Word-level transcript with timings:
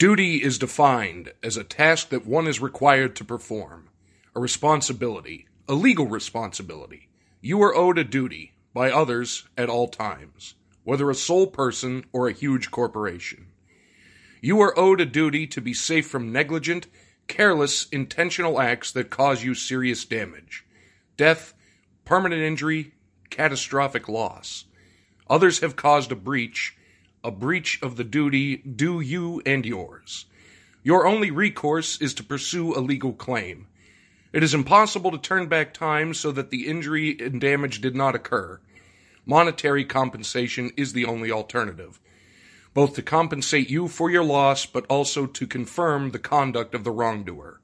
Duty 0.00 0.42
is 0.42 0.56
defined 0.56 1.34
as 1.42 1.58
a 1.58 1.62
task 1.62 2.08
that 2.08 2.24
one 2.24 2.46
is 2.46 2.58
required 2.58 3.14
to 3.16 3.22
perform, 3.22 3.90
a 4.34 4.40
responsibility, 4.40 5.46
a 5.68 5.74
legal 5.74 6.06
responsibility. 6.06 7.10
You 7.42 7.60
are 7.60 7.76
owed 7.76 7.98
a 7.98 8.04
duty 8.04 8.54
by 8.72 8.90
others 8.90 9.46
at 9.58 9.68
all 9.68 9.88
times, 9.88 10.54
whether 10.84 11.10
a 11.10 11.14
sole 11.14 11.48
person 11.48 12.06
or 12.14 12.28
a 12.28 12.32
huge 12.32 12.70
corporation. 12.70 13.48
You 14.40 14.58
are 14.62 14.78
owed 14.78 15.02
a 15.02 15.04
duty 15.04 15.46
to 15.48 15.60
be 15.60 15.74
safe 15.74 16.06
from 16.06 16.32
negligent, 16.32 16.86
careless, 17.26 17.86
intentional 17.90 18.58
acts 18.58 18.92
that 18.92 19.10
cause 19.10 19.44
you 19.44 19.52
serious 19.52 20.06
damage, 20.06 20.64
death, 21.18 21.52
permanent 22.06 22.40
injury, 22.40 22.94
catastrophic 23.28 24.08
loss. 24.08 24.64
Others 25.28 25.60
have 25.60 25.76
caused 25.76 26.10
a 26.10 26.16
breach, 26.16 26.74
a 27.22 27.30
breach 27.30 27.80
of 27.82 27.96
the 27.96 28.04
duty 28.04 28.56
due 28.56 29.00
you 29.00 29.42
and 29.44 29.66
yours. 29.66 30.26
Your 30.82 31.06
only 31.06 31.30
recourse 31.30 32.00
is 32.00 32.14
to 32.14 32.24
pursue 32.24 32.74
a 32.74 32.80
legal 32.80 33.12
claim. 33.12 33.66
It 34.32 34.42
is 34.42 34.54
impossible 34.54 35.10
to 35.10 35.18
turn 35.18 35.48
back 35.48 35.74
time 35.74 36.14
so 36.14 36.32
that 36.32 36.50
the 36.50 36.66
injury 36.66 37.16
and 37.20 37.40
damage 37.40 37.80
did 37.80 37.94
not 37.94 38.14
occur. 38.14 38.60
Monetary 39.26 39.84
compensation 39.84 40.70
is 40.76 40.92
the 40.92 41.04
only 41.04 41.30
alternative, 41.30 42.00
both 42.72 42.94
to 42.94 43.02
compensate 43.02 43.68
you 43.68 43.88
for 43.88 44.10
your 44.10 44.24
loss, 44.24 44.64
but 44.64 44.86
also 44.86 45.26
to 45.26 45.46
confirm 45.46 46.10
the 46.10 46.18
conduct 46.18 46.74
of 46.74 46.84
the 46.84 46.90
wrongdoer. 46.90 47.60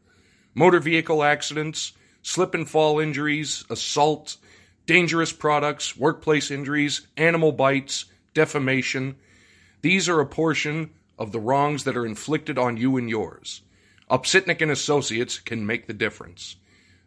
Motor 0.54 0.80
vehicle 0.80 1.22
accidents, 1.22 1.92
slip 2.22 2.54
and 2.54 2.68
fall 2.68 2.98
injuries, 2.98 3.64
assault, 3.70 4.36
dangerous 4.86 5.32
products, 5.32 5.96
workplace 5.96 6.50
injuries, 6.50 7.06
animal 7.16 7.52
bites, 7.52 8.06
defamation, 8.34 9.16
these 9.86 10.08
are 10.08 10.18
a 10.18 10.26
portion 10.26 10.90
of 11.16 11.30
the 11.30 11.38
wrongs 11.38 11.84
that 11.84 11.96
are 11.96 12.04
inflicted 12.04 12.58
on 12.58 12.76
you 12.76 12.96
and 12.96 13.08
yours. 13.08 13.62
Opsitnik 14.10 14.60
and 14.60 14.72
Associates 14.72 15.38
can 15.38 15.64
make 15.64 15.86
the 15.86 15.94
difference. 15.94 16.56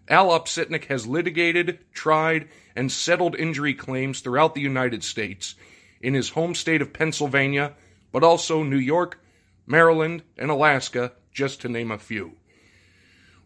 Al 0.08 0.30
Opsitnik 0.30 0.86
has 0.86 1.06
litigated, 1.06 1.80
tried, 1.92 2.48
and 2.78 2.90
settled 2.90 3.36
injury 3.36 3.74
claims 3.74 4.22
throughout 4.22 4.56
the 4.56 4.62
United 4.62 5.04
States, 5.04 5.56
in 6.00 6.14
his 6.14 6.30
home 6.30 6.56
state 6.56 6.82
of 6.82 6.94
Pennsylvania, 6.94 7.74
but 8.14 8.24
also 8.24 8.64
New 8.64 8.78
York, 8.78 9.20
Maryland, 9.68 10.24
and 10.38 10.50
Alaska, 10.50 11.12
just 11.34 11.60
to 11.60 11.68
name 11.68 11.92
a 11.92 12.00
few. 12.00 12.38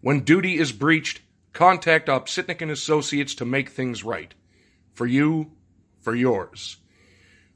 When 0.02 0.20
duty 0.20 0.60
is 0.60 0.72
breached, 0.72 1.22
contact 1.54 2.08
Opsitnik 2.08 2.62
and 2.62 2.70
Associates 2.70 3.34
to 3.34 3.46
make 3.46 3.70
things 3.70 4.04
right. 4.04 4.32
For 4.94 5.08
you, 5.08 5.54
for 6.02 6.14
yours. 6.14 6.78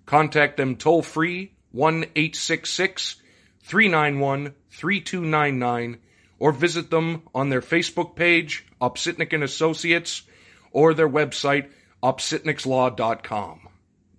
Contact 0.07 0.57
them 0.57 0.75
toll 0.75 1.03
free 1.03 1.53
1 1.71 2.03
866 2.15 3.15
391 3.61 4.53
3299 4.69 5.97
or 6.39 6.51
visit 6.51 6.89
them 6.89 7.23
on 7.33 7.49
their 7.49 7.61
Facebook 7.61 8.15
page, 8.15 8.65
Opsitnik 8.81 9.33
and 9.33 9.43
Associates, 9.43 10.23
or 10.71 10.93
their 10.93 11.09
website, 11.09 11.69
opsitnikslaw.com. 12.03 13.67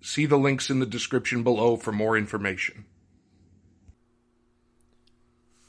See 0.01 0.27
the 0.27 0.37
links 0.37 0.71
in 0.71 0.81
the 0.81 0.87
description 0.87 1.43
below 1.43 1.77
for 1.77 1.93
more 1.93 2.17
information. 2.17 2.85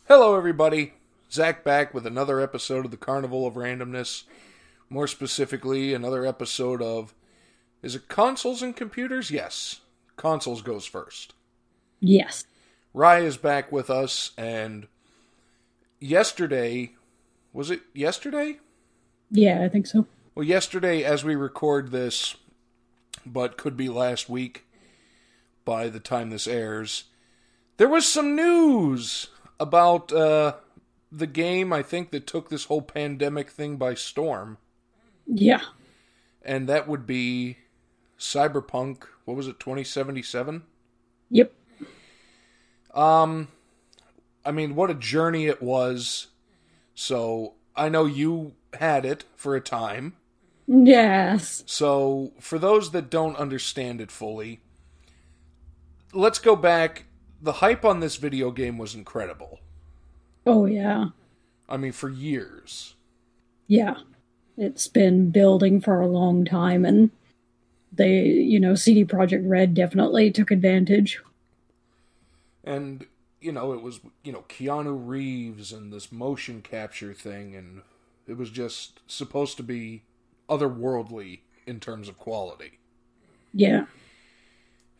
Hello, 0.08 0.36
everybody. 0.36 0.94
Zach 1.32 1.64
back 1.64 1.94
with 1.94 2.08
another 2.08 2.40
episode 2.40 2.86
of 2.86 2.92
the 2.92 2.98
Carnival 2.98 3.46
of 3.46 3.54
Randomness. 3.54 4.24
More 4.90 5.08
specifically, 5.08 5.94
another 5.94 6.26
episode 6.26 6.82
of. 6.82 7.14
Is 7.84 7.96
it 7.96 8.08
consoles 8.08 8.64
and 8.64 8.76
computers? 8.76 9.30
Yes. 9.30 9.82
Consoles 10.18 10.64
goes 10.64 10.86
first. 10.86 11.34
Yes. 12.00 12.46
Rye 12.94 13.20
is 13.20 13.38
back 13.38 13.72
with 13.72 13.90
us, 13.90 14.32
and 14.38 14.88
yesterday, 16.00 16.92
was 17.54 17.70
it 17.70 17.82
yesterday? 17.94 18.60
Yeah, 19.32 19.64
I 19.64 19.70
think 19.70 19.86
so. 19.86 20.06
Well, 20.34 20.46
yesterday, 20.46 21.04
as 21.04 21.24
we 21.24 21.36
record 21.36 21.92
this, 21.92 22.36
but 23.26 23.58
could 23.58 23.78
be 23.78 23.90
last 23.90 24.30
week 24.30 24.66
by 25.66 25.90
the 25.90 26.00
time 26.00 26.30
this 26.30 26.48
airs, 26.48 27.06
there 27.78 27.90
was 27.90 28.08
some 28.08 28.36
news 28.36 29.28
about 29.60 30.12
uh, 30.12 30.56
the 31.12 31.28
game, 31.28 31.72
I 31.72 31.84
think, 31.84 32.12
that 32.12 32.28
took 32.28 32.50
this 32.50 32.66
whole 32.66 32.82
pandemic 32.82 33.50
thing 33.50 33.78
by 33.78 33.94
storm. 33.94 34.58
Yeah. 35.28 35.62
And 36.42 36.68
that 36.68 36.88
would 36.88 37.06
be 37.06 37.58
Cyberpunk, 38.18 39.04
what 39.26 39.38
was 39.38 39.48
it, 39.48 39.60
2077? 39.60 40.64
Yep. 41.30 41.54
Um, 42.94 43.50
I 44.46 44.52
mean, 44.52 44.76
what 44.76 44.90
a 44.90 44.96
journey 44.96 45.48
it 45.48 45.62
was. 45.62 46.28
So 46.96 47.54
I 47.76 47.90
know 47.90 48.06
you 48.06 48.54
had 48.74 49.06
it 49.06 49.26
for 49.36 49.56
a 49.56 49.62
time. 49.62 50.16
Yes. 50.68 51.64
So 51.66 52.34
for 52.40 52.60
those 52.60 52.92
that 52.92 53.10
don't 53.10 53.38
understand 53.38 54.02
it 54.02 54.12
fully, 54.12 54.60
let's 56.14 56.40
go 56.40 56.56
back. 56.56 57.06
The 57.42 57.54
hype 57.54 57.86
on 57.86 58.02
this 58.02 58.18
video 58.18 58.52
game 58.52 58.78
was 58.78 58.94
incredible. 58.94 59.60
Oh, 60.46 60.66
yeah. 60.66 61.10
I 61.68 61.78
mean, 61.78 61.92
for 61.92 62.10
years. 62.10 62.96
Yeah. 63.68 63.96
It's 64.58 64.88
been 64.88 65.32
building 65.32 65.80
for 65.80 66.02
a 66.02 66.08
long 66.08 66.44
time, 66.44 66.84
and 66.84 67.12
they, 67.94 68.24
you 68.24 68.60
know, 68.60 68.76
CD 68.76 69.06
Projekt 69.06 69.48
Red 69.50 69.74
definitely 69.74 70.32
took 70.32 70.52
advantage. 70.52 71.22
And, 72.70 73.08
you 73.42 73.52
know, 73.52 73.74
it 73.74 73.82
was, 73.82 74.00
you 74.24 74.32
know, 74.32 74.46
Keanu 74.48 74.96
Reeves 75.08 75.74
and 75.74 75.92
this 75.92 76.12
motion 76.12 76.62
capture 76.62 77.16
thing, 77.16 77.56
and 77.56 77.82
it 78.28 78.38
was 78.38 78.52
just 78.52 79.00
supposed 79.08 79.58
to 79.58 79.64
be 79.64 80.04
otherworldly 80.48 81.40
in 81.66 81.80
terms 81.80 82.08
of 82.08 82.20
quality. 82.20 82.78
Yeah. 83.56 83.86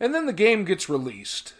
And 0.00 0.12
then 0.12 0.26
the 0.26 0.32
game 0.32 0.64
gets 0.64 0.88
released. 0.88 1.54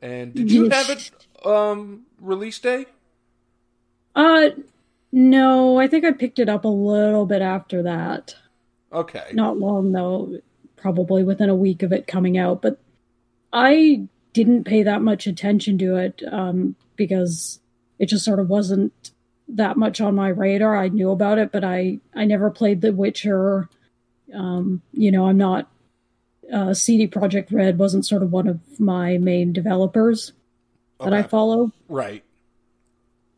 And 0.00 0.32
did 0.32 0.52
you 0.52 0.68
have 0.68 0.88
it 0.88 1.10
um 1.44 2.02
release 2.20 2.60
day? 2.60 2.86
Uh 4.14 4.50
no, 5.10 5.80
I 5.80 5.88
think 5.88 6.04
I 6.04 6.12
picked 6.12 6.38
it 6.38 6.48
up 6.48 6.64
a 6.64 6.68
little 6.68 7.26
bit 7.26 7.42
after 7.42 7.82
that. 7.82 8.36
Okay. 8.92 9.30
Not 9.32 9.58
long 9.58 9.90
though, 9.90 10.38
probably 10.76 11.24
within 11.24 11.48
a 11.48 11.56
week 11.56 11.82
of 11.82 11.92
it 11.92 12.06
coming 12.06 12.38
out, 12.38 12.62
but 12.62 12.78
I 13.52 14.08
didn't 14.34 14.64
pay 14.64 14.82
that 14.82 15.00
much 15.00 15.26
attention 15.26 15.78
to 15.78 15.96
it 15.96 16.22
um, 16.30 16.76
because 16.96 17.60
it 17.98 18.06
just 18.06 18.24
sort 18.24 18.40
of 18.40 18.50
wasn't 18.50 19.12
that 19.48 19.78
much 19.78 20.00
on 20.00 20.14
my 20.14 20.28
radar. 20.28 20.76
I 20.76 20.88
knew 20.88 21.10
about 21.10 21.38
it, 21.38 21.50
but 21.50 21.64
I 21.64 22.00
I 22.14 22.26
never 22.26 22.50
played 22.50 22.82
The 22.82 22.92
Witcher. 22.92 23.68
Um, 24.34 24.82
you 24.92 25.10
know, 25.10 25.26
I'm 25.26 25.38
not 25.38 25.70
uh, 26.52 26.74
CD 26.74 27.06
Projekt 27.06 27.52
Red 27.52 27.78
wasn't 27.78 28.04
sort 28.04 28.22
of 28.22 28.32
one 28.32 28.48
of 28.48 28.60
my 28.78 29.16
main 29.16 29.52
developers 29.52 30.32
that 31.00 31.14
I 31.14 31.22
follow. 31.22 31.72
Right. 31.88 32.24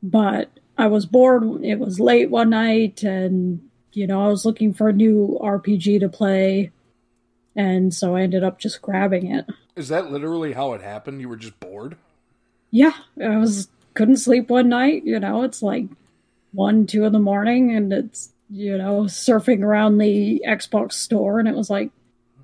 But 0.03 0.51
I 0.79 0.87
was 0.87 1.07
bored. 1.07 1.65
It 1.65 1.79
was 1.79 2.01
late 2.01 2.31
one 2.31 2.51
night, 2.51 3.03
and 3.03 3.69
you 3.93 4.07
know, 4.07 4.25
I 4.25 4.29
was 4.29 4.45
looking 4.45 4.73
for 4.73 4.89
a 4.89 4.93
new 4.93 5.39
RPG 5.43 6.01
to 6.01 6.09
play, 6.09 6.71
and 7.57 7.93
so 7.93 8.15
I 8.15 8.23
ended 8.23 8.45
up 8.45 8.59
just 8.59 8.83
grabbing 8.83 9.33
it. 9.33 9.47
Is 9.75 9.89
that 9.89 10.13
literally 10.13 10.53
how 10.53 10.75
it 10.75 10.83
happened? 10.83 11.21
You 11.21 11.29
were 11.29 11.37
just 11.37 11.59
bored? 11.59 11.97
Yeah, 12.71 12.93
I 13.23 13.37
was 13.39 13.69
couldn't 13.95 14.19
sleep 14.19 14.51
one 14.51 14.69
night. 14.69 15.05
You 15.05 15.19
know, 15.19 15.43
it's 15.43 15.63
like 15.63 15.87
one, 16.53 16.87
two 16.87 17.05
in 17.05 17.13
the 17.13 17.19
morning, 17.19 17.75
and 17.75 17.93
it's 17.93 18.33
you 18.51 18.77
know 18.79 19.03
surfing 19.03 19.63
around 19.63 19.99
the 19.99 20.43
Xbox 20.47 20.93
store, 20.93 21.39
and 21.39 21.49
it 21.49 21.55
was 21.55 21.71
like, 21.71 21.91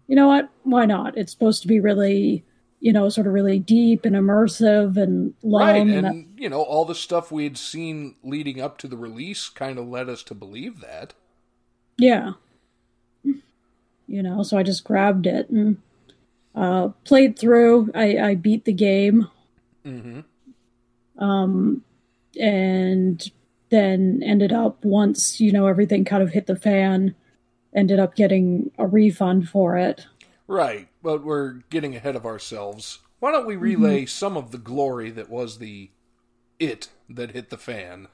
you 0.06 0.16
know 0.16 0.28
what? 0.28 0.50
Why 0.64 0.86
not? 0.86 1.16
It's 1.16 1.32
supposed 1.32 1.62
to 1.62 1.68
be 1.68 1.80
really, 1.80 2.44
you 2.80 2.92
know, 2.92 3.08
sort 3.08 3.26
of 3.26 3.32
really 3.32 3.58
deep 3.58 4.04
and 4.04 4.16
immersive 4.16 4.96
and 4.96 5.34
long. 5.42 5.62
right. 5.62 5.76
and 5.76 6.06
And, 6.06 6.26
you 6.36 6.48
know, 6.48 6.62
all 6.62 6.84
the 6.84 6.94
stuff 6.94 7.30
we 7.30 7.44
had 7.44 7.58
seen 7.58 8.16
leading 8.22 8.60
up 8.60 8.78
to 8.78 8.88
the 8.88 8.96
release 8.96 9.48
kind 9.48 9.78
of 9.78 9.86
led 9.86 10.08
us 10.08 10.22
to 10.24 10.34
believe 10.34 10.80
that. 10.80 11.14
Yeah. 11.98 12.32
You 14.12 14.22
know, 14.22 14.42
so 14.42 14.58
I 14.58 14.62
just 14.62 14.84
grabbed 14.84 15.26
it 15.26 15.48
and 15.48 15.78
uh, 16.54 16.88
played 17.04 17.38
through. 17.38 17.90
I, 17.94 18.18
I 18.18 18.34
beat 18.34 18.66
the 18.66 18.72
game. 18.74 19.28
Mm-hmm. 19.86 20.20
Um, 21.16 21.82
and 22.38 23.30
then 23.70 24.20
ended 24.22 24.52
up, 24.52 24.84
once, 24.84 25.40
you 25.40 25.50
know, 25.50 25.66
everything 25.66 26.04
kind 26.04 26.22
of 26.22 26.28
hit 26.28 26.46
the 26.46 26.56
fan, 26.56 27.14
ended 27.74 27.98
up 27.98 28.14
getting 28.14 28.70
a 28.76 28.86
refund 28.86 29.48
for 29.48 29.78
it. 29.78 30.06
Right. 30.46 30.88
But 31.02 31.24
we're 31.24 31.62
getting 31.70 31.96
ahead 31.96 32.14
of 32.14 32.26
ourselves. 32.26 32.98
Why 33.18 33.32
don't 33.32 33.46
we 33.46 33.56
relay 33.56 34.04
some 34.04 34.36
of 34.36 34.50
the 34.50 34.58
glory 34.58 35.10
that 35.10 35.30
was 35.30 35.56
the 35.56 35.88
it 36.58 36.90
that 37.08 37.30
hit 37.30 37.48
the 37.48 37.56
fan? 37.56 38.08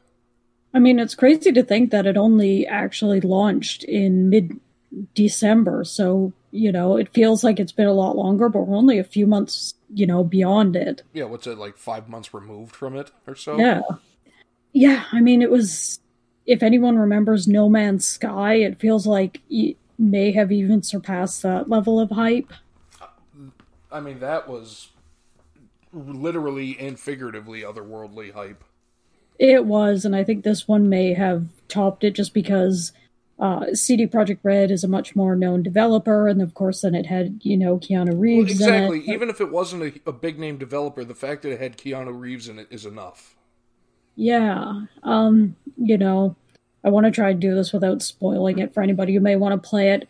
I 0.72 0.78
mean, 0.78 1.00
it's 1.00 1.16
crazy 1.16 1.50
to 1.50 1.64
think 1.64 1.90
that 1.90 2.06
it 2.06 2.16
only 2.16 2.68
actually 2.68 3.20
launched 3.20 3.82
in 3.82 4.30
mid 4.30 4.60
December. 5.14 5.84
So, 5.84 6.32
you 6.50 6.72
know, 6.72 6.96
it 6.96 7.12
feels 7.12 7.44
like 7.44 7.60
it's 7.60 7.72
been 7.72 7.86
a 7.86 7.92
lot 7.92 8.16
longer, 8.16 8.48
but 8.48 8.62
we're 8.62 8.76
only 8.76 8.98
a 8.98 9.04
few 9.04 9.26
months 9.26 9.74
you 9.92 10.06
know, 10.06 10.24
beyond 10.24 10.76
it. 10.76 11.02
Yeah, 11.12 11.24
what's 11.24 11.46
it 11.46 11.58
like? 11.58 11.76
Five 11.76 12.08
months 12.08 12.34
removed 12.34 12.74
from 12.74 12.96
it 12.96 13.10
or 13.26 13.34
so? 13.34 13.58
Yeah. 13.58 13.80
Yeah, 14.72 15.04
I 15.12 15.20
mean, 15.20 15.42
it 15.42 15.50
was. 15.50 16.00
If 16.46 16.62
anyone 16.62 16.96
remembers 16.96 17.46
No 17.46 17.68
Man's 17.68 18.06
Sky, 18.06 18.54
it 18.54 18.80
feels 18.80 19.06
like 19.06 19.40
it 19.50 19.76
may 19.98 20.32
have 20.32 20.50
even 20.50 20.82
surpassed 20.82 21.42
that 21.42 21.68
level 21.68 22.00
of 22.00 22.10
hype. 22.10 22.52
Uh, 23.00 23.06
I 23.92 24.00
mean, 24.00 24.20
that 24.20 24.48
was 24.48 24.88
literally 25.92 26.78
and 26.78 26.98
figuratively 26.98 27.60
otherworldly 27.62 28.32
hype. 28.32 28.64
It 29.38 29.66
was, 29.66 30.04
and 30.04 30.16
I 30.16 30.24
think 30.24 30.42
this 30.42 30.66
one 30.66 30.88
may 30.88 31.12
have 31.12 31.48
topped 31.68 32.02
it 32.02 32.14
just 32.14 32.32
because 32.32 32.92
uh, 33.38 33.72
CD 33.72 34.06
Projekt 34.06 34.40
Red 34.42 34.70
is 34.70 34.82
a 34.82 34.88
much 34.88 35.14
more 35.14 35.36
known 35.36 35.62
developer, 35.62 36.26
and 36.26 36.42
of 36.42 36.54
course, 36.54 36.80
then 36.80 36.94
it 36.94 37.06
had 37.06 37.40
you 37.42 37.56
know 37.56 37.78
Keanu 37.78 38.18
Reeves. 38.18 38.60
Well, 38.60 38.68
exactly. 38.68 39.14
Even 39.14 39.30
if 39.30 39.40
it 39.40 39.52
wasn't 39.52 39.82
a, 39.84 40.00
a, 40.06 40.12
big 40.12 40.38
name 40.38 40.58
developer, 40.58 41.04
the 41.04 41.14
fact 41.14 41.42
that 41.42 41.52
it 41.52 41.60
had 41.60 41.78
Keanu 41.78 42.18
Reeves 42.18 42.48
in 42.48 42.58
it 42.58 42.66
is 42.70 42.84
enough. 42.84 43.36
Yeah. 44.16 44.86
Um. 45.04 45.54
You 45.76 45.98
know, 45.98 46.34
I 46.82 46.90
want 46.90 47.06
to 47.06 47.12
try 47.12 47.30
and 47.30 47.40
do 47.40 47.54
this 47.54 47.72
without 47.72 48.02
spoiling 48.02 48.58
it 48.58 48.74
for 48.74 48.82
anybody 48.82 49.14
who 49.14 49.20
may 49.20 49.36
want 49.36 49.60
to 49.60 49.68
play 49.68 49.90
it. 49.90 50.08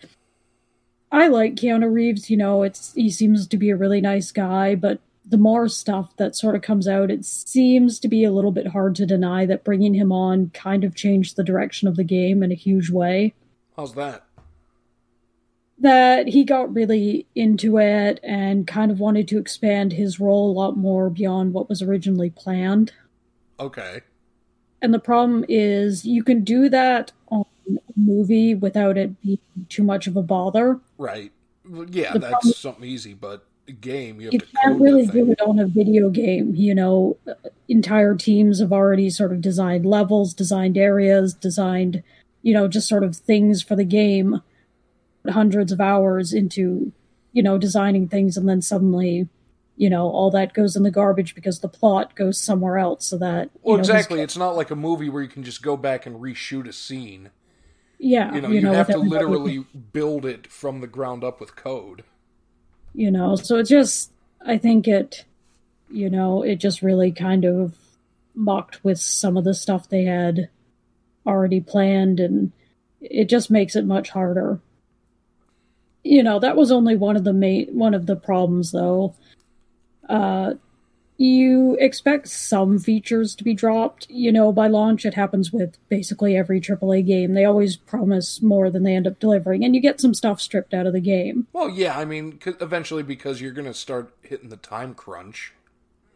I 1.12 1.28
like 1.28 1.54
Keanu 1.54 1.92
Reeves. 1.92 2.30
You 2.30 2.38
know, 2.38 2.62
it's 2.62 2.94
he 2.94 3.10
seems 3.10 3.46
to 3.46 3.56
be 3.58 3.68
a 3.68 3.76
really 3.76 4.00
nice 4.00 4.32
guy, 4.32 4.74
but 4.74 5.00
the 5.28 5.36
more 5.36 5.68
stuff 5.68 6.16
that 6.16 6.34
sort 6.34 6.54
of 6.54 6.62
comes 6.62 6.88
out, 6.88 7.10
it 7.10 7.24
seems 7.24 7.98
to 8.00 8.08
be 8.08 8.24
a 8.24 8.32
little 8.32 8.52
bit 8.52 8.68
hard 8.68 8.94
to 8.96 9.06
deny 9.06 9.44
that 9.46 9.64
bringing 9.64 9.94
him 9.94 10.10
on 10.10 10.50
kind 10.54 10.84
of 10.84 10.94
changed 10.94 11.36
the 11.36 11.44
direction 11.44 11.86
of 11.86 11.96
the 11.96 12.04
game 12.04 12.42
in 12.42 12.50
a 12.50 12.56
huge 12.56 12.90
way. 12.90 13.34
How's 13.76 13.94
that? 13.94 14.24
That 15.80 16.28
he 16.28 16.44
got 16.44 16.74
really 16.74 17.26
into 17.34 17.78
it 17.78 18.20
and 18.22 18.66
kind 18.66 18.90
of 18.90 19.00
wanted 19.00 19.28
to 19.28 19.38
expand 19.38 19.92
his 19.92 20.18
role 20.18 20.50
a 20.50 20.58
lot 20.58 20.76
more 20.76 21.10
beyond 21.10 21.52
what 21.52 21.68
was 21.68 21.82
originally 21.82 22.30
planned. 22.30 22.92
Okay. 23.60 24.00
And 24.80 24.94
the 24.94 24.98
problem 24.98 25.44
is 25.48 26.04
you 26.04 26.24
can 26.24 26.42
do 26.42 26.68
that 26.68 27.12
on 27.28 27.44
a 27.68 27.78
movie 27.96 28.54
without 28.54 28.96
it 28.96 29.20
being 29.20 29.38
too 29.68 29.82
much 29.82 30.06
of 30.06 30.16
a 30.16 30.22
bother. 30.22 30.80
Right. 30.96 31.32
Yeah, 31.90 32.12
the 32.12 32.20
that's 32.20 32.30
problem- 32.32 32.52
something 32.54 32.84
easy, 32.84 33.14
but 33.14 33.46
game. 33.72 34.20
You, 34.20 34.30
you 34.32 34.40
can't 34.40 34.80
really 34.80 35.06
do 35.06 35.30
it 35.30 35.40
on 35.40 35.58
a 35.58 35.66
video 35.66 36.10
game. 36.10 36.54
You 36.54 36.74
know, 36.74 37.16
entire 37.68 38.14
teams 38.14 38.60
have 38.60 38.72
already 38.72 39.10
sort 39.10 39.32
of 39.32 39.40
designed 39.40 39.86
levels, 39.86 40.34
designed 40.34 40.76
areas, 40.76 41.34
designed, 41.34 42.02
you 42.42 42.54
know, 42.54 42.68
just 42.68 42.88
sort 42.88 43.04
of 43.04 43.16
things 43.16 43.62
for 43.62 43.76
the 43.76 43.84
game. 43.84 44.42
Hundreds 45.28 45.72
of 45.72 45.80
hours 45.80 46.32
into, 46.32 46.92
you 47.32 47.42
know, 47.42 47.58
designing 47.58 48.08
things, 48.08 48.36
and 48.36 48.48
then 48.48 48.62
suddenly, 48.62 49.28
you 49.76 49.90
know, 49.90 50.08
all 50.08 50.30
that 50.30 50.54
goes 50.54 50.74
in 50.74 50.82
the 50.84 50.90
garbage 50.90 51.34
because 51.34 51.60
the 51.60 51.68
plot 51.68 52.14
goes 52.14 52.40
somewhere 52.40 52.78
else. 52.78 53.06
So 53.06 53.18
that 53.18 53.50
well, 53.62 53.76
know, 53.76 53.80
exactly. 53.80 54.20
It's 54.20 54.36
not 54.36 54.56
like 54.56 54.70
a 54.70 54.76
movie 54.76 55.08
where 55.08 55.22
you 55.22 55.28
can 55.28 55.42
just 55.42 55.62
go 55.62 55.76
back 55.76 56.06
and 56.06 56.16
reshoot 56.16 56.68
a 56.68 56.72
scene. 56.72 57.30
Yeah, 57.98 58.32
you 58.32 58.40
know, 58.40 58.48
you, 58.48 58.54
you 58.54 58.60
know, 58.60 58.72
have 58.72 58.86
to 58.86 58.98
literally 58.98 59.66
build 59.92 60.24
it 60.24 60.46
from 60.46 60.80
the 60.80 60.86
ground 60.86 61.24
up 61.24 61.40
with 61.40 61.56
code 61.56 62.04
you 62.98 63.10
know 63.10 63.36
so 63.36 63.56
it 63.56 63.64
just 63.64 64.10
i 64.44 64.58
think 64.58 64.88
it 64.88 65.24
you 65.88 66.10
know 66.10 66.42
it 66.42 66.56
just 66.56 66.82
really 66.82 67.12
kind 67.12 67.44
of 67.44 67.76
mocked 68.34 68.82
with 68.84 68.98
some 68.98 69.36
of 69.36 69.44
the 69.44 69.54
stuff 69.54 69.88
they 69.88 70.04
had 70.04 70.48
already 71.26 71.60
planned 71.60 72.18
and 72.20 72.52
it 73.00 73.28
just 73.28 73.50
makes 73.50 73.76
it 73.76 73.84
much 73.84 74.10
harder. 74.10 74.60
You 76.04 76.22
know 76.22 76.38
that 76.38 76.56
was 76.56 76.70
only 76.70 76.96
one 76.96 77.16
of 77.16 77.24
the 77.24 77.32
main 77.32 77.68
one 77.76 77.94
of 77.94 78.06
the 78.06 78.16
problems 78.16 78.72
though. 78.72 79.14
Uh 80.08 80.54
you 81.18 81.76
expect 81.80 82.28
some 82.28 82.78
features 82.78 83.34
to 83.34 83.44
be 83.44 83.52
dropped. 83.52 84.06
You 84.08 84.30
know, 84.30 84.52
by 84.52 84.68
launch, 84.68 85.04
it 85.04 85.14
happens 85.14 85.52
with 85.52 85.76
basically 85.88 86.36
every 86.36 86.60
AAA 86.60 87.04
game. 87.04 87.34
They 87.34 87.44
always 87.44 87.76
promise 87.76 88.40
more 88.40 88.70
than 88.70 88.84
they 88.84 88.94
end 88.94 89.08
up 89.08 89.18
delivering, 89.18 89.64
and 89.64 89.74
you 89.74 89.82
get 89.82 90.00
some 90.00 90.14
stuff 90.14 90.40
stripped 90.40 90.72
out 90.72 90.86
of 90.86 90.92
the 90.92 91.00
game. 91.00 91.48
Well, 91.52 91.68
yeah, 91.68 91.98
I 91.98 92.04
mean, 92.04 92.38
eventually 92.60 93.02
because 93.02 93.40
you're 93.40 93.52
going 93.52 93.66
to 93.66 93.74
start 93.74 94.14
hitting 94.22 94.48
the 94.48 94.56
time 94.56 94.94
crunch. 94.94 95.52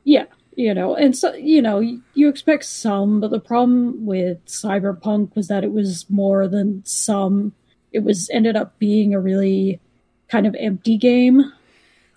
Yeah, 0.04 0.26
you 0.54 0.72
know, 0.72 0.94
and 0.94 1.16
so, 1.16 1.34
you 1.34 1.60
know, 1.60 1.81
you 1.81 2.28
expect 2.28 2.64
some, 2.64 3.20
but 3.20 3.32
the 3.32 3.40
problem 3.40 4.06
with 4.06 4.44
Cyberpunk 4.46 5.34
was 5.34 5.49
that 5.49 5.64
it 5.64 5.72
was 5.72 6.06
more 6.08 6.46
than 6.46 6.84
some. 6.84 7.54
It 7.93 8.04
was 8.04 8.31
ended 8.31 8.54
up 8.54 8.78
being 8.78 9.14
a 9.14 9.20
really 9.20 9.81
kind 10.28 10.46
of 10.46 10.54
empty 10.58 10.96
game 10.96 11.52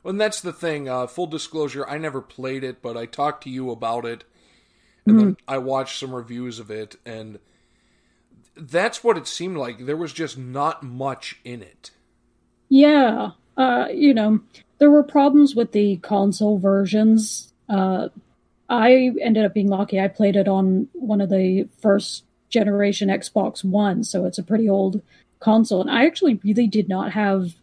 and 0.06 0.22
that's 0.22 0.42
the 0.42 0.54
thing. 0.54 0.88
Uh, 0.88 1.08
full 1.08 1.28
disclosure, 1.28 1.88
I 1.88 1.98
never 1.98 2.22
played 2.22 2.64
it, 2.64 2.82
but 2.82 2.96
I 2.96 3.06
talked 3.06 3.44
to 3.44 3.50
you 3.50 3.72
about 3.72 4.06
it, 4.06 4.24
and 5.06 5.16
mm-hmm. 5.16 5.26
then 5.26 5.38
I 5.48 5.58
watched 5.58 6.00
some 6.00 6.14
reviews 6.14 6.60
of 6.60 6.70
it, 6.70 6.96
and 7.06 7.40
that's 8.56 9.04
what 9.04 9.18
it 9.18 9.28
seemed 9.28 9.58
like. 9.58 9.86
There 9.86 9.98
was 9.98 10.14
just 10.14 10.38
not 10.38 10.84
much 10.84 11.38
in 11.44 11.62
it. 11.62 11.92
Yeah, 12.70 13.32
uh, 13.58 13.88
you 13.94 14.14
know, 14.14 14.40
there 14.78 14.92
were 14.92 15.04
problems 15.04 15.56
with 15.56 15.72
the 15.72 15.98
console 15.98 16.58
versions. 16.58 17.52
Uh, 17.68 18.10
I 18.70 19.12
ended 19.22 19.46
up 19.46 19.54
being 19.54 19.70
lucky. 19.70 20.00
I 20.00 20.08
played 20.08 20.36
it 20.36 20.48
on 20.48 20.88
one 20.94 21.22
of 21.22 21.30
the 21.30 21.68
first 21.80 22.24
generation 22.50 23.10
Xbox 23.10 23.64
One, 23.64 24.04
so 24.04 24.26
it's 24.26 24.38
a 24.38 24.44
pretty 24.44 24.70
old 24.70 25.02
console, 25.40 25.82
and 25.82 25.92
I 25.92 26.06
actually 26.06 26.40
really 26.44 26.68
did 26.68 26.90
not 26.90 27.12
have 27.12 27.56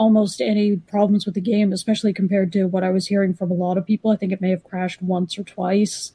almost 0.00 0.40
any 0.40 0.76
problems 0.76 1.26
with 1.26 1.34
the 1.34 1.42
game, 1.42 1.74
especially 1.74 2.14
compared 2.14 2.50
to 2.54 2.64
what 2.64 2.82
I 2.82 2.88
was 2.88 3.08
hearing 3.08 3.34
from 3.34 3.50
a 3.50 3.54
lot 3.54 3.76
of 3.76 3.86
people. 3.86 4.10
I 4.10 4.16
think 4.16 4.32
it 4.32 4.40
may 4.40 4.48
have 4.48 4.64
crashed 4.64 5.02
once 5.02 5.38
or 5.38 5.44
twice. 5.44 6.12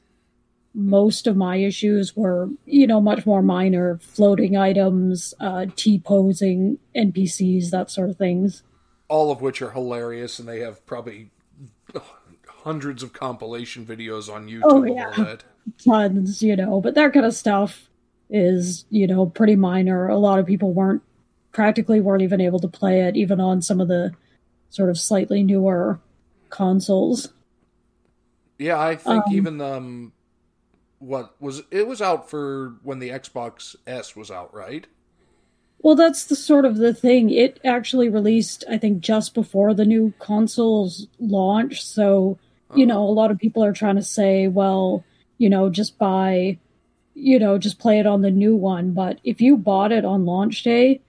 Most 0.73 1.27
of 1.27 1.37
my 1.37 1.57
issues 1.57 2.15
were, 2.15 2.49
you 2.65 2.87
know, 2.87 2.99
much 2.99 3.27
more 3.27 3.43
minor 3.43 3.99
floating 4.01 4.57
items, 4.57 5.35
uh, 5.39 5.67
T 5.75 5.99
posing, 5.99 6.79
NPCs, 6.95 7.69
that 7.69 7.91
sort 7.91 8.09
of 8.09 8.17
things. 8.17 8.63
All 9.07 9.29
of 9.29 9.43
which 9.43 9.61
are 9.61 9.69
hilarious, 9.69 10.39
and 10.39 10.49
they 10.49 10.61
have 10.61 10.83
probably 10.87 11.29
hundreds 12.47 13.03
of 13.03 13.13
compilation 13.13 13.85
videos 13.85 14.33
on 14.33 14.47
YouTube. 14.47 14.61
Oh, 14.63 14.83
yeah. 14.83 15.35
Tons, 15.85 16.41
you 16.41 16.55
know, 16.55 16.81
but 16.81 16.95
that 16.95 17.13
kind 17.13 17.25
of 17.25 17.35
stuff 17.35 17.87
is, 18.31 18.85
you 18.89 19.05
know, 19.05 19.27
pretty 19.27 19.55
minor. 19.55 20.07
A 20.07 20.17
lot 20.17 20.39
of 20.39 20.47
people 20.47 20.73
weren't 20.73 21.03
practically 21.55 22.01
weren't 22.01 22.21
even 22.21 22.41
able 22.41 22.59
to 22.59 22.67
play 22.67 22.99
it, 23.03 23.15
even 23.15 23.39
on 23.39 23.61
some 23.61 23.79
of 23.79 23.87
the 23.87 24.11
sort 24.69 24.89
of 24.89 24.99
slightly 24.99 25.41
newer 25.41 25.97
consoles. 26.49 27.29
Yeah, 28.59 28.77
I 28.77 28.97
think 28.97 29.25
um, 29.25 29.33
even 29.33 29.61
um, 29.61 30.11
what 30.99 31.33
was 31.41 31.63
it 31.71 31.87
was 31.87 32.01
out 32.01 32.29
for 32.29 32.75
when 32.83 32.99
the 32.99 33.09
Xbox 33.09 33.73
S 33.87 34.17
was 34.17 34.29
out, 34.29 34.53
right? 34.53 34.85
Well, 35.79 35.95
that's 35.95 36.25
the 36.25 36.35
sort 36.35 36.65
of 36.65 36.75
the 36.75 36.93
thing. 36.93 37.29
It 37.29 37.61
actually 37.63 38.09
released, 38.09 38.65
I 38.69 38.77
think, 38.77 38.99
just 38.99 39.33
before 39.33 39.73
the 39.73 39.85
new 39.85 40.13
consoles 40.19 41.07
launch. 41.19 41.85
So, 41.85 42.37
you 42.75 42.83
uh-huh. 42.83 42.93
know, 42.93 43.03
a 43.03 43.15
lot 43.15 43.31
of 43.31 43.37
people 43.37 43.63
are 43.63 43.73
trying 43.73 43.95
to 43.95 44.03
say, 44.03 44.49
well, 44.49 45.05
you 45.37 45.49
know, 45.49 45.69
just 45.69 45.97
buy, 45.97 46.57
you 47.13 47.39
know, 47.39 47.57
just 47.57 47.79
play 47.79 47.99
it 47.99 48.07
on 48.07 48.23
the 48.23 48.31
new 48.31 48.57
one. 48.57 48.91
But 48.91 49.19
if 49.23 49.39
you 49.39 49.55
bought 49.55 49.93
it 49.93 50.03
on 50.03 50.25
launch 50.25 50.61
day, 50.63 51.01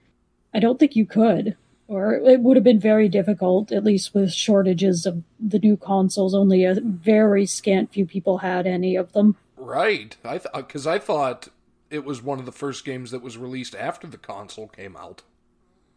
I 0.57 0.59
don't 0.59 0.79
think 0.79 0.95
you 0.95 1.05
could, 1.05 1.55
or 1.87 2.15
it 2.15 2.39
would 2.39 2.57
have 2.57 2.63
been 2.63 2.79
very 2.79 3.09
difficult, 3.09 3.71
at 3.71 3.83
least 3.83 4.15
with 4.15 4.33
shortages 4.33 5.05
of 5.05 5.21
the 5.39 5.59
new 5.59 5.77
consoles. 5.77 6.33
Only 6.33 6.63
a 6.63 6.81
very 6.81 7.45
scant 7.45 7.93
few 7.93 8.07
people 8.07 8.39
had 8.39 8.65
any 8.65 8.95
of 8.95 9.13
them. 9.13 9.35
Right. 9.55 10.17
I 10.25 10.39
because 10.39 10.85
th- 10.85 10.87
uh, 10.87 10.95
I 10.95 10.97
thought 10.97 11.49
it 11.91 12.03
was 12.03 12.23
one 12.23 12.39
of 12.39 12.47
the 12.47 12.51
first 12.51 12.85
games 12.85 13.11
that 13.11 13.21
was 13.21 13.37
released 13.37 13.75
after 13.75 14.07
the 14.07 14.17
console 14.17 14.67
came 14.67 14.97
out. 14.97 15.21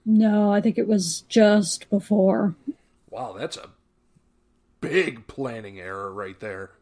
No, 0.05 0.53
I 0.53 0.61
think 0.61 0.77
it 0.77 0.87
was 0.87 1.23
just 1.23 1.89
before. 1.89 2.55
Wow, 3.09 3.35
that's 3.39 3.57
a 3.57 3.71
big 4.83 5.27
planning 5.27 5.81
error 5.81 6.13
right 6.13 6.39
there. 6.39 6.73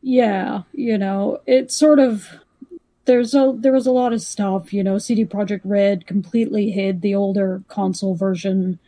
Yeah, 0.00 0.62
you 0.72 0.96
know, 0.96 1.40
it's 1.44 1.74
sort 1.74 1.98
of 1.98 2.28
there's 3.06 3.34
a 3.34 3.54
there 3.56 3.72
was 3.72 3.86
a 3.86 3.92
lot 3.92 4.12
of 4.12 4.20
stuff. 4.20 4.72
You 4.72 4.84
know, 4.84 4.98
CD 4.98 5.24
Projekt 5.24 5.62
Red 5.64 6.06
completely 6.06 6.70
hid 6.70 7.00
the 7.00 7.14
older 7.14 7.62
console 7.68 8.14
version. 8.14 8.78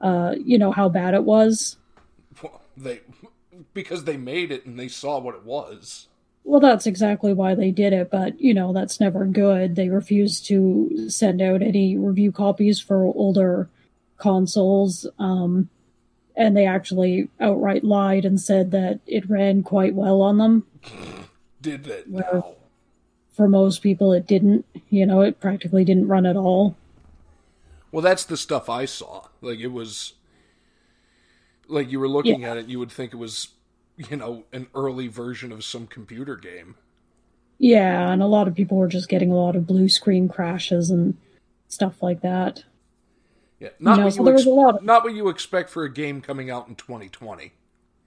Uh, 0.00 0.34
you 0.42 0.58
know 0.58 0.72
how 0.72 0.88
bad 0.88 1.14
it 1.14 1.24
was. 1.24 1.76
Well, 2.42 2.60
they 2.76 3.00
because 3.72 4.04
they 4.04 4.16
made 4.16 4.50
it 4.50 4.66
and 4.66 4.78
they 4.78 4.88
saw 4.88 5.18
what 5.18 5.34
it 5.34 5.44
was. 5.44 6.08
Well, 6.44 6.60
that's 6.60 6.86
exactly 6.86 7.32
why 7.32 7.54
they 7.54 7.70
did 7.70 7.92
it, 7.92 8.10
but 8.10 8.40
you 8.40 8.52
know 8.52 8.72
that's 8.72 8.98
never 8.98 9.24
good. 9.26 9.76
They 9.76 9.88
refused 9.88 10.46
to 10.46 11.08
send 11.08 11.40
out 11.40 11.62
any 11.62 11.96
review 11.96 12.32
copies 12.32 12.80
for 12.80 13.04
older 13.04 13.68
consoles, 14.16 15.06
um, 15.18 15.68
and 16.36 16.56
they 16.56 16.66
actually 16.66 17.28
outright 17.38 17.84
lied 17.84 18.24
and 18.24 18.40
said 18.40 18.72
that 18.72 19.00
it 19.06 19.28
ran 19.30 19.62
quite 19.62 19.94
well 19.94 20.20
on 20.20 20.38
them. 20.38 20.66
Did 21.60 21.86
it? 21.86 22.10
Where, 22.10 22.42
for 23.32 23.48
most 23.48 23.82
people 23.82 24.12
it 24.12 24.26
didn't 24.26 24.64
you 24.90 25.04
know 25.06 25.20
it 25.20 25.40
practically 25.40 25.84
didn't 25.84 26.08
run 26.08 26.26
at 26.26 26.36
all 26.36 26.76
well 27.90 28.02
that's 28.02 28.24
the 28.24 28.36
stuff 28.36 28.68
i 28.68 28.84
saw 28.84 29.26
like 29.40 29.58
it 29.58 29.68
was 29.72 30.14
Like 31.68 31.90
you 31.90 32.00
were 32.00 32.08
looking 32.08 32.42
yeah. 32.42 32.50
at 32.50 32.56
it, 32.58 32.66
you 32.66 32.78
would 32.78 32.92
think 32.92 33.12
it 33.12 33.16
was, 33.16 33.48
you 33.96 34.16
know, 34.16 34.44
an 34.52 34.66
early 34.74 35.08
version 35.08 35.52
of 35.52 35.64
some 35.64 35.86
computer 35.86 36.36
game. 36.36 36.74
Yeah, 37.58 38.10
and 38.10 38.22
a 38.22 38.26
lot 38.26 38.48
of 38.48 38.54
people 38.54 38.76
were 38.76 38.88
just 38.88 39.08
getting 39.08 39.30
a 39.30 39.36
lot 39.36 39.56
of 39.56 39.66
blue 39.66 39.88
screen 39.88 40.28
crashes 40.28 40.90
and 40.90 41.16
stuff 41.68 42.02
like 42.02 42.20
that. 42.22 42.64
Yeah, 43.60 43.68
not 43.78 43.92
you 43.92 43.98
know, 43.98 44.04
what 44.04 44.14
so 44.14 44.22
you 44.46 44.66
ex- 44.66 44.76
of... 44.78 44.82
not 44.82 45.04
what 45.04 45.14
you 45.14 45.28
expect 45.28 45.70
for 45.70 45.84
a 45.84 45.92
game 45.92 46.20
coming 46.20 46.50
out 46.50 46.68
in 46.68 46.74
2020. 46.74 47.52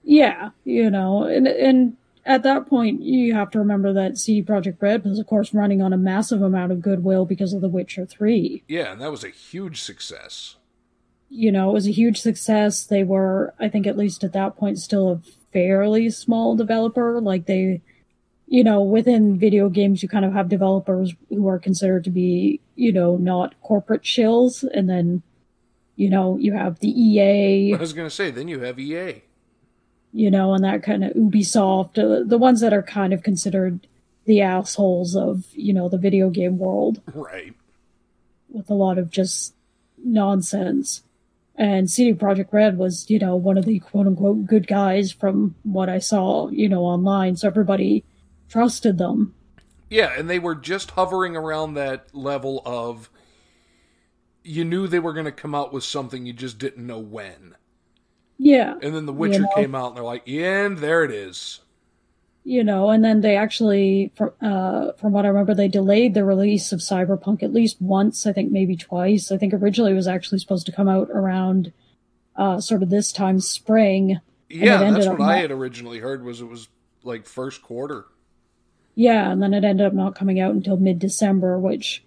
Yeah, 0.03 0.49
you 0.65 0.89
know, 0.89 1.23
and 1.23 1.47
and 1.47 1.95
at 2.25 2.43
that 2.43 2.67
point 2.67 3.01
you 3.01 3.33
have 3.33 3.51
to 3.51 3.59
remember 3.59 3.93
that 3.93 4.17
CD 4.17 4.45
Projekt 4.45 4.81
Red 4.81 5.03
was 5.03 5.19
of 5.19 5.27
course 5.27 5.53
running 5.53 5.81
on 5.81 5.93
a 5.93 5.97
massive 5.97 6.41
amount 6.41 6.71
of 6.71 6.81
goodwill 6.81 7.25
because 7.25 7.53
of 7.53 7.61
The 7.61 7.69
Witcher 7.69 8.05
3. 8.05 8.63
Yeah, 8.67 8.91
and 8.91 9.01
that 9.01 9.11
was 9.11 9.23
a 9.23 9.29
huge 9.29 9.81
success. 9.81 10.55
You 11.29 11.51
know, 11.51 11.69
it 11.69 11.73
was 11.73 11.87
a 11.87 11.91
huge 11.91 12.21
success. 12.21 12.83
They 12.83 13.03
were 13.03 13.53
I 13.59 13.69
think 13.69 13.87
at 13.87 13.97
least 13.97 14.23
at 14.23 14.33
that 14.33 14.57
point 14.57 14.79
still 14.79 15.11
a 15.11 15.21
fairly 15.53 16.09
small 16.09 16.55
developer, 16.55 17.21
like 17.21 17.45
they 17.45 17.81
you 18.47 18.63
know, 18.63 18.81
within 18.81 19.39
video 19.39 19.69
games, 19.69 20.03
you 20.03 20.09
kind 20.09 20.25
of 20.25 20.33
have 20.33 20.49
developers 20.49 21.13
who 21.29 21.47
are 21.47 21.59
considered 21.59 22.03
to 22.03 22.11
be, 22.11 22.61
you 22.75 22.91
know, 22.91 23.17
not 23.17 23.59
corporate 23.61 24.03
shills, 24.03 24.63
and 24.73 24.89
then, 24.89 25.23
you 25.95 26.09
know, 26.09 26.37
you 26.37 26.53
have 26.53 26.79
the 26.79 26.89
EA. 26.89 27.73
I 27.73 27.77
was 27.77 27.93
going 27.93 28.07
to 28.07 28.13
say, 28.13 28.29
then 28.29 28.47
you 28.47 28.59
have 28.59 28.79
EA 28.79 29.23
you 30.15 30.31
know, 30.31 30.53
and 30.53 30.63
that 30.63 30.81
kind 30.81 31.03
of 31.03 31.11
Ubisoft, 31.13 31.99
uh, 31.99 32.23
the 32.25 32.37
ones 32.37 32.61
that 32.61 32.71
are 32.71 32.81
kind 32.81 33.11
of 33.11 33.21
considered 33.21 33.85
the 34.23 34.41
assholes 34.41 35.13
of, 35.13 35.43
you 35.51 35.73
know, 35.73 35.89
the 35.89 35.97
video 35.97 36.29
game 36.29 36.57
world. 36.57 37.01
Right. 37.13 37.53
With 38.49 38.69
a 38.69 38.73
lot 38.73 38.97
of 38.97 39.11
just 39.11 39.53
nonsense. 39.97 41.03
And 41.57 41.91
CD 41.91 42.13
Projekt 42.13 42.53
Red 42.53 42.77
was, 42.77 43.09
you 43.09 43.19
know, 43.19 43.35
one 43.35 43.57
of 43.57 43.65
the 43.65 43.79
quote 43.79 44.07
unquote 44.07 44.45
good 44.45 44.67
guys 44.67 45.11
from 45.11 45.55
what 45.63 45.89
I 45.89 45.99
saw, 45.99 46.47
you 46.49 46.69
know, 46.69 46.85
online. 46.85 47.35
So 47.35 47.47
everybody 47.47 48.05
trusted 48.47 48.97
them. 48.97 49.35
Yeah, 49.89 50.13
and 50.17 50.29
they 50.29 50.39
were 50.39 50.55
just 50.55 50.91
hovering 50.91 51.35
around 51.35 51.73
that 51.73 52.15
level 52.15 52.61
of 52.65 53.09
you 54.43 54.63
knew 54.63 54.87
they 54.87 54.99
were 54.99 55.13
going 55.13 55.25
to 55.25 55.31
come 55.31 55.53
out 55.53 55.73
with 55.73 55.83
something, 55.83 56.25
you 56.25 56.31
just 56.31 56.57
didn't 56.57 56.87
know 56.87 56.99
when. 56.99 57.55
Yeah. 58.37 58.75
And 58.81 58.95
then 58.95 59.05
The 59.05 59.13
Witcher 59.13 59.35
you 59.35 59.41
know? 59.41 59.55
came 59.55 59.75
out, 59.75 59.89
and 59.89 59.97
they're 59.97 60.03
like, 60.03 60.27
and 60.27 60.77
there 60.77 61.03
it 61.03 61.11
is. 61.11 61.61
You 62.43 62.63
know, 62.63 62.89
and 62.89 63.03
then 63.03 63.21
they 63.21 63.37
actually, 63.37 64.11
uh, 64.19 64.91
from 64.93 65.11
what 65.13 65.25
I 65.25 65.29
remember, 65.29 65.55
they 65.55 65.67
delayed 65.67 66.13
the 66.13 66.23
release 66.23 66.71
of 66.71 66.79
Cyberpunk 66.79 67.41
at 67.41 67.51
least 67.51 67.81
once, 67.81 68.27
I 68.27 68.33
think 68.33 68.51
maybe 68.51 68.75
twice. 68.75 69.31
I 69.31 69.37
think 69.37 69.53
originally 69.53 69.93
it 69.93 69.95
was 69.95 70.07
actually 70.07 70.37
supposed 70.37 70.67
to 70.67 70.71
come 70.71 70.87
out 70.87 71.09
around 71.09 71.73
uh, 72.35 72.59
sort 72.59 72.83
of 72.83 72.91
this 72.91 73.11
time 73.11 73.39
spring. 73.39 74.19
Yeah, 74.47 74.91
that's 74.91 75.07
what 75.07 75.21
I 75.21 75.37
had 75.37 75.49
originally 75.49 75.97
heard 75.97 76.23
was 76.23 76.39
it 76.39 76.45
was 76.45 76.67
like 77.03 77.25
first 77.25 77.63
quarter. 77.63 78.05
Yeah, 78.93 79.31
and 79.31 79.41
then 79.41 79.53
it 79.53 79.63
ended 79.63 79.85
up 79.85 79.93
not 79.93 80.15
coming 80.15 80.39
out 80.39 80.53
until 80.53 80.77
mid 80.77 80.99
December, 80.99 81.57
which 81.57 82.03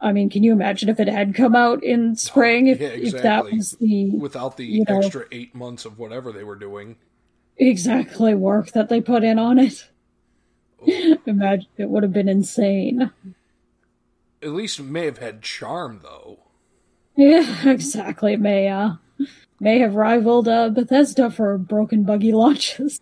I 0.00 0.12
mean, 0.12 0.30
can 0.30 0.42
you 0.42 0.52
imagine 0.52 0.88
if 0.88 1.00
it 1.00 1.08
had 1.08 1.34
come 1.34 1.56
out 1.56 1.82
in 1.82 2.16
spring? 2.16 2.68
If, 2.68 2.80
yeah, 2.80 2.88
exactly. 2.88 3.18
if 3.18 3.22
that 3.22 3.44
was 3.50 3.70
the 3.72 4.10
without 4.10 4.56
the 4.56 4.64
you 4.64 4.84
know, 4.88 4.98
extra 4.98 5.24
eight 5.32 5.54
months 5.54 5.84
of 5.84 5.98
whatever 5.98 6.32
they 6.32 6.44
were 6.44 6.56
doing, 6.56 6.96
exactly 7.56 8.34
work 8.34 8.72
that 8.72 8.88
they 8.88 9.00
put 9.00 9.24
in 9.24 9.38
on 9.38 9.58
it. 9.58 9.88
Oh. 10.86 11.18
Imagine 11.26 11.68
it 11.76 11.88
would 11.88 12.02
have 12.02 12.12
been 12.12 12.28
insane. 12.28 13.10
At 14.42 14.50
least 14.50 14.78
it 14.78 14.84
may 14.84 15.04
have 15.06 15.18
had 15.18 15.42
charm, 15.42 16.00
though. 16.02 16.40
Yeah, 17.16 17.68
exactly. 17.68 18.34
It 18.34 18.40
may 18.40 18.68
uh, 18.68 18.94
may 19.60 19.80
have 19.80 19.96
rivaled 19.96 20.48
uh, 20.48 20.68
Bethesda 20.70 21.30
for 21.30 21.58
broken 21.58 22.04
buggy 22.04 22.32
launches. 22.32 23.00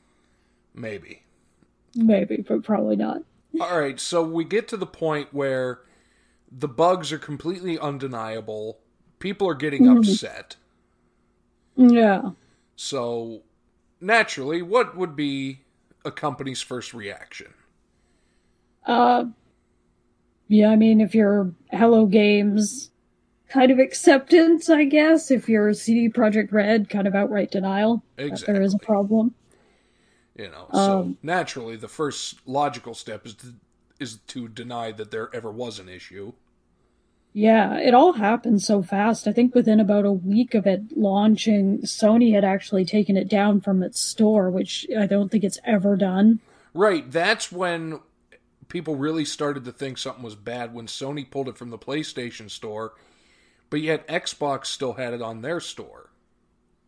Maybe. 0.75 1.23
Maybe, 1.95 2.45
but 2.47 2.63
probably 2.63 2.97
not. 2.97 3.23
All 3.59 3.79
right, 3.79 3.99
so 3.99 4.23
we 4.23 4.45
get 4.45 4.69
to 4.69 4.77
the 4.77 4.87
point 4.87 5.33
where 5.33 5.81
the 6.51 6.69
bugs 6.69 7.13
are 7.13 7.19
completely 7.19 7.79
undeniable. 7.79 8.79
People 9.19 9.49
are 9.49 9.55
getting 9.55 9.85
mm-hmm. 9.85 9.99
upset. 9.99 10.57
Yeah. 11.77 12.31
So, 12.77 13.43
naturally, 14.01 14.63
what 14.63 14.97
would 14.97 15.17
be 15.17 15.61
a 16.05 16.13
company's 16.13 16.63
first 16.63 16.95
reaction? 16.95 17.55
Uh, 18.87 19.27
yeah, 20.49 20.69
I 20.69 20.77
mean, 20.77 21.01
if 21.01 21.15
you're 21.15 21.53
Hello 21.73 22.07
Games, 22.07 22.91
kind 23.49 23.71
of 23.71 23.79
acceptance, 23.79 24.71
I 24.71 24.85
guess. 24.85 25.31
If 25.31 25.49
you're 25.49 25.73
CD 25.75 26.09
Projekt 26.09 26.53
Red, 26.53 26.89
kind 26.89 27.07
of 27.07 27.15
outright 27.15 27.51
denial 27.51 28.03
exactly. 28.17 28.47
that 28.47 28.53
there 28.53 28.63
is 28.63 28.75
a 28.75 28.79
problem. 28.79 29.35
You 30.37 30.51
know, 30.51 30.69
so 30.73 31.01
um, 31.01 31.19
naturally, 31.23 31.77
the 31.77 31.89
first 31.89 32.47
logical 32.47 32.95
step 32.95 33.25
is 33.25 33.35
to 33.37 33.55
is 33.99 34.19
to 34.29 34.49
deny 34.49 34.93
that 34.93 35.11
there 35.11 35.29
ever 35.35 35.51
was 35.51 35.79
an 35.79 35.89
issue. 35.89 36.33
Yeah, 37.33 37.79
it 37.79 37.93
all 37.93 38.15
happened 38.15 38.63
so 38.63 38.83
fast. 38.83 39.29
I 39.29 39.33
think 39.33 39.55
within 39.55 39.79
about 39.79 40.07
a 40.07 40.13
week 40.13 40.55
of 40.55 40.67
it 40.67 40.97
launching, 40.97 41.81
Sony 41.81 42.33
had 42.33 42.45
actually 42.45 42.87
taken 42.87 43.17
it 43.17 43.29
down 43.29 43.61
from 43.61 43.83
its 43.83 44.01
store, 44.01 44.51
which 44.51 44.87
I 44.99 45.07
don't 45.07 45.31
think 45.31 45.45
it's 45.45 45.59
ever 45.63 45.97
done. 45.97 46.41
Right. 46.73 47.11
That's 47.11 47.53
when 47.53 48.01
people 48.69 48.97
really 48.97 49.25
started 49.25 49.67
to 49.67 49.73
think 49.73 49.99
something 49.99 50.25
was 50.25 50.35
bad 50.35 50.73
when 50.73 50.87
Sony 50.87 51.31
pulled 51.31 51.49
it 51.49 51.59
from 51.59 51.69
the 51.69 51.79
PlayStation 51.79 52.51
store, 52.51 52.95
but 53.69 53.83
yet 53.83 54.09
Xbox 54.09 54.67
still 54.67 54.95
had 54.95 55.13
it 55.13 55.21
on 55.21 55.43
their 55.43 55.61
store. 55.61 56.06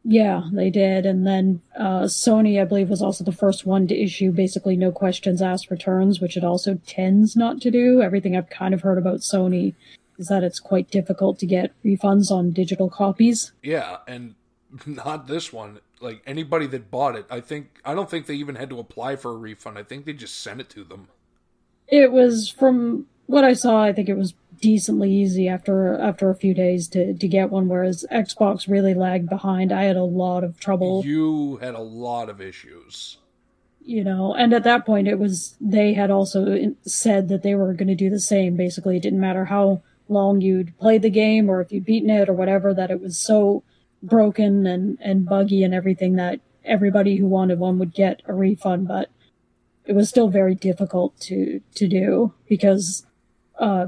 Yeah, 0.05 0.49
they 0.53 0.71
did. 0.71 1.05
And 1.05 1.27
then 1.27 1.61
uh, 1.77 2.03
Sony, 2.03 2.61
I 2.61 2.65
believe, 2.65 2.89
was 2.89 3.03
also 3.03 3.25
the 3.25 3.33
first 3.33 3.67
one 3.67 3.87
to 3.89 4.01
issue 4.01 4.33
basically 4.33 4.77
no 4.77 4.93
questions 4.93 5.43
asked 5.43 5.71
returns, 5.71 6.21
which 6.21 6.37
it 6.37 6.45
also 6.45 6.81
tends 6.87 7.37
not 7.37 7.61
to 7.63 7.71
do. 7.71 8.01
Everything 8.01 8.37
I've 8.37 8.51
kind 8.51 8.73
of 8.73 8.83
heard 8.83 8.99
about 8.99 9.21
Sony 9.21 9.75
is 10.19 10.29
that 10.29 10.43
it's 10.43 10.61
quite 10.61 10.91
difficult 10.91 11.39
to 11.41 11.47
get 11.47 11.73
refunds 11.85 12.31
on 12.31 12.53
digital 12.53 12.89
copies. 12.89 13.53
Yeah, 13.63 13.99
and 14.07 14.35
not 14.87 15.27
this 15.27 15.53
one. 15.53 15.81
Like 16.01 16.23
anybody 16.27 16.67
that 16.69 16.91
bought 16.91 17.17
it, 17.17 17.27
I 17.29 17.41
think 17.41 17.81
I 17.85 17.95
don't 17.95 18.09
think 18.09 18.27
they 18.27 18.35
even 18.35 18.55
had 18.55 18.71
to 18.71 18.79
apply 18.79 19.17
for 19.17 19.33
a 19.33 19.37
refund. 19.37 19.79
I 19.79 19.83
think 19.83 20.05
they 20.05 20.13
just 20.13 20.41
sent 20.41 20.61
it 20.61 20.71
to 20.71 20.85
them. 20.85 21.09
It 21.89 22.13
was 22.13 22.49
from 22.49 23.07
what 23.27 23.45
I 23.45 23.53
saw, 23.53 23.83
I 23.83 23.93
think 23.93 24.09
it 24.09 24.17
was 24.17 24.35
decently 24.61 25.13
easy 25.13 25.49
after 25.49 25.99
after 25.99 26.31
a 26.31 26.35
few 26.35 26.55
days 26.55 26.89
to 26.89 27.15
to 27.15 27.29
get 27.29 27.51
one 27.51 27.69
whereas 27.69 28.05
Xbox 28.11 28.69
really 28.69 28.95
lagged 28.95 29.29
behind. 29.29 29.73
I 29.73 29.85
had 29.85 29.97
a 29.97 30.05
lot 30.05 30.45
of 30.45 30.59
trouble. 30.59 31.03
You 31.05 31.57
had 31.57 31.75
a 31.75 31.81
lot 31.81 32.29
of 32.29 32.41
issues. 32.41 33.19
You 33.81 34.05
know, 34.05 34.35
and 34.35 34.53
at 34.53 34.65
that 34.65 34.85
point 34.85 35.09
it 35.09 35.19
was 35.19 35.57
they 35.61 35.95
had 35.95 36.11
also 36.11 36.75
said 36.83 37.29
that 37.29 37.43
they 37.43 37.55
were 37.55 37.73
going 37.73 37.89
to 37.89 37.95
do 37.95 38.11
the 38.11 38.21
same 38.21 38.57
basically. 38.57 38.97
It 38.97 39.03
didn't 39.03 39.21
matter 39.21 39.47
how 39.47 39.83
long 40.09 40.41
you'd 40.41 40.77
played 40.79 41.03
the 41.03 41.11
game 41.11 41.49
or 41.49 41.61
if 41.61 41.73
you'd 41.73 41.85
beaten 41.85 42.11
it 42.11 42.29
or 42.29 42.33
whatever, 42.33 42.75
that 42.75 42.91
it 42.91 43.01
was 43.01 43.19
so 43.19 43.63
broken 44.03 44.67
and, 44.67 44.99
and 45.01 45.27
buggy 45.27 45.63
and 45.63 45.75
everything 45.75 46.17
that 46.17 46.41
everybody 46.65 47.17
who 47.17 47.27
wanted 47.27 47.59
one 47.59 47.79
would 47.79 47.95
get 47.95 48.23
a 48.27 48.35
refund, 48.35 48.89
but 48.89 49.11
it 49.85 49.95
was 49.95 50.09
still 50.09 50.29
very 50.29 50.55
difficult 50.55 51.19
to, 51.21 51.61
to 51.75 51.89
do 51.89 52.33
because, 52.49 53.07
uh, 53.59 53.87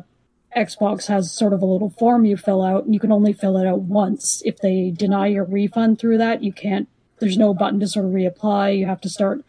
Xbox 0.56 1.06
has 1.06 1.32
sort 1.32 1.52
of 1.52 1.62
a 1.62 1.66
little 1.66 1.90
form 1.90 2.24
you 2.24 2.36
fill 2.36 2.62
out 2.62 2.84
and 2.84 2.94
you 2.94 3.00
can 3.00 3.12
only 3.12 3.32
fill 3.32 3.56
it 3.56 3.66
out 3.66 3.82
once. 3.82 4.42
If 4.44 4.58
they 4.58 4.90
deny 4.90 5.28
your 5.28 5.44
refund 5.44 5.98
through 5.98 6.18
that, 6.18 6.42
you 6.42 6.52
can't, 6.52 6.88
there's 7.20 7.38
no 7.38 7.54
button 7.54 7.80
to 7.80 7.86
sort 7.86 8.06
of 8.06 8.12
reapply. 8.12 8.78
You 8.78 8.86
have 8.86 9.00
to 9.02 9.08
start 9.08 9.44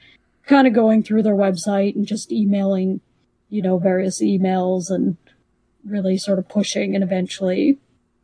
kind 0.45 0.67
of 0.67 0.73
going 0.73 1.03
through 1.03 1.23
their 1.23 1.35
website 1.35 1.95
and 1.95 2.05
just 2.05 2.31
emailing, 2.31 3.01
you 3.49 3.61
know, 3.61 3.77
various 3.77 4.21
emails 4.21 4.89
and 4.89 5.17
really 5.85 6.17
sort 6.17 6.39
of 6.39 6.47
pushing, 6.47 6.95
and 6.95 7.03
eventually, 7.03 7.79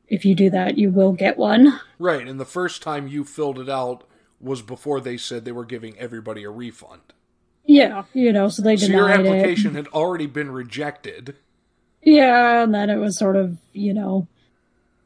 if 0.08 0.26
you 0.26 0.36
do 0.36 0.50
that, 0.50 0.78
you 0.78 0.90
will 0.90 1.14
get 1.14 1.38
one. 1.38 1.80
Right, 2.00 2.28
and 2.28 2.40
the 2.40 2.46
first 2.46 2.82
time 2.82 3.08
you 3.08 3.24
filled 3.24 3.60
it 3.60 3.70
out 3.70 4.04
was 4.40 4.62
before 4.62 5.02
they 5.02 5.18
said 5.18 5.46
they 5.46 5.52
were 5.52 5.66
giving 5.66 5.98
everybody 5.98 6.44
a 6.44 6.50
refund. 6.50 7.02
Yeah, 7.66 8.04
you 8.14 8.32
know, 8.32 8.48
so 8.48 8.62
they 8.62 8.76
denied 8.76 8.92
so 8.92 8.98
your 8.98 9.10
application 9.10 9.72
it. 9.76 9.86
had 9.86 9.88
already 9.88 10.28
been 10.28 10.52
rejected. 10.52 11.36
Yeah, 12.08 12.64
and 12.64 12.74
then 12.74 12.90
it 12.90 12.96
was 12.96 13.20
sort 13.20 13.36
of, 13.36 13.58
you 13.74 13.94
know, 13.94 14.30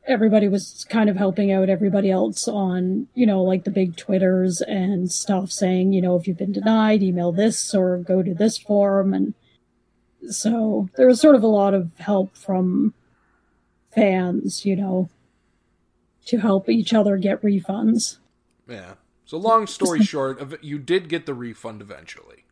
everybody 0.06 0.48
was 0.48 0.86
kind 0.88 1.10
of 1.10 1.16
helping 1.16 1.52
out 1.52 1.68
everybody 1.68 2.12
else 2.12 2.48
on, 2.48 3.08
you 3.16 3.26
know, 3.26 3.42
like 3.42 3.64
the 3.64 3.72
big 3.72 3.98
Twitters 3.98 4.62
and 4.62 5.12
stuff 5.12 5.52
saying, 5.52 5.94
you 5.94 6.02
know, 6.04 6.16
if 6.16 6.28
you've 6.28 6.38
been 6.38 6.52
denied, 6.52 7.02
email 7.02 7.32
this 7.32 7.74
or 7.74 7.98
go 7.98 8.22
to 8.22 8.36
this 8.36 8.60
forum 8.60 9.16
and 9.16 9.34
so 10.30 10.90
there 10.96 11.08
was 11.08 11.20
sort 11.20 11.34
of 11.34 11.42
a 11.42 11.48
lot 11.48 11.74
of 11.74 11.90
help 11.98 12.38
from 12.38 12.94
fans, 13.96 14.64
you 14.64 14.76
know, 14.76 15.10
to 16.28 16.38
help 16.38 16.70
each 16.70 16.94
other 16.94 17.18
get 17.18 17.42
refunds. 17.42 18.18
Yeah. 18.70 18.94
So 19.26 19.40
long 19.40 19.66
story 19.66 20.04
short, 20.04 20.64
you 20.64 20.78
did 20.78 21.10
get 21.10 21.26
the 21.26 21.34
refund 21.34 21.82
eventually. 21.82 22.46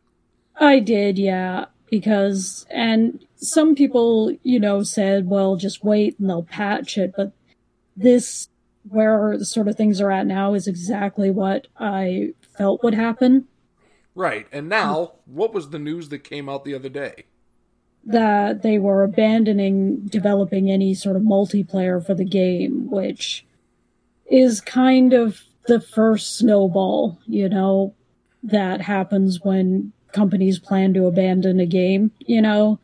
I 0.56 0.80
did, 0.80 1.20
yeah, 1.20 1.66
because 1.90 2.66
and 2.70 3.24
some 3.36 3.74
people, 3.74 4.36
you 4.42 4.60
know, 4.60 4.82
said, 4.82 5.28
"Well, 5.28 5.56
just 5.56 5.84
wait 5.84 6.18
and 6.18 6.28
they'll 6.28 6.44
patch 6.44 6.96
it," 6.96 7.12
but 7.16 7.32
this 7.96 8.48
where 8.88 9.36
the 9.36 9.44
sort 9.44 9.68
of 9.68 9.76
things 9.76 10.00
are 10.00 10.10
at 10.10 10.26
now 10.26 10.54
is 10.54 10.66
exactly 10.66 11.30
what 11.30 11.66
I 11.78 12.32
felt 12.56 12.82
would 12.82 12.94
happen. 12.94 13.46
Right. 14.14 14.46
And 14.52 14.68
now, 14.68 15.12
what 15.26 15.52
was 15.52 15.70
the 15.70 15.78
news 15.78 16.08
that 16.08 16.24
came 16.24 16.48
out 16.48 16.64
the 16.64 16.74
other 16.74 16.88
day? 16.88 17.24
That 18.04 18.62
they 18.62 18.78
were 18.78 19.02
abandoning 19.02 20.06
developing 20.06 20.70
any 20.70 20.94
sort 20.94 21.16
of 21.16 21.22
multiplayer 21.22 22.04
for 22.04 22.14
the 22.14 22.24
game, 22.24 22.90
which 22.90 23.46
is 24.26 24.60
kind 24.60 25.12
of 25.12 25.42
the 25.66 25.80
first 25.80 26.36
snowball, 26.36 27.18
you 27.26 27.48
know, 27.48 27.94
that 28.42 28.80
happens 28.80 29.40
when 29.42 29.92
companies 30.12 30.58
plan 30.58 30.94
to 30.94 31.06
abandon 31.06 31.60
a 31.60 31.66
game, 31.66 32.12
you 32.20 32.40
know. 32.40 32.78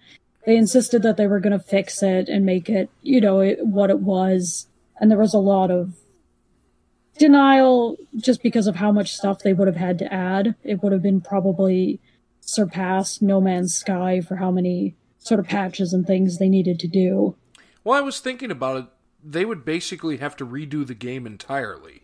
They 0.45 0.57
insisted 0.57 1.03
that 1.03 1.17
they 1.17 1.27
were 1.27 1.41
going 1.41 1.59
to 1.59 1.65
fix 1.65 2.03
it 2.03 2.29
and 2.29 2.47
make 2.47 2.69
it, 2.69 2.89
you 3.03 3.21
know, 3.21 3.41
it, 3.41 3.67
what 3.67 3.91
it 3.91 3.99
was. 3.99 4.69
And 5.01 5.11
there 5.11 5.19
was 5.19 5.35
a 5.35 5.39
lot 5.39 5.71
of 5.71 5.95
denial 7.19 7.97
just 8.17 8.43
because 8.43 8.67
of 8.67 8.77
how 8.77 8.93
much 8.93 9.13
stuff 9.13 9.41
they 9.41 9.53
would 9.53 9.67
have 9.67 9.77
had 9.77 9.99
to 9.99 10.13
add. 10.13 10.55
It 10.63 10.83
would 10.83 10.93
have 10.93 11.03
been 11.03 11.21
probably 11.21 12.01
surpassed 12.41 13.23
No 13.23 13.41
Man's 13.41 13.75
Sky 13.75 14.21
for 14.21 14.37
how 14.37 14.51
many 14.51 14.95
sort 15.19 15.41
of 15.41 15.47
patches 15.47 15.93
and 15.93 16.07
things 16.07 16.39
they 16.39 16.49
needed 16.49 16.79
to 16.81 16.89
do. 16.89 17.35
Well, 17.83 17.99
I 17.99 18.03
was 18.03 18.21
thinking 18.21 18.51
about 18.51 18.77
it. 18.77 18.85
They 19.25 19.45
would 19.45 19.65
basically 19.65 20.19
have 20.19 20.37
to 20.37 20.47
redo 20.47 20.87
the 20.87 20.95
game 20.95 21.27
entirely. 21.27 22.03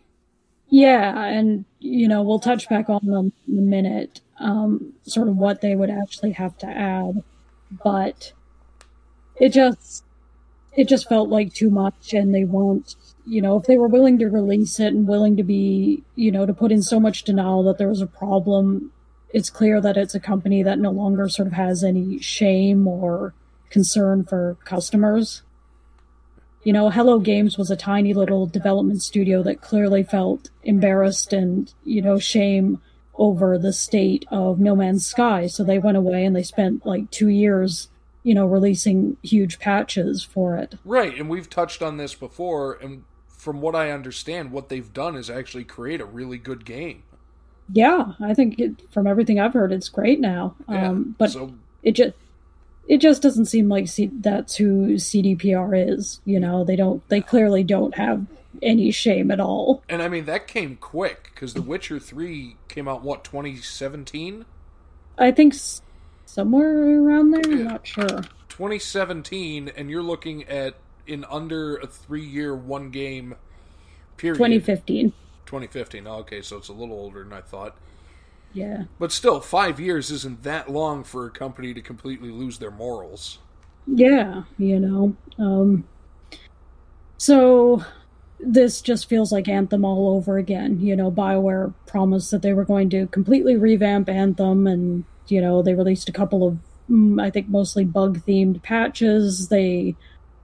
Yeah, 0.68 1.26
and 1.26 1.66
you 1.80 2.08
know 2.08 2.22
we'll 2.22 2.40
touch 2.40 2.68
back 2.68 2.88
on 2.88 3.04
them 3.04 3.32
in 3.46 3.58
a 3.58 3.62
minute. 3.62 4.20
Um, 4.42 4.94
sort 5.04 5.28
of 5.28 5.36
what 5.36 5.60
they 5.60 5.76
would 5.76 5.88
actually 5.88 6.32
have 6.32 6.58
to 6.58 6.66
add, 6.66 7.22
but 7.84 8.32
it 9.36 9.50
just 9.50 10.04
it 10.76 10.88
just 10.88 11.08
felt 11.08 11.28
like 11.28 11.52
too 11.54 11.70
much, 11.70 12.12
and 12.12 12.34
they 12.34 12.44
won't. 12.44 12.96
You 13.24 13.40
know, 13.40 13.56
if 13.56 13.66
they 13.66 13.78
were 13.78 13.86
willing 13.86 14.18
to 14.18 14.26
release 14.26 14.80
it 14.80 14.92
and 14.92 15.06
willing 15.06 15.36
to 15.36 15.44
be, 15.44 16.02
you 16.16 16.32
know, 16.32 16.44
to 16.44 16.52
put 16.52 16.72
in 16.72 16.82
so 16.82 16.98
much 16.98 17.22
denial 17.22 17.62
that 17.64 17.78
there 17.78 17.88
was 17.88 18.00
a 18.00 18.06
problem, 18.06 18.90
it's 19.32 19.48
clear 19.48 19.80
that 19.80 19.96
it's 19.96 20.14
a 20.14 20.20
company 20.20 20.62
that 20.64 20.80
no 20.80 20.90
longer 20.90 21.28
sort 21.28 21.46
of 21.46 21.54
has 21.54 21.84
any 21.84 22.18
shame 22.18 22.88
or 22.88 23.32
concern 23.70 24.24
for 24.24 24.56
customers. 24.64 25.42
You 26.64 26.72
know, 26.72 26.90
Hello 26.90 27.18
Games 27.18 27.56
was 27.58 27.70
a 27.70 27.76
tiny 27.76 28.12
little 28.12 28.46
development 28.46 29.02
studio 29.02 29.42
that 29.44 29.60
clearly 29.60 30.02
felt 30.02 30.50
embarrassed 30.64 31.32
and, 31.32 31.72
you 31.84 32.02
know, 32.02 32.18
shame 32.18 32.80
over 33.14 33.58
the 33.58 33.72
state 33.72 34.24
of 34.30 34.58
No 34.58 34.74
Man's 34.74 35.06
Sky. 35.06 35.46
So 35.46 35.64
they 35.64 35.78
went 35.78 35.96
away 35.96 36.24
and 36.24 36.34
they 36.34 36.42
spent 36.42 36.86
like 36.86 37.10
two 37.10 37.28
years, 37.28 37.88
you 38.22 38.34
know, 38.34 38.46
releasing 38.46 39.16
huge 39.22 39.58
patches 39.58 40.22
for 40.22 40.56
it. 40.56 40.76
Right. 40.84 41.16
And 41.16 41.28
we've 41.28 41.50
touched 41.50 41.82
on 41.82 41.96
this 41.96 42.14
before. 42.14 42.74
And 42.74 43.04
from 43.28 43.60
what 43.60 43.74
I 43.74 43.90
understand, 43.90 44.50
what 44.50 44.68
they've 44.68 44.92
done 44.92 45.16
is 45.16 45.28
actually 45.28 45.64
create 45.64 46.00
a 46.00 46.06
really 46.06 46.38
good 46.38 46.64
game. 46.64 47.02
Yeah. 47.70 48.12
I 48.20 48.34
think 48.34 48.58
it, 48.58 48.90
from 48.90 49.06
everything 49.06 49.38
I've 49.38 49.54
heard, 49.54 49.72
it's 49.72 49.88
great 49.88 50.20
now. 50.20 50.54
Yeah. 50.68 50.88
Um, 50.88 51.14
but 51.18 51.32
so, 51.32 51.54
it 51.82 51.92
just 51.92 52.14
it 52.88 52.98
just 52.98 53.22
doesn't 53.22 53.46
seem 53.46 53.68
like 53.68 53.88
C- 53.88 54.10
that's 54.12 54.56
who 54.56 54.94
CDPR 54.94 55.90
is. 55.90 56.20
You 56.24 56.40
know, 56.40 56.64
they 56.64 56.76
don't. 56.76 57.06
They 57.08 57.20
clearly 57.20 57.62
don't 57.62 57.94
have 57.96 58.26
any 58.62 58.90
shame 58.90 59.30
at 59.30 59.40
all. 59.40 59.82
and 59.88 60.02
I 60.02 60.08
mean, 60.08 60.24
that 60.26 60.46
came 60.46 60.76
quick 60.76 61.30
because 61.34 61.54
The 61.54 61.62
Witcher 61.62 61.98
3 61.98 62.56
came 62.68 62.88
out, 62.88 63.02
what, 63.02 63.24
2017? 63.24 64.44
I 65.18 65.30
think 65.32 65.54
s- 65.54 65.82
somewhere 66.26 67.02
around 67.02 67.32
there. 67.32 67.42
I'm 67.44 67.58
Yeah. 67.58 67.64
not 67.64 67.86
sure. 67.86 68.22
2017, 68.48 69.68
and 69.68 69.90
you're 69.90 70.02
looking 70.02 70.44
at 70.44 70.76
in 71.06 71.24
under 71.24 71.76
a 71.76 71.86
three 71.86 72.24
year, 72.24 72.54
one 72.54 72.90
game 72.90 73.34
period. 74.16 74.36
2015. 74.38 75.12
2015. 75.46 76.06
Oh, 76.06 76.16
okay, 76.18 76.40
so 76.42 76.56
it's 76.58 76.68
a 76.68 76.72
little 76.72 76.94
older 76.96 77.24
than 77.24 77.32
I 77.32 77.40
thought. 77.40 77.76
Yeah. 78.54 78.84
But 78.98 79.10
still, 79.12 79.40
five 79.40 79.80
years 79.80 80.10
isn't 80.10 80.42
that 80.44 80.70
long 80.70 81.02
for 81.04 81.26
a 81.26 81.30
company 81.30 81.74
to 81.74 81.80
completely 81.80 82.30
lose 82.30 82.58
their 82.58 82.70
morals. 82.70 83.38
Yeah. 83.86 84.42
You 84.58 84.78
know. 84.78 85.16
Um. 85.38 85.84
So 87.18 87.82
this 88.42 88.80
just 88.80 89.08
feels 89.08 89.32
like 89.32 89.48
Anthem 89.48 89.84
all 89.84 90.16
over 90.16 90.36
again. 90.36 90.80
You 90.80 90.96
know, 90.96 91.10
BioWare 91.10 91.72
promised 91.86 92.30
that 92.32 92.42
they 92.42 92.52
were 92.52 92.64
going 92.64 92.90
to 92.90 93.06
completely 93.06 93.56
revamp 93.56 94.08
Anthem, 94.08 94.66
and, 94.66 95.04
you 95.28 95.40
know, 95.40 95.62
they 95.62 95.74
released 95.74 96.08
a 96.08 96.12
couple 96.12 96.46
of, 96.46 96.58
mm, 96.90 97.22
I 97.22 97.30
think, 97.30 97.48
mostly 97.48 97.84
bug 97.84 98.24
themed 98.26 98.62
patches. 98.62 99.48
They 99.48 99.94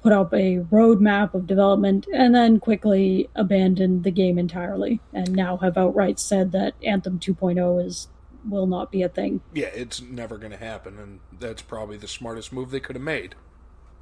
put 0.03 0.13
up 0.13 0.33
a 0.33 0.59
roadmap 0.71 1.35
of 1.35 1.47
development 1.47 2.07
and 2.15 2.35
then 2.35 2.61
quickly 2.61 3.29
abandoned 3.35 4.05
the 4.05 4.11
game 4.11 4.39
entirely, 4.39 5.01
and 5.13 5.33
now 5.33 5.57
have 5.59 5.77
outright 5.77 6.21
said 6.21 6.53
that 6.53 6.75
Anthem 6.83 7.19
2.0 7.19 7.85
is 7.85 8.09
will 8.49 8.67
not 8.67 8.91
be 8.93 9.03
a 9.03 9.09
thing. 9.09 9.41
Yeah, 9.53 9.67
it's 9.67 10.01
never 10.01 10.39
going 10.39 10.53
to 10.53 10.59
happen, 10.59 10.99
and 10.99 11.21
that's 11.39 11.61
probably 11.61 11.97
the 11.97 12.09
smartest 12.09 12.53
move 12.53 12.71
they 12.71 12.81
could 12.81 12.97
have 12.97 13.03
made. 13.03 13.35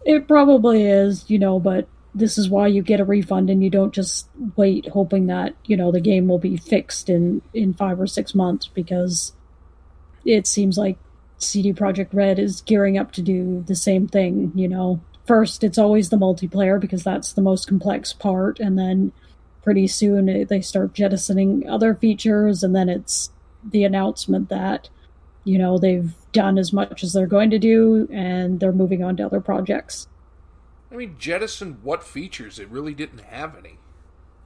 It 0.04 0.28
probably 0.28 0.84
is, 0.84 1.24
you 1.28 1.38
know, 1.38 1.58
but 1.58 1.88
this 2.16 2.38
is 2.38 2.48
why 2.48 2.66
you 2.66 2.82
get 2.82 2.98
a 2.98 3.04
refund 3.04 3.50
and 3.50 3.62
you 3.62 3.68
don't 3.68 3.92
just 3.92 4.26
wait 4.56 4.88
hoping 4.88 5.26
that, 5.26 5.54
you 5.66 5.76
know, 5.76 5.92
the 5.92 6.00
game 6.00 6.26
will 6.26 6.38
be 6.38 6.56
fixed 6.56 7.10
in 7.10 7.42
in 7.52 7.74
5 7.74 8.00
or 8.00 8.06
6 8.06 8.34
months 8.34 8.66
because 8.68 9.34
it 10.24 10.46
seems 10.46 10.78
like 10.78 10.96
CD 11.38 11.74
Projekt 11.74 12.14
Red 12.14 12.38
is 12.38 12.62
gearing 12.62 12.96
up 12.96 13.12
to 13.12 13.22
do 13.22 13.62
the 13.66 13.76
same 13.76 14.08
thing, 14.08 14.50
you 14.54 14.66
know. 14.66 15.00
First, 15.26 15.62
it's 15.62 15.76
always 15.76 16.08
the 16.08 16.16
multiplayer 16.16 16.80
because 16.80 17.04
that's 17.04 17.34
the 17.34 17.42
most 17.42 17.68
complex 17.68 18.14
part 18.14 18.60
and 18.60 18.78
then 18.78 19.12
pretty 19.62 19.86
soon 19.86 20.46
they 20.46 20.60
start 20.60 20.94
jettisoning 20.94 21.68
other 21.68 21.94
features 21.94 22.62
and 22.62 22.74
then 22.74 22.88
it's 22.88 23.30
the 23.68 23.82
announcement 23.82 24.48
that 24.48 24.88
you 25.42 25.58
know 25.58 25.76
they've 25.76 26.14
done 26.32 26.56
as 26.56 26.72
much 26.72 27.02
as 27.02 27.12
they're 27.12 27.26
going 27.26 27.50
to 27.50 27.58
do 27.58 28.06
and 28.12 28.60
they're 28.60 28.70
moving 28.70 29.02
on 29.02 29.16
to 29.16 29.26
other 29.26 29.40
projects 29.40 30.06
I 30.90 30.96
mean, 30.96 31.16
jettison 31.18 31.78
what 31.82 32.04
features? 32.04 32.58
It 32.58 32.68
really 32.68 32.94
didn't 32.94 33.20
have 33.22 33.56
any. 33.56 33.78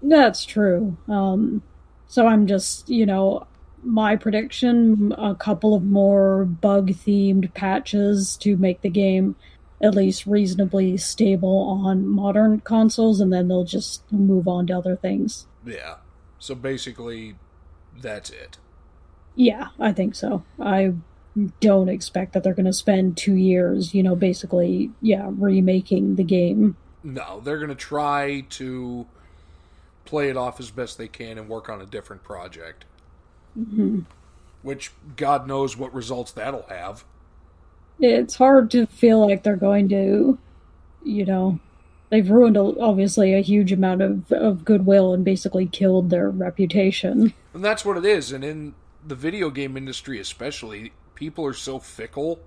that's 0.03 0.47
true 0.47 0.97
um 1.09 1.63
so 2.07 2.27
i'm 2.27 2.47
just 2.47 2.89
you 2.89 3.05
know 3.05 3.47
my 3.83 4.17
prediction 4.17 5.13
a 5.19 5.35
couple 5.35 5.75
of 5.75 5.83
more 5.83 6.47
bug 6.47 6.89
themed 6.89 7.53
patches 7.53 8.37
to 8.39 8.57
make 8.57 8.81
the 8.81 8.89
game 8.89 9.37
at 9.83 9.95
least 9.95 10.25
reasonably 10.27 10.97
stable 10.97 11.81
on 11.85 12.07
modern 12.07 12.61
consoles 12.61 13.21
and 13.21 13.31
then 13.33 13.49
they'll 13.49 13.65
just 13.65 14.11
move 14.11 14.49
on 14.49 14.67
to 14.67 14.73
other 14.73 14.97
things 14.97 15.47
Yeah. 15.67 15.97
So 16.39 16.55
basically, 16.55 17.37
that's 18.01 18.31
it. 18.31 18.57
yeah 19.35 19.69
i 19.79 19.93
think 19.93 20.15
so 20.15 20.43
i 20.59 20.95
don't 21.61 21.89
expect 21.89 22.33
that 22.33 22.43
they're 22.43 22.55
going 22.55 22.67
to 22.67 22.73
spend 22.73 23.17
two 23.17 23.35
years 23.35 23.95
you 23.95 24.03
know 24.03 24.17
basically 24.17 24.91
yeah 25.01 25.29
remaking 25.39 26.17
the 26.17 26.25
game 26.25 26.77
No, 27.03 27.41
they're 27.41 27.57
going 27.59 27.69
to 27.71 27.75
try 27.75 28.45
to 28.51 29.07
play 30.05 30.29
it 30.29 30.37
off 30.37 30.59
as 30.61 30.71
best 30.71 30.99
they 30.99 31.09
can 31.09 31.39
and 31.39 31.49
work 31.49 31.69
on 31.69 31.81
a 31.81 31.87
different 31.87 32.23
project. 32.25 32.85
Mhm. 33.59 34.05
Which, 34.63 34.91
God 35.17 35.47
knows 35.47 35.77
what 35.79 35.95
results 35.95 36.33
that'll 36.33 36.67
have. 36.69 37.05
it's 38.01 38.35
hard 38.37 38.71
to 38.73 38.87
feel 38.87 39.27
like 39.27 39.43
they're 39.45 39.57
going 39.57 39.89
to, 39.91 40.39
you 41.05 41.25
know, 41.25 41.59
they've 42.11 42.29
ruined 42.31 42.57
a, 42.57 42.61
obviously 42.81 43.35
a 43.35 43.41
huge 43.41 43.73
amount 43.73 44.03
of, 44.03 44.31
of 44.33 44.65
goodwill 44.65 45.15
and 45.15 45.25
basically 45.25 45.67
killed 45.67 46.11
their 46.11 46.29
reputation. 46.31 47.33
And 47.55 47.65
that's 47.65 47.85
what 47.85 47.97
it 47.97 48.05
is. 48.05 48.33
And 48.33 48.43
in 48.45 48.75
the 49.07 49.15
video 49.15 49.49
game 49.51 49.77
industry, 49.77 50.19
especially, 50.21 50.93
people 51.21 51.45
are 51.45 51.53
so 51.53 51.79
fickle 51.79 52.41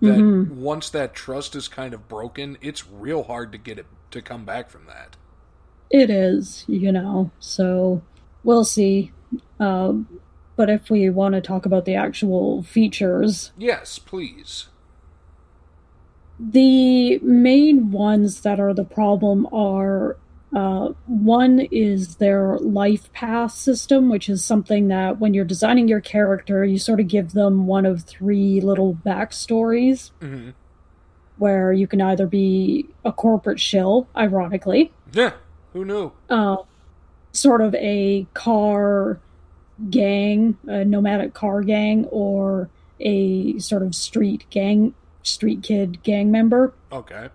that 0.00 0.18
Mhm. 0.18 0.48
once 0.56 0.88
that 0.88 1.12
trust 1.14 1.54
is 1.54 1.68
kind 1.68 1.92
of 1.92 2.08
broken, 2.08 2.56
it's 2.62 2.90
real 2.90 3.24
hard 3.24 3.52
to 3.52 3.58
get 3.58 3.78
it 3.78 3.84
to 4.10 4.22
come 4.22 4.46
back 4.46 4.70
from 4.70 4.86
that. 4.86 5.18
It 5.90 6.08
is, 6.08 6.64
you 6.66 6.90
know, 6.92 7.30
so 7.40 8.00
we'll 8.42 8.64
see. 8.64 9.12
Um, 9.58 10.08
but 10.56 10.70
if 10.70 10.88
we 10.88 11.10
want 11.10 11.34
to 11.34 11.42
talk 11.42 11.66
about 11.66 11.84
the 11.84 11.94
actual 11.94 12.62
features, 12.62 13.52
Yes, 13.58 13.98
please. 13.98 14.68
The 16.38 17.18
main 17.18 17.90
ones 17.92 18.40
that 18.40 18.58
are 18.58 18.72
the 18.72 18.84
problem 18.84 19.46
are 19.52 20.16
uh, 20.54 20.88
one 21.06 21.60
is 21.70 22.16
their 22.16 22.58
life 22.58 23.12
path 23.12 23.52
system, 23.52 24.08
which 24.08 24.28
is 24.28 24.44
something 24.44 24.88
that 24.88 25.18
when 25.20 25.32
you're 25.34 25.44
designing 25.44 25.86
your 25.88 26.00
character, 26.00 26.64
you 26.64 26.78
sort 26.78 26.98
of 27.00 27.06
give 27.08 27.32
them 27.32 27.66
one 27.66 27.86
of 27.86 28.02
three 28.04 28.60
little 28.60 28.94
backstories 29.06 30.10
hmm 30.20 30.50
where 31.36 31.72
you 31.72 31.86
can 31.86 32.02
either 32.02 32.26
be 32.26 32.84
a 33.02 33.10
corporate 33.10 33.58
shill, 33.58 34.06
ironically, 34.14 34.92
Yeah, 35.10 35.32
who 35.72 35.86
knew? 35.86 36.12
uh, 36.28 36.56
sort 37.32 37.62
of 37.62 37.74
a 37.76 38.26
car 38.34 39.18
gang, 39.88 40.58
a 40.66 40.84
nomadic 40.84 41.32
car 41.32 41.62
gang, 41.62 42.04
or 42.10 42.68
a 43.00 43.58
sort 43.58 43.82
of 43.82 43.94
street 43.94 44.44
gang, 44.50 44.92
street 45.22 45.62
kid 45.62 46.02
gang 46.02 46.30
member. 46.30 46.74
Okay. 46.92 47.30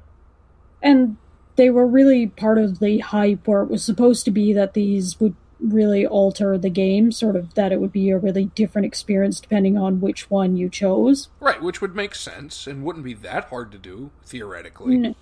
and 0.84 1.18
they 1.56 1.70
were 1.70 1.88
really 1.88 2.28
part 2.28 2.58
of 2.58 2.80
the 2.80 3.00
hype 3.00 3.48
where 3.48 3.62
it 3.62 3.70
was 3.70 3.84
supposed 3.84 4.26
to 4.26 4.32
be 4.32 4.54
that 4.54 4.74
these 4.74 5.20
would 5.20 5.36
really 5.60 6.06
alter 6.06 6.58
the 6.58 6.70
game, 6.70 7.12
sort 7.12 7.36
of 7.36 7.54
that 7.56 7.72
it 7.72 7.80
would 7.80 7.92
be 7.92 8.10
a 8.10 8.18
really 8.18 8.46
different 8.56 8.86
experience 8.86 9.40
depending 9.40 9.78
on 9.78 10.02
which 10.02 10.30
one 10.30 10.58
you 10.58 10.70
chose. 10.70 11.30
Right, 11.40 11.62
which 11.62 11.82
would 11.82 11.96
make 11.96 12.14
sense 12.14 12.68
and 12.68 12.84
wouldn't 12.84 13.06
be 13.06 13.14
that 13.14 13.46
hard 13.46 13.72
to 13.72 13.78
do 13.78 14.12
theoretically. 14.26 15.16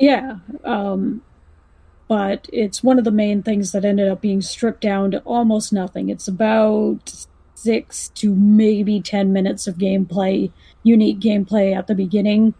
Yeah, 0.00 0.36
um, 0.64 1.22
but 2.08 2.48
it's 2.52 2.82
one 2.82 2.98
of 2.98 3.04
the 3.04 3.10
main 3.10 3.42
things 3.42 3.72
that 3.72 3.84
ended 3.84 4.08
up 4.08 4.20
being 4.20 4.40
stripped 4.40 4.80
down 4.80 5.10
to 5.10 5.20
almost 5.20 5.72
nothing. 5.72 6.08
It's 6.08 6.28
about 6.28 7.26
six 7.54 8.08
to 8.10 8.34
maybe 8.34 9.00
ten 9.00 9.32
minutes 9.32 9.66
of 9.66 9.76
gameplay, 9.76 10.52
unique 10.82 11.20
gameplay 11.20 11.76
at 11.76 11.86
the 11.86 11.94
beginning, 11.94 12.54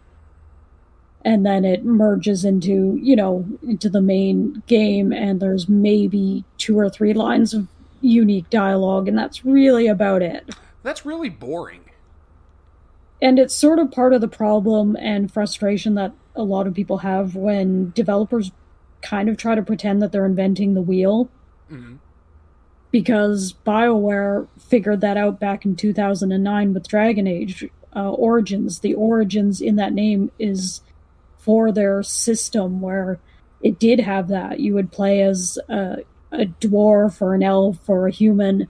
and 1.25 1.45
then 1.45 1.65
it 1.65 1.83
merges 1.83 2.45
into 2.45 2.97
you 3.01 3.15
know 3.15 3.45
into 3.67 3.89
the 3.89 4.01
main 4.01 4.63
game, 4.67 5.11
and 5.11 5.39
there's 5.39 5.67
maybe 5.67 6.43
two 6.57 6.77
or 6.77 6.89
three 6.89 7.13
lines 7.13 7.53
of 7.53 7.67
unique 8.01 8.49
dialogue, 8.49 9.07
and 9.07 9.17
that's 9.17 9.45
really 9.45 9.87
about 9.87 10.21
it. 10.21 10.55
That's 10.83 11.05
really 11.05 11.29
boring. 11.29 11.81
And 13.21 13.39
it's 13.39 13.55
sort 13.55 13.79
of 13.79 13.91
part 13.91 14.13
of 14.13 14.21
the 14.21 14.27
problem 14.27 14.95
and 14.95 15.31
frustration 15.31 15.95
that 15.95 16.13
a 16.35 16.43
lot 16.43 16.67
of 16.67 16.75
people 16.75 16.99
have 16.99 17.35
when 17.35 17.91
developers 17.91 18.51
kind 19.01 19.27
of 19.27 19.37
try 19.37 19.55
to 19.55 19.63
pretend 19.63 20.01
that 20.01 20.11
they're 20.11 20.25
inventing 20.25 20.75
the 20.75 20.81
wheel. 20.81 21.29
hmm 21.67 21.95
Because 22.91 23.53
BioWare 23.65 24.47
figured 24.59 25.01
that 25.01 25.17
out 25.17 25.39
back 25.39 25.65
in 25.65 25.75
2009 25.75 26.73
with 26.73 26.87
Dragon 26.87 27.25
Age 27.25 27.67
uh, 27.95 28.11
Origins. 28.11 28.79
The 28.79 28.93
Origins 28.93 29.61
in 29.61 29.75
that 29.77 29.93
name 29.93 30.31
is 30.37 30.81
for 31.47 31.71
their 31.71 32.03
system 32.03 32.79
where 32.79 33.17
it 33.63 33.79
did 33.79 34.01
have 34.01 34.27
that. 34.27 34.59
You 34.59 34.75
would 34.75 34.91
play 34.91 35.21
as 35.21 35.57
a, 35.67 36.03
a 36.31 36.45
dwarf 36.45 37.23
or 37.23 37.33
an 37.33 37.41
elf 37.41 37.79
or 37.87 38.05
a 38.05 38.11
human 38.11 38.67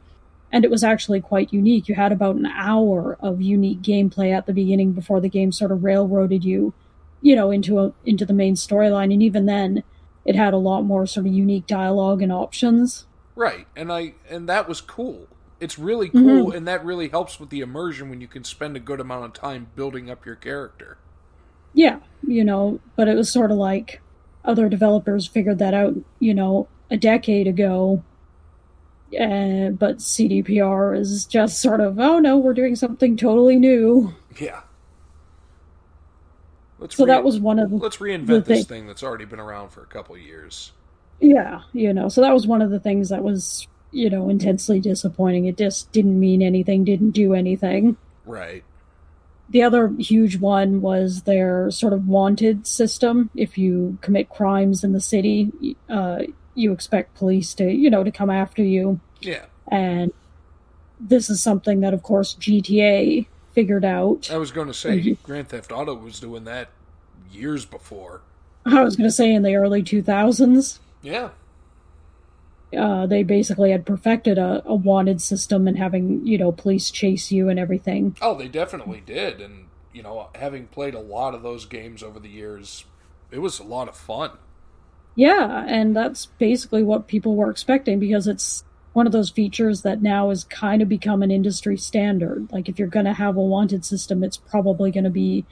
and 0.52 0.64
it 0.64 0.72
was 0.72 0.84
actually 0.84 1.22
quite 1.22 1.52
unique. 1.52 1.88
You 1.88 1.96
had 1.96 2.12
about 2.12 2.36
an 2.36 2.46
hour 2.46 3.18
of 3.20 3.42
unique 3.42 3.82
gameplay 3.82 4.36
at 4.36 4.46
the 4.46 4.54
beginning 4.54 4.94
before 4.94 5.20
the 5.20 5.30
game 5.30 5.52
sort 5.52 5.72
of 5.72 5.84
railroaded 5.84 6.46
you, 6.46 6.74
you 7.22 7.36
know, 7.36 7.52
into 7.52 7.80
a 7.80 7.94
into 8.06 8.26
the 8.26 8.34
main 8.34 8.56
storyline, 8.56 9.12
and 9.12 9.22
even 9.22 9.46
then, 9.46 9.84
it 10.26 10.36
had 10.36 10.54
a 10.54 10.58
lot 10.58 10.84
more 10.84 11.06
sort 11.06 11.26
of 11.26 11.34
unique 11.34 11.68
dialogue 11.68 12.22
and 12.22 12.32
options. 12.32 13.06
Right, 13.36 13.68
and 13.76 13.92
I 13.92 14.14
and 14.30 14.48
that 14.48 14.68
was 14.68 14.82
cool. 14.82 15.28
It's 15.60 15.78
really 15.78 16.08
mm-hmm. 16.08 16.26
cool, 16.26 16.52
and 16.52 16.68
that 16.68 16.86
really 16.86 17.10
helps 17.10 17.40
with 17.40 17.50
the 17.50 17.60
immersion 17.60 18.10
when 18.10 18.22
you 18.22 18.28
can 18.28 18.44
spend 18.44 18.78
a 18.78 18.80
good 18.80 19.00
amount 19.00 19.26
of 19.26 19.34
time 19.34 19.68
building 19.76 20.10
up 20.10 20.26
your 20.26 20.36
character. 20.36 20.98
Yeah, 21.74 22.00
you 22.28 22.44
know, 22.44 22.80
but 22.96 23.08
it 23.08 23.16
was 23.16 23.32
sort 23.32 23.52
of 23.52 23.58
like 23.58 24.02
other 24.46 24.70
developers 24.70 25.28
figured 25.28 25.60
that 25.60 25.74
out, 25.74 25.96
you 26.20 26.34
know, 26.34 26.68
a 26.90 26.98
decade 26.98 27.48
ago. 27.48 28.04
Uh, 29.14 29.70
but 29.72 29.98
CDPR 30.00 30.98
is 30.98 31.26
just 31.26 31.62
sort 31.62 31.80
of, 31.80 32.00
oh 32.00 32.20
no, 32.20 32.38
we're 32.38 32.54
doing 32.54 32.76
something 32.76 33.16
totally 33.16 33.56
new. 33.58 34.14
Yeah. 34.40 34.62
Let's 36.80 36.96
So 36.96 37.06
re- 37.06 37.08
that 37.08 37.24
was 37.24 37.40
one 37.40 37.60
of 37.60 37.70
the 37.72 37.78
let's 37.78 37.98
the 37.98 38.06
reinvent 38.06 38.46
this 38.46 38.66
thing. 38.66 38.66
thing 38.66 38.88
that's 38.88 39.04
already 39.04 39.26
been 39.26 39.40
around 39.40 39.70
for 39.70 39.82
a 39.82 39.88
couple 39.88 40.16
of 40.16 40.22
years. 40.22 40.74
Yeah, 41.20 41.62
you 41.74 41.94
know, 41.94 42.10
so 42.10 42.22
that 42.22 42.34
was 42.34 42.46
one 42.46 42.62
of 42.62 42.70
the 42.70 42.80
things 42.80 43.10
that 43.10 43.24
was, 43.24 43.68
you 43.92 44.10
know, 44.10 44.30
intensely 44.30 44.80
disappointing. 44.80 45.46
It 45.46 45.58
just 45.58 45.92
didn't 45.92 46.20
mean 46.20 46.42
anything, 46.44 46.84
didn't 46.84 47.12
do 47.12 47.34
anything. 47.34 47.98
Right. 48.26 48.64
The 49.50 49.64
other 49.64 49.94
huge 49.98 50.38
one 50.38 50.82
was 50.82 51.22
their 51.24 51.72
sort 51.72 51.94
of 51.94 52.08
wanted 52.08 52.68
system. 52.68 53.30
If 53.36 53.58
you 53.58 53.98
commit 54.02 54.30
crimes 54.30 54.84
in 54.84 54.92
the 54.92 55.00
city, 55.00 55.76
uh, 55.90 56.24
you 56.54 56.72
expect 56.74 57.16
police 57.16 57.54
to, 57.56 57.72
you 57.72 57.90
know, 57.90 58.04
to 58.04 58.12
come 58.12 58.30
after 58.30 58.62
you. 58.64 59.00
Yeah. 59.22 59.46
And 59.70 60.12
this 61.00 61.30
is 61.30 61.42
something 61.42 61.80
that, 61.82 61.94
of 61.94 62.04
course, 62.04 62.34
GTA 62.36 63.28
figured 63.54 63.86
out. 63.86 64.30
I 64.32 64.38
was 64.38 64.52
going 64.52 64.68
to 64.68 64.74
say 64.74 65.00
Mhm. 65.00 65.18
Grand 65.24 65.50
Theft 65.50 65.72
Auto 65.72 65.96
was 65.96 66.20
doing 66.20 66.44
that 66.44 66.70
years 67.32 67.66
before. 67.66 68.22
I 68.66 68.84
was 68.84 68.96
going 68.96 69.08
to 69.08 69.14
say 69.14 69.34
in 69.34 69.44
the 69.44 69.56
early 69.56 69.82
2000s. 69.82 70.80
Yeah. 71.02 71.30
Uh, 72.78 73.06
they 73.08 73.24
basically 73.24 73.72
had 73.72 73.86
perfected 73.86 74.38
a, 74.38 74.62
a 74.66 74.76
wanted 74.76 75.22
system 75.22 75.68
and 75.68 75.78
having 75.78 76.26
you 76.26 76.38
know 76.38 76.52
police 76.52 76.90
chase 76.92 77.32
you 77.32 77.50
and 77.50 77.60
everything. 77.60 78.16
Oh, 78.22 78.36
they 78.36 78.48
definitely 78.48 79.02
did, 79.06 79.40
and 79.42 79.68
you 79.94 80.04
know, 80.04 80.30
having 80.36 80.68
played 80.68 80.94
a 80.94 81.00
lot 81.00 81.34
of 81.34 81.44
those 81.44 81.66
games 81.66 82.04
over 82.04 82.20
the 82.20 82.30
years, 82.30 82.86
it 83.32 83.40
was 83.40 83.60
a 83.60 83.64
lot 83.64 83.88
of 83.88 83.96
fun. 83.96 84.32
Yeah, 85.16 85.66
and 85.68 85.96
that's 85.96 86.28
basically 86.28 86.84
what 86.84 87.08
people 87.08 87.36
were 87.36 87.50
expecting 87.50 88.00
because 88.00 88.28
it's 88.28 88.64
one 88.94 89.08
of 89.08 89.14
those 89.14 89.30
features 89.30 89.82
that 89.82 90.02
now 90.02 90.30
has 90.30 90.44
kind 90.44 90.82
of 90.82 90.90
become 90.90 91.24
an 91.24 91.32
industry 91.32 91.78
standard. 91.78 92.48
Like 92.52 92.70
if 92.70 92.78
you're 92.78 92.88
going 92.88 93.06
to 93.06 93.14
have 93.14 93.36
a 93.38 93.42
wanted 93.42 93.84
system, 93.86 94.24
it's 94.24 94.38
probably 94.38 94.92
going 94.92 95.04
to 95.06 95.10
be 95.10 95.46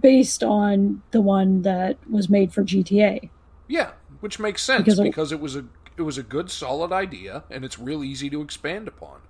based 0.00 0.42
on 0.42 1.02
the 1.12 1.20
one 1.22 1.62
that 1.62 1.98
was 2.10 2.28
made 2.28 2.52
for 2.52 2.62
GTA. 2.62 3.30
Yeah, 3.66 3.92
which 4.20 4.38
makes 4.38 4.62
sense 4.62 4.84
Because 4.84 5.00
because, 5.00 5.32
it- 5.32 5.36
it 5.36 5.40
was 5.40 5.56
a 5.56 5.64
it 5.98 6.02
was 6.02 6.18
a 6.18 6.22
good 6.22 6.50
solid 6.50 6.92
idea, 6.92 7.44
and 7.50 7.64
it's 7.64 7.78
real 7.78 8.04
easy 8.04 8.30
to 8.30 8.40
expand 8.42 8.88
upon. 8.88 9.20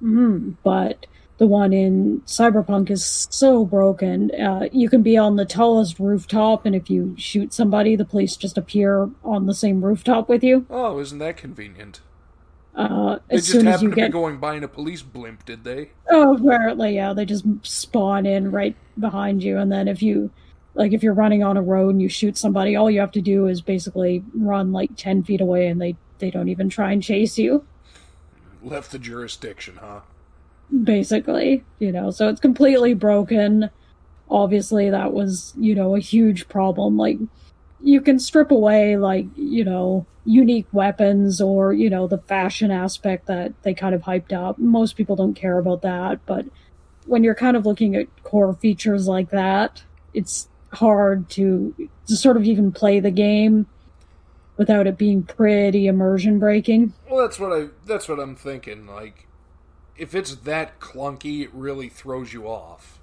hmm 0.00 0.50
But 0.62 1.06
the 1.38 1.46
one 1.46 1.72
in 1.72 2.22
Cyberpunk 2.26 2.90
is 2.90 3.26
so 3.30 3.64
broken. 3.64 4.30
Uh, 4.32 4.68
you 4.72 4.88
can 4.88 5.02
be 5.02 5.16
on 5.16 5.36
the 5.36 5.44
tallest 5.44 5.98
rooftop, 5.98 6.66
and 6.66 6.74
if 6.74 6.90
you 6.90 7.14
shoot 7.18 7.52
somebody, 7.52 7.96
the 7.96 8.04
police 8.04 8.36
just 8.36 8.58
appear 8.58 9.10
on 9.24 9.46
the 9.46 9.54
same 9.54 9.84
rooftop 9.84 10.28
with 10.28 10.44
you. 10.44 10.66
Oh, 10.70 10.98
isn't 11.00 11.18
that 11.18 11.36
convenient? 11.36 12.00
Uh, 12.74 13.18
They 13.28 13.36
as 13.36 13.42
just 13.46 13.52
soon 13.52 13.68
as 13.68 13.82
you 13.82 13.90
to 13.90 13.94
be 13.96 14.00
get 14.02 14.12
going 14.12 14.38
by 14.38 14.54
in 14.54 14.64
a 14.64 14.68
police 14.68 15.02
blimp, 15.02 15.44
did 15.44 15.64
they? 15.64 15.90
Oh, 16.10 16.36
apparently, 16.36 16.94
yeah. 16.94 17.12
They 17.12 17.24
just 17.26 17.44
spawn 17.62 18.24
in 18.24 18.50
right 18.50 18.76
behind 18.98 19.42
you, 19.42 19.58
and 19.58 19.70
then 19.70 19.88
if 19.88 20.02
you, 20.02 20.30
like, 20.74 20.92
if 20.92 21.02
you're 21.02 21.12
running 21.12 21.42
on 21.42 21.56
a 21.56 21.62
road 21.62 21.90
and 21.90 22.02
you 22.02 22.08
shoot 22.08 22.36
somebody, 22.38 22.76
all 22.76 22.90
you 22.90 23.00
have 23.00 23.12
to 23.12 23.20
do 23.20 23.46
is 23.46 23.60
basically 23.60 24.24
run 24.34 24.72
like 24.72 24.90
ten 24.96 25.22
feet 25.22 25.40
away, 25.40 25.66
and 25.66 25.80
they 25.80 25.96
they 26.18 26.30
don't 26.30 26.48
even 26.48 26.68
try 26.68 26.92
and 26.92 27.02
chase 27.02 27.38
you. 27.38 27.64
Left 28.62 28.90
the 28.90 28.98
jurisdiction, 28.98 29.78
huh? 29.80 30.00
Basically, 30.84 31.64
you 31.78 31.92
know. 31.92 32.10
So 32.10 32.28
it's 32.28 32.40
completely 32.40 32.94
broken. 32.94 33.70
Obviously, 34.30 34.88
that 34.88 35.12
was 35.12 35.52
you 35.58 35.74
know 35.74 35.94
a 35.94 36.00
huge 36.00 36.48
problem. 36.48 36.96
Like, 36.96 37.18
you 37.82 38.00
can 38.00 38.18
strip 38.18 38.50
away 38.50 38.96
like 38.96 39.26
you 39.36 39.64
know 39.64 40.06
unique 40.24 40.68
weapons 40.72 41.40
or 41.40 41.72
you 41.72 41.90
know 41.90 42.06
the 42.06 42.18
fashion 42.18 42.70
aspect 42.70 43.26
that 43.26 43.52
they 43.62 43.74
kind 43.74 43.94
of 43.94 44.02
hyped 44.02 44.32
up. 44.32 44.58
Most 44.58 44.96
people 44.96 45.16
don't 45.16 45.34
care 45.34 45.58
about 45.58 45.82
that, 45.82 46.24
but 46.24 46.46
when 47.04 47.24
you're 47.24 47.34
kind 47.34 47.56
of 47.56 47.66
looking 47.66 47.96
at 47.96 48.06
core 48.22 48.54
features 48.54 49.08
like 49.08 49.30
that, 49.30 49.82
it's 50.14 50.48
hard 50.72 51.28
to 51.30 51.74
to 52.06 52.16
sort 52.16 52.36
of 52.36 52.44
even 52.44 52.72
play 52.72 53.00
the 53.00 53.10
game 53.10 53.66
without 54.56 54.86
it 54.86 54.98
being 54.98 55.22
pretty 55.22 55.86
immersion 55.86 56.38
breaking. 56.38 56.92
Well, 57.10 57.20
that's 57.20 57.38
what 57.38 57.52
I 57.52 57.68
that's 57.86 58.08
what 58.08 58.18
I'm 58.20 58.36
thinking. 58.36 58.86
Like, 58.86 59.26
if 59.96 60.14
it's 60.14 60.34
that 60.36 60.80
clunky, 60.80 61.42
it 61.42 61.50
really 61.52 61.88
throws 61.88 62.32
you 62.32 62.46
off. 62.46 62.98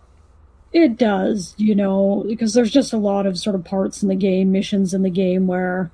It 0.71 0.97
does, 0.97 1.55
you 1.57 1.73
know, 1.73 2.23
because 2.27 2.53
there's 2.53 2.69
just 2.71 2.93
a 2.93 2.97
lot 2.97 3.25
of 3.25 3.39
sort 3.39 3.55
of 3.55 3.63
parts 3.65 4.03
in 4.03 4.09
the 4.09 4.15
game, 4.15 4.51
missions 4.51 4.93
in 4.93 5.01
the 5.01 5.09
game 5.09 5.47
where, 5.47 5.89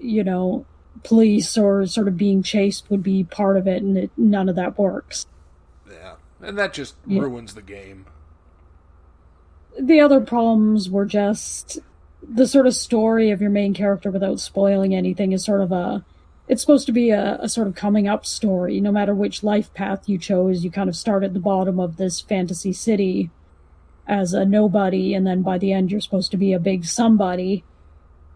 you 0.00 0.24
know, 0.24 0.66
police 1.04 1.56
or 1.56 1.86
sort 1.86 2.08
of 2.08 2.16
being 2.16 2.42
chased 2.42 2.90
would 2.90 3.02
be 3.04 3.22
part 3.22 3.56
of 3.56 3.68
it, 3.68 3.80
and 3.82 3.96
it, 3.96 4.10
none 4.16 4.48
of 4.48 4.56
that 4.56 4.76
works. 4.76 5.26
Yeah, 5.88 6.14
and 6.40 6.58
that 6.58 6.72
just 6.72 6.96
Yeah. 7.06 7.20
ruins 7.20 7.54
the 7.54 7.62
game. 7.62 8.06
The 9.80 10.00
other 10.00 10.20
problems 10.20 10.90
were 10.90 11.06
just 11.06 11.78
the 12.22 12.46
sort 12.46 12.66
of 12.66 12.74
story 12.74 13.30
of 13.30 13.40
your 13.40 13.50
main 13.50 13.74
character 13.74 14.10
without 14.10 14.40
spoiling 14.40 14.94
anything 14.94 15.32
is 15.32 15.44
sort 15.44 15.60
of 15.60 15.72
a. 15.72 16.04
It's 16.48 16.60
supposed 16.60 16.86
to 16.86 16.92
be 16.92 17.10
a, 17.10 17.38
a 17.40 17.48
sort 17.48 17.68
of 17.68 17.74
coming 17.74 18.08
up 18.08 18.26
story. 18.26 18.80
No 18.80 18.92
matter 18.92 19.14
which 19.14 19.42
life 19.42 19.72
path 19.74 20.08
you 20.08 20.18
chose, 20.18 20.64
you 20.64 20.70
kind 20.70 20.88
of 20.88 20.96
start 20.96 21.24
at 21.24 21.34
the 21.34 21.40
bottom 21.40 21.80
of 21.80 21.96
this 21.96 22.20
fantasy 22.20 22.72
city 22.72 23.30
as 24.06 24.34
a 24.34 24.44
nobody, 24.44 25.14
and 25.14 25.26
then 25.26 25.42
by 25.42 25.58
the 25.58 25.72
end, 25.72 25.90
you're 25.90 26.00
supposed 26.00 26.30
to 26.32 26.36
be 26.36 26.52
a 26.52 26.58
big 26.58 26.84
somebody. 26.84 27.64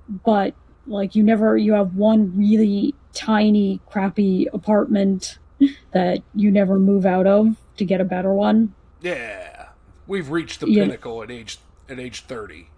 But, 0.09 0.55
like, 0.87 1.15
you 1.15 1.23
never. 1.23 1.57
You 1.57 1.75
have 1.75 1.97
one 1.97 2.37
really 2.37 2.95
tiny, 3.13 3.81
crappy 3.91 4.47
apartment 4.53 5.39
that 5.93 6.23
you 6.35 6.51
never 6.51 6.79
move 6.79 7.05
out 7.05 7.27
of 7.27 7.57
to 7.77 7.85
get 7.85 8.01
a 8.01 8.05
better 8.05 8.33
one. 8.33 8.75
Yeah, 9.01 9.56
we've 10.07 10.31
reached 10.31 10.61
the 10.61 10.67
pinnacle 10.67 11.23
at 11.23 11.31
age 11.31 11.59
at 11.89 11.99
age 11.99 12.23
thirty. 12.23 12.69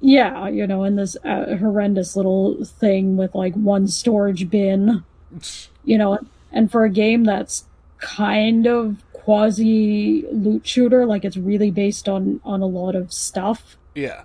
Yeah, 0.00 0.48
you 0.48 0.66
know, 0.66 0.84
in 0.84 0.96
this 0.96 1.16
uh, 1.24 1.56
horrendous 1.56 2.14
little 2.14 2.64
thing 2.64 3.16
with 3.16 3.34
like 3.34 3.54
one 3.54 3.88
storage 3.88 4.48
bin, 4.48 5.04
you 5.84 5.98
know, 5.98 6.18
and 6.52 6.70
for 6.70 6.84
a 6.84 6.90
game 6.90 7.24
that's 7.24 7.64
kind 7.98 8.66
of 8.66 9.02
quasi 9.12 10.24
loot 10.30 10.66
shooter, 10.66 11.04
like 11.04 11.24
it's 11.24 11.36
really 11.36 11.70
based 11.70 12.08
on 12.08 12.40
on 12.44 12.62
a 12.62 12.66
lot 12.66 12.94
of 12.94 13.12
stuff. 13.12 13.76
Yeah, 13.94 14.22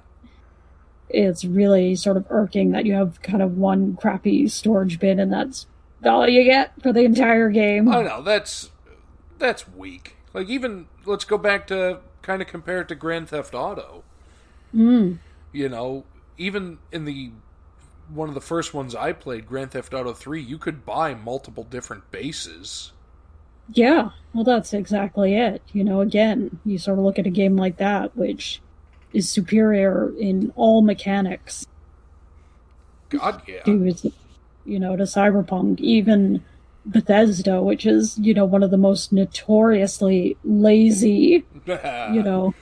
it's 1.10 1.46
really 1.46 1.96
sort 1.96 2.18
of 2.18 2.26
irking 2.30 2.72
that 2.72 2.86
you 2.86 2.94
have 2.94 3.22
kind 3.22 3.42
of 3.42 3.58
one 3.58 3.96
crappy 3.96 4.48
storage 4.48 5.00
bin 5.00 5.20
and 5.20 5.32
that's 5.32 5.68
all 6.04 6.28
you 6.28 6.44
get 6.44 6.74
for 6.82 6.92
the 6.92 7.02
entire 7.02 7.50
game. 7.50 7.88
I 7.88 8.02
know 8.02 8.22
that's 8.22 8.72
that's 9.38 9.68
weak. 9.70 10.16
Like 10.34 10.50
even 10.50 10.88
let's 11.06 11.24
go 11.24 11.38
back 11.38 11.68
to 11.68 12.00
kind 12.24 12.42
of 12.42 12.48
compare 12.48 12.82
it 12.82 12.88
to 12.88 12.96
Grand 12.96 13.30
Theft 13.30 13.54
Auto. 13.54 14.04
Mm. 14.74 15.20
You 15.52 15.70
know, 15.70 16.06
even 16.38 16.80
in 16.92 17.06
the 17.06 17.32
one 18.10 18.28
of 18.28 18.36
the 18.36 18.42
first 18.42 18.74
ones 18.74 18.96
I 18.96 19.14
played, 19.14 19.48
Grand 19.48 19.72
Theft 19.72 19.94
Auto 19.94 20.14
3, 20.14 20.42
you 20.42 20.58
could 20.58 20.86
buy 20.86 21.14
multiple 21.14 21.64
different 21.64 22.10
bases. 22.12 22.92
Yeah, 23.72 24.10
well, 24.34 24.44
that's 24.44 24.74
exactly 24.74 25.36
it. 25.36 25.62
You 25.72 25.84
know, 25.84 26.02
again, 26.02 26.60
you 26.66 26.78
sort 26.78 26.98
of 26.98 27.06
look 27.06 27.18
at 27.18 27.28
a 27.28 27.32
game 27.32 27.56
like 27.56 27.78
that, 27.78 28.16
which 28.18 28.62
is 29.14 29.30
superior 29.30 30.12
in 30.20 30.52
all 30.56 30.82
mechanics. 30.82 31.66
God, 33.10 33.42
yeah. 33.48 33.64
To, 33.64 34.12
you 34.66 34.80
know, 34.80 34.96
to 34.96 35.04
Cyberpunk, 35.04 35.80
even 35.80 36.44
Bethesda, 36.86 37.62
which 37.62 37.86
is, 37.86 38.18
you 38.20 38.34
know, 38.34 38.46
one 38.46 38.64
of 38.64 38.72
the 38.72 38.78
most 38.78 39.12
notoriously 39.14 40.38
lazy, 40.44 41.46
you 41.66 42.24
know, 42.24 42.54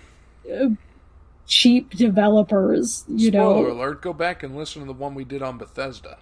cheap 1.48 1.90
developers, 1.92 3.04
you 3.08 3.30
Spoiler 3.32 3.68
know. 3.68 3.72
alert, 3.74 4.02
go 4.02 4.14
back 4.14 4.44
and 4.44 4.56
listen 4.56 4.82
to 4.82 4.86
the 4.88 4.94
one 4.94 5.16
we 5.16 5.24
did 5.24 5.42
on 5.42 5.58
Bethesda. 5.58 6.18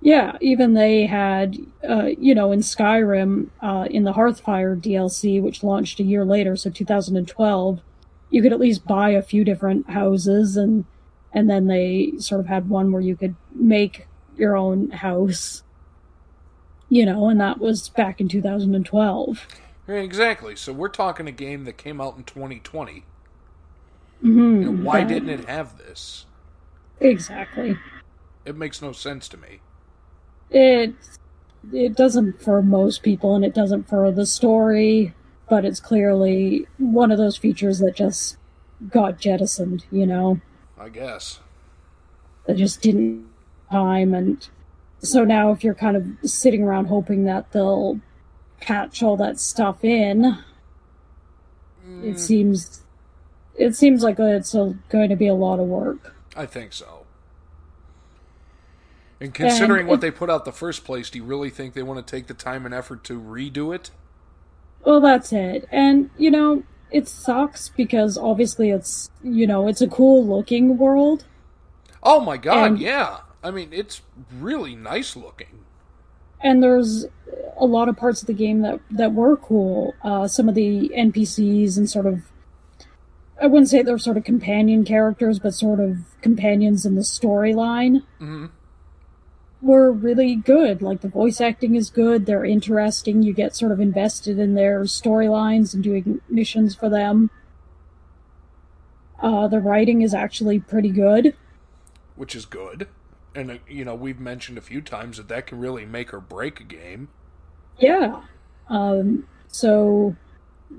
Yeah, 0.00 0.36
even 0.40 0.74
they 0.74 1.06
had, 1.06 1.56
uh, 1.88 2.10
you 2.18 2.34
know, 2.34 2.52
in 2.52 2.60
Skyrim, 2.60 3.48
uh, 3.62 3.88
in 3.90 4.04
the 4.04 4.12
Hearthfire 4.12 4.78
DLC, 4.80 5.40
which 5.42 5.64
launched 5.64 5.98
a 6.00 6.04
year 6.04 6.24
later, 6.24 6.54
so 6.54 6.70
2012, 6.70 7.80
you 8.30 8.42
could 8.42 8.52
at 8.52 8.60
least 8.60 8.86
buy 8.86 9.10
a 9.10 9.22
few 9.22 9.42
different 9.42 9.88
houses, 9.90 10.56
and 10.56 10.84
and 11.32 11.48
then 11.50 11.66
they 11.66 12.12
sort 12.18 12.40
of 12.40 12.46
had 12.46 12.68
one 12.68 12.92
where 12.92 13.02
you 13.02 13.16
could 13.16 13.34
make 13.54 14.06
your 14.36 14.56
own 14.56 14.90
house, 14.90 15.62
you 16.88 17.04
know, 17.06 17.28
and 17.28 17.40
that 17.40 17.58
was 17.58 17.88
back 17.88 18.20
in 18.20 18.28
2012. 18.28 19.46
Yeah, 19.88 19.94
exactly. 19.96 20.56
So 20.56 20.72
we're 20.72 20.88
talking 20.88 21.26
a 21.28 21.32
game 21.32 21.64
that 21.64 21.76
came 21.76 22.00
out 22.00 22.16
in 22.16 22.24
2020. 22.24 23.04
Mm-hmm, 24.22 24.62
You 24.62 24.72
know, 24.72 24.84
why 24.84 25.00
that- 25.00 25.08
didn't 25.08 25.28
it 25.30 25.44
have 25.48 25.78
this? 25.78 26.26
Exactly. 27.00 27.76
It 28.44 28.56
makes 28.56 28.80
no 28.80 28.92
sense 28.92 29.28
to 29.28 29.36
me. 29.36 29.60
It 30.50 30.94
it 31.72 31.96
doesn't 31.96 32.40
for 32.40 32.62
most 32.62 33.02
people, 33.02 33.34
and 33.34 33.44
it 33.44 33.54
doesn't 33.54 33.88
for 33.88 34.10
the 34.12 34.24
story. 34.26 35.12
But 35.48 35.64
it's 35.64 35.80
clearly 35.80 36.66
one 36.78 37.10
of 37.10 37.18
those 37.18 37.36
features 37.36 37.78
that 37.80 37.94
just 37.96 38.36
got 38.88 39.18
jettisoned. 39.18 39.84
You 39.90 40.06
know, 40.06 40.40
I 40.78 40.88
guess. 40.88 41.40
that 42.46 42.56
just 42.56 42.80
didn't 42.82 43.26
time, 43.70 44.14
and 44.14 44.48
so 45.00 45.24
now 45.24 45.52
if 45.52 45.62
you're 45.62 45.74
kind 45.74 45.96
of 45.96 46.30
sitting 46.30 46.62
around 46.62 46.86
hoping 46.86 47.24
that 47.24 47.52
they'll 47.52 48.00
patch 48.60 49.02
all 49.02 49.16
that 49.16 49.38
stuff 49.38 49.84
in, 49.84 50.24
it 52.02 52.14
mm. 52.14 52.18
seems 52.18 52.82
it 53.54 53.74
seems 53.74 54.02
like 54.02 54.18
it's 54.18 54.54
a, 54.54 54.76
going 54.88 55.08
to 55.08 55.16
be 55.16 55.26
a 55.28 55.34
lot 55.34 55.58
of 55.58 55.66
work. 55.66 56.14
I 56.36 56.46
think 56.46 56.72
so. 56.72 57.06
And 59.20 59.32
considering 59.32 59.80
And 59.80 59.88
what 59.88 59.94
it- 59.96 60.00
they 60.02 60.10
put 60.10 60.28
out 60.28 60.44
the 60.44 60.52
first 60.52 60.84
place, 60.84 61.08
do 61.08 61.18
you 61.18 61.24
really 61.24 61.48
think 61.50 61.74
they 61.74 61.82
want 61.82 62.04
to 62.04 62.10
take 62.10 62.26
the 62.26 62.34
time 62.34 62.66
and 62.66 62.74
effort 62.74 63.02
to 63.04 63.18
redo 63.18 63.74
it? 63.74 63.90
Well, 64.84 65.00
that's 65.00 65.32
it. 65.32 65.66
And, 65.72 66.10
you 66.18 66.30
know, 66.30 66.64
it 66.90 67.08
sucks 67.08 67.70
because 67.70 68.18
obviously 68.18 68.70
it's, 68.70 69.10
you 69.22 69.46
know, 69.46 69.68
it's 69.68 69.80
a 69.80 69.88
cool 69.88 70.24
looking 70.24 70.76
world. 70.76 71.24
Oh 72.02 72.20
my 72.20 72.36
god, 72.36 72.72
And- 72.72 72.78
yeah. 72.78 73.18
I 73.46 73.52
mean, 73.52 73.68
it's 73.72 74.02
really 74.32 74.74
nice 74.74 75.14
looking. 75.14 75.60
And 76.42 76.64
there's 76.64 77.06
a 77.56 77.64
lot 77.64 77.88
of 77.88 77.96
parts 77.96 78.20
of 78.20 78.26
the 78.26 78.34
game 78.34 78.62
that, 78.62 78.80
that 78.90 79.12
were 79.14 79.36
cool. 79.36 79.94
Uh, 80.02 80.26
some 80.26 80.48
of 80.48 80.56
the 80.56 80.88
NPCs 80.96 81.76
and 81.78 81.88
sort 81.88 82.06
of, 82.06 82.22
I 83.40 83.46
wouldn't 83.46 83.68
say 83.68 83.82
they're 83.82 83.98
sort 83.98 84.16
of 84.16 84.24
companion 84.24 84.84
characters, 84.84 85.38
but 85.38 85.54
sort 85.54 85.78
of 85.78 85.98
companions 86.22 86.84
in 86.84 86.96
the 86.96 87.02
storyline 87.02 88.02
Mhm. 88.20 88.50
were 89.62 89.92
really 89.92 90.34
good. 90.34 90.82
Like 90.82 91.02
the 91.02 91.08
voice 91.08 91.40
acting 91.40 91.76
is 91.76 91.88
good, 91.88 92.26
they're 92.26 92.44
interesting, 92.44 93.22
you 93.22 93.32
get 93.32 93.54
sort 93.54 93.70
of 93.70 93.78
invested 93.78 94.40
in 94.40 94.54
their 94.54 94.80
storylines 94.82 95.72
and 95.72 95.84
doing 95.84 96.20
missions 96.28 96.74
for 96.74 96.88
them. 96.88 97.30
Uh, 99.22 99.46
the 99.46 99.60
writing 99.60 100.02
is 100.02 100.12
actually 100.14 100.58
pretty 100.58 100.90
good. 100.90 101.36
which 102.16 102.34
is 102.34 102.44
good. 102.46 102.88
And, 103.36 103.60
you 103.68 103.84
know, 103.84 103.94
we've 103.94 104.18
mentioned 104.18 104.56
a 104.56 104.62
few 104.62 104.80
times 104.80 105.18
that 105.18 105.28
that 105.28 105.46
can 105.46 105.60
really 105.60 105.84
make 105.84 106.14
or 106.14 106.20
break 106.20 106.58
a 106.58 106.64
game. 106.64 107.08
Yeah. 107.78 108.22
Um, 108.70 109.28
so, 109.46 110.16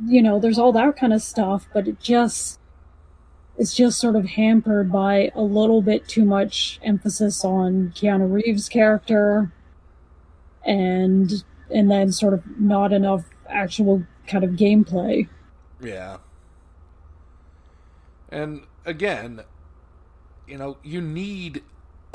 you 0.07 0.23
know, 0.23 0.39
there's 0.39 0.57
all 0.57 0.71
that 0.71 0.97
kind 0.97 1.13
of 1.13 1.21
stuff, 1.21 1.67
but 1.71 1.87
it 1.87 1.99
just, 1.99 2.59
it's 3.59 3.75
just 3.75 3.99
sort 3.99 4.15
of 4.15 4.25
hampered 4.25 4.91
by 4.91 5.31
a 5.35 5.41
little 5.41 5.83
bit 5.83 6.07
too 6.07 6.25
much 6.25 6.79
emphasis 6.81 7.45
on 7.45 7.93
Keanu 7.95 8.31
Reeves' 8.31 8.67
character 8.67 9.53
and, 10.65 11.43
and 11.69 11.91
then 11.91 12.11
sort 12.11 12.33
of 12.33 12.59
not 12.59 12.91
enough 12.91 13.25
actual 13.47 14.03
kind 14.25 14.43
of 14.43 14.51
gameplay. 14.51 15.29
Yeah. 15.79 16.17
And 18.29 18.63
again, 18.83 19.43
you 20.47 20.57
know, 20.57 20.77
you 20.81 21.01
need 21.01 21.61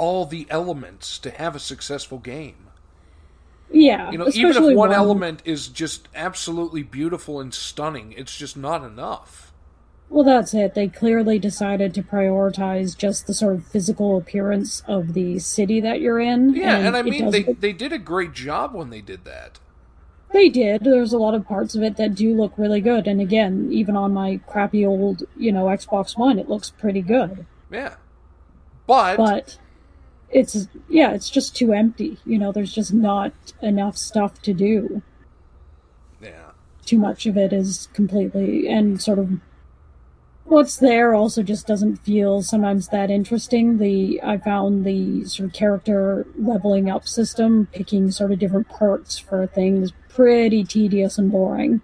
all 0.02 0.26
the 0.26 0.48
elements 0.50 1.16
to 1.16 1.30
have 1.30 1.54
a 1.54 1.60
successful 1.60 2.18
game. 2.18 2.56
Yeah. 3.70 4.10
You 4.10 4.18
know, 4.18 4.28
even 4.34 4.64
if 4.64 4.76
one 4.76 4.92
element 4.92 5.42
is 5.44 5.68
just 5.68 6.08
absolutely 6.12 6.82
beautiful 6.82 7.38
and 7.38 7.54
stunning, 7.54 8.12
it's 8.16 8.36
just 8.36 8.56
not 8.56 8.82
enough. 8.82 9.52
Well, 10.10 10.24
that's 10.24 10.54
it. 10.54 10.74
They 10.74 10.88
clearly 10.88 11.38
decided 11.38 11.94
to 11.94 12.02
prioritize 12.02 12.98
just 12.98 13.28
the 13.28 13.32
sort 13.32 13.54
of 13.54 13.64
physical 13.64 14.18
appearance 14.18 14.82
of 14.88 15.14
the 15.14 15.38
city 15.38 15.80
that 15.82 16.00
you're 16.00 16.18
in. 16.18 16.52
Yeah, 16.56 16.78
and, 16.78 16.96
I 16.96 17.02
mean, 17.02 17.30
they, 17.30 17.44
they 17.44 17.72
did 17.72 17.92
a 17.92 17.98
great 17.98 18.32
job 18.32 18.74
when 18.74 18.90
they 18.90 19.02
did 19.02 19.24
that. 19.24 19.60
They 20.32 20.48
did. 20.48 20.82
There's 20.82 21.12
a 21.12 21.18
lot 21.18 21.34
of 21.34 21.46
parts 21.46 21.76
of 21.76 21.84
it 21.84 21.96
that 21.96 22.16
do 22.16 22.34
look 22.34 22.54
really 22.56 22.80
good. 22.80 23.06
And 23.06 23.20
again, 23.20 23.68
even 23.70 23.96
on 23.96 24.12
my 24.12 24.40
crappy 24.48 24.84
old, 24.84 25.22
you 25.36 25.52
know, 25.52 25.66
Xbox 25.66 26.18
One, 26.18 26.40
it 26.40 26.48
looks 26.48 26.70
pretty 26.70 27.02
good. 27.02 27.46
Yeah. 27.70 27.94
But, 28.84 29.16
But 29.16 29.58
it's, 30.32 30.66
yeah, 30.88 31.12
it's 31.12 31.30
just 31.30 31.54
too 31.54 31.72
empty. 31.72 32.18
You 32.24 32.38
know, 32.38 32.52
there's 32.52 32.74
just 32.74 32.92
not 32.92 33.32
enough 33.60 33.96
stuff 33.96 34.40
to 34.42 34.52
do. 34.52 35.02
yeah. 36.20 36.50
Too 36.84 36.98
much 36.98 37.26
of 37.26 37.36
it 37.36 37.52
is 37.52 37.88
completely, 37.92 38.66
and 38.68 39.00
sort 39.00 39.20
of 39.20 39.30
what's 40.44 40.76
there 40.78 41.14
also 41.14 41.42
just 41.42 41.66
doesn't 41.66 41.96
feel 41.96 42.42
sometimes 42.42 42.88
that 42.88 43.10
interesting. 43.10 43.78
The, 43.78 44.20
I 44.22 44.38
found 44.38 44.84
the 44.84 45.24
sort 45.24 45.50
of 45.50 45.54
character 45.54 46.26
leveling 46.36 46.90
up 46.90 47.06
system, 47.06 47.68
picking 47.72 48.10
sort 48.10 48.32
of 48.32 48.38
different 48.40 48.68
perks 48.68 49.16
for 49.16 49.46
things, 49.46 49.92
pretty 50.08 50.64
tedious 50.64 51.18
and 51.18 51.30
boring. 51.30 51.80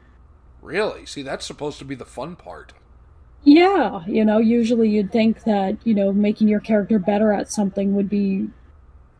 Really? 0.60 1.06
See, 1.06 1.22
that's 1.22 1.46
supposed 1.46 1.78
to 1.78 1.84
be 1.84 1.94
the 1.94 2.04
fun 2.04 2.34
part. 2.36 2.72
Yeah, 3.44 4.04
you 4.06 4.24
know, 4.24 4.38
usually 4.38 4.88
you'd 4.90 5.12
think 5.12 5.44
that, 5.44 5.78
you 5.84 5.94
know, 5.94 6.12
making 6.12 6.48
your 6.48 6.60
character 6.60 6.98
better 6.98 7.32
at 7.32 7.50
something 7.50 7.94
would 7.94 8.08
be 8.08 8.48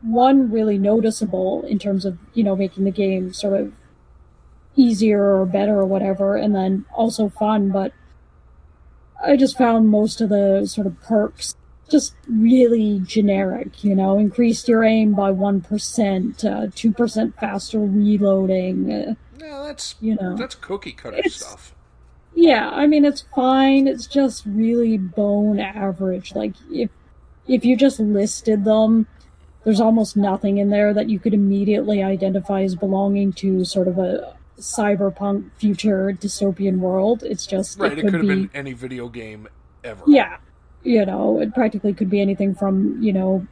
one 0.03 0.51
really 0.51 0.79
noticeable 0.79 1.65
in 1.65 1.79
terms 1.79 2.05
of, 2.05 2.19
you 2.35 2.43
know, 2.45 2.55
making 2.57 2.85
the 2.85 2.91
game 2.91 3.33
sort 3.33 3.59
of 3.59 3.73
easier 4.77 5.37
or 5.37 5.47
better 5.47 5.79
or 5.79 5.87
whatever, 5.87 6.37
and 6.37 6.55
then 6.55 6.85
also 6.95 7.29
fun, 7.29 7.71
but 7.71 7.93
I 9.23 9.37
just 9.37 9.59
found 9.59 9.89
most 9.89 10.21
of 10.21 10.29
the 10.29 10.67
sort 10.67 10.87
of 10.87 11.01
perks 11.03 11.57
just 11.91 12.15
really 12.29 13.01
generic, 13.01 13.83
you 13.83 13.95
know, 13.95 14.19
increased 14.19 14.69
your 14.69 14.85
aim 14.85 15.15
by 15.15 15.33
1%, 15.33 16.45
uh, 16.45 16.67
2% 16.67 17.35
faster 17.41 17.79
reloading, 17.81 18.93
uh, 18.93 19.15
Yeah, 19.41 19.63
that's 19.67 19.95
you 20.01 20.15
know. 20.17 20.37
that's 20.37 20.55
cookie 20.55 20.93
cutter 20.93 21.29
stuff. 21.29 21.75
Yeah, 22.41 22.71
I 22.71 22.87
mean 22.87 23.05
it's 23.05 23.23
fine. 23.35 23.89
It's 23.89 24.07
just 24.07 24.47
really 24.47 24.97
bone 24.97 25.59
average. 25.59 26.37
Like 26.37 26.55
if 26.71 26.89
if 27.49 27.65
you 27.65 27.77
just 27.77 27.99
listed 27.99 28.65
them, 28.65 29.09
there's 29.65 29.81
almost 29.81 30.17
nothing 30.17 30.59
in 30.59 30.71
there 30.71 30.95
that 30.95 31.09
you 31.09 31.19
could 31.19 31.35
immediately 31.35 32.01
identify 32.01 32.63
as 32.63 32.77
belonging 32.77 33.33
to 33.35 33.65
sort 33.65 33.89
of 33.89 33.99
a 33.99 34.37
cyberpunk 34.57 35.51
future 35.57 36.13
dystopian 36.13 36.79
world. 36.79 37.25
It's 37.25 37.45
just 37.45 37.81
Right, 37.81 37.91
it 37.91 37.99
it 37.99 38.03
could 38.03 38.11
could 38.13 38.21
have 38.21 38.29
be 38.29 38.47
been 38.47 38.51
any 38.55 38.73
video 38.73 39.09
game 39.09 39.49
ever. 39.83 40.05
yeah, 40.07 40.37
you 40.85 41.05
know, 41.05 41.41
it 41.41 41.53
practically 41.55 41.93
could 41.93 42.09
be 42.09 42.21
anything 42.21 42.55
from 42.55 43.03
you 43.03 43.13
know 43.13 43.49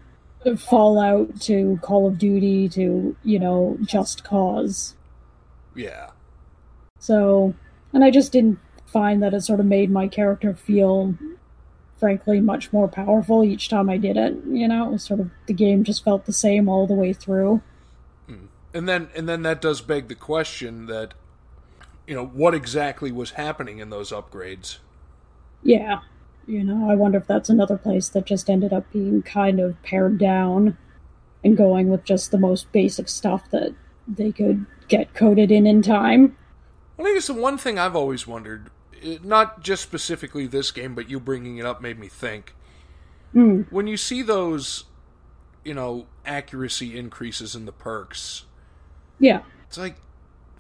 Fallout 0.58 1.40
to 1.40 1.76
Call 1.82 2.06
of 2.06 2.18
Duty 2.18 2.68
to 2.68 3.16
you 3.24 3.38
know 3.40 3.78
Just 3.82 4.22
Cause. 4.22 4.94
Yeah. 5.74 6.10
So, 7.00 7.52
and 7.92 8.04
I 8.04 8.10
just 8.12 8.30
didn't 8.30 8.58
find 8.96 9.22
that 9.22 9.34
it 9.34 9.42
sort 9.42 9.60
of 9.60 9.66
made 9.66 9.90
my 9.90 10.08
character 10.08 10.54
feel 10.54 11.14
frankly 11.98 12.40
much 12.40 12.72
more 12.72 12.88
powerful 12.88 13.44
each 13.44 13.68
time 13.68 13.90
I 13.90 13.98
did 13.98 14.16
it. 14.16 14.34
You 14.46 14.66
know, 14.66 14.86
it 14.86 14.92
was 14.92 15.02
sort 15.02 15.20
of 15.20 15.30
the 15.44 15.52
game 15.52 15.84
just 15.84 16.02
felt 16.02 16.24
the 16.24 16.32
same 16.32 16.66
all 16.66 16.86
the 16.86 16.94
way 16.94 17.12
through. 17.12 17.60
Hmm. 18.26 18.46
And 18.72 18.88
then 18.88 19.10
and 19.14 19.28
then 19.28 19.42
that 19.42 19.60
does 19.60 19.82
beg 19.82 20.08
the 20.08 20.14
question 20.14 20.86
that 20.86 21.12
you 22.06 22.14
know, 22.14 22.24
what 22.24 22.54
exactly 22.54 23.12
was 23.12 23.32
happening 23.32 23.80
in 23.80 23.90
those 23.90 24.12
upgrades? 24.12 24.78
Yeah. 25.62 26.00
You 26.46 26.64
know, 26.64 26.88
I 26.90 26.94
wonder 26.94 27.18
if 27.18 27.26
that's 27.26 27.50
another 27.50 27.76
place 27.76 28.08
that 28.10 28.24
just 28.24 28.48
ended 28.48 28.72
up 28.72 28.90
being 28.92 29.20
kind 29.22 29.60
of 29.60 29.82
pared 29.82 30.16
down 30.16 30.78
and 31.44 31.54
going 31.54 31.90
with 31.90 32.04
just 32.04 32.30
the 32.30 32.38
most 32.38 32.72
basic 32.72 33.10
stuff 33.10 33.50
that 33.50 33.74
they 34.08 34.32
could 34.32 34.64
get 34.88 35.12
coded 35.12 35.50
in 35.50 35.66
in 35.66 35.82
time. 35.82 36.34
Well, 36.96 37.08
I 37.08 37.14
guess 37.14 37.26
the 37.26 37.34
one 37.34 37.58
thing 37.58 37.78
I've 37.78 37.96
always 37.96 38.26
wondered, 38.26 38.70
not 39.22 39.62
just 39.62 39.82
specifically 39.82 40.46
this 40.46 40.70
game, 40.70 40.94
but 40.94 41.08
you 41.10 41.20
bringing 41.20 41.58
it 41.58 41.66
up 41.66 41.80
made 41.80 41.98
me 41.98 42.08
think. 42.08 42.54
Mm. 43.34 43.70
When 43.70 43.86
you 43.86 43.96
see 43.96 44.22
those, 44.22 44.84
you 45.64 45.74
know, 45.74 46.06
accuracy 46.24 46.96
increases 46.98 47.54
in 47.54 47.66
the 47.66 47.72
perks, 47.72 48.44
Yeah. 49.18 49.42
it's 49.66 49.78
like 49.78 49.96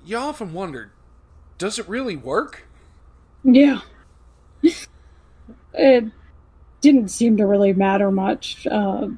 you 0.04 0.16
often 0.16 0.52
wonder, 0.52 0.92
does 1.58 1.78
it 1.78 1.88
really 1.88 2.16
work? 2.16 2.66
Yeah. 3.42 3.80
it 5.74 6.04
didn't 6.80 7.08
seem 7.08 7.36
to 7.36 7.46
really 7.46 7.72
matter 7.72 8.10
much. 8.10 8.66
Uh, 8.66 9.08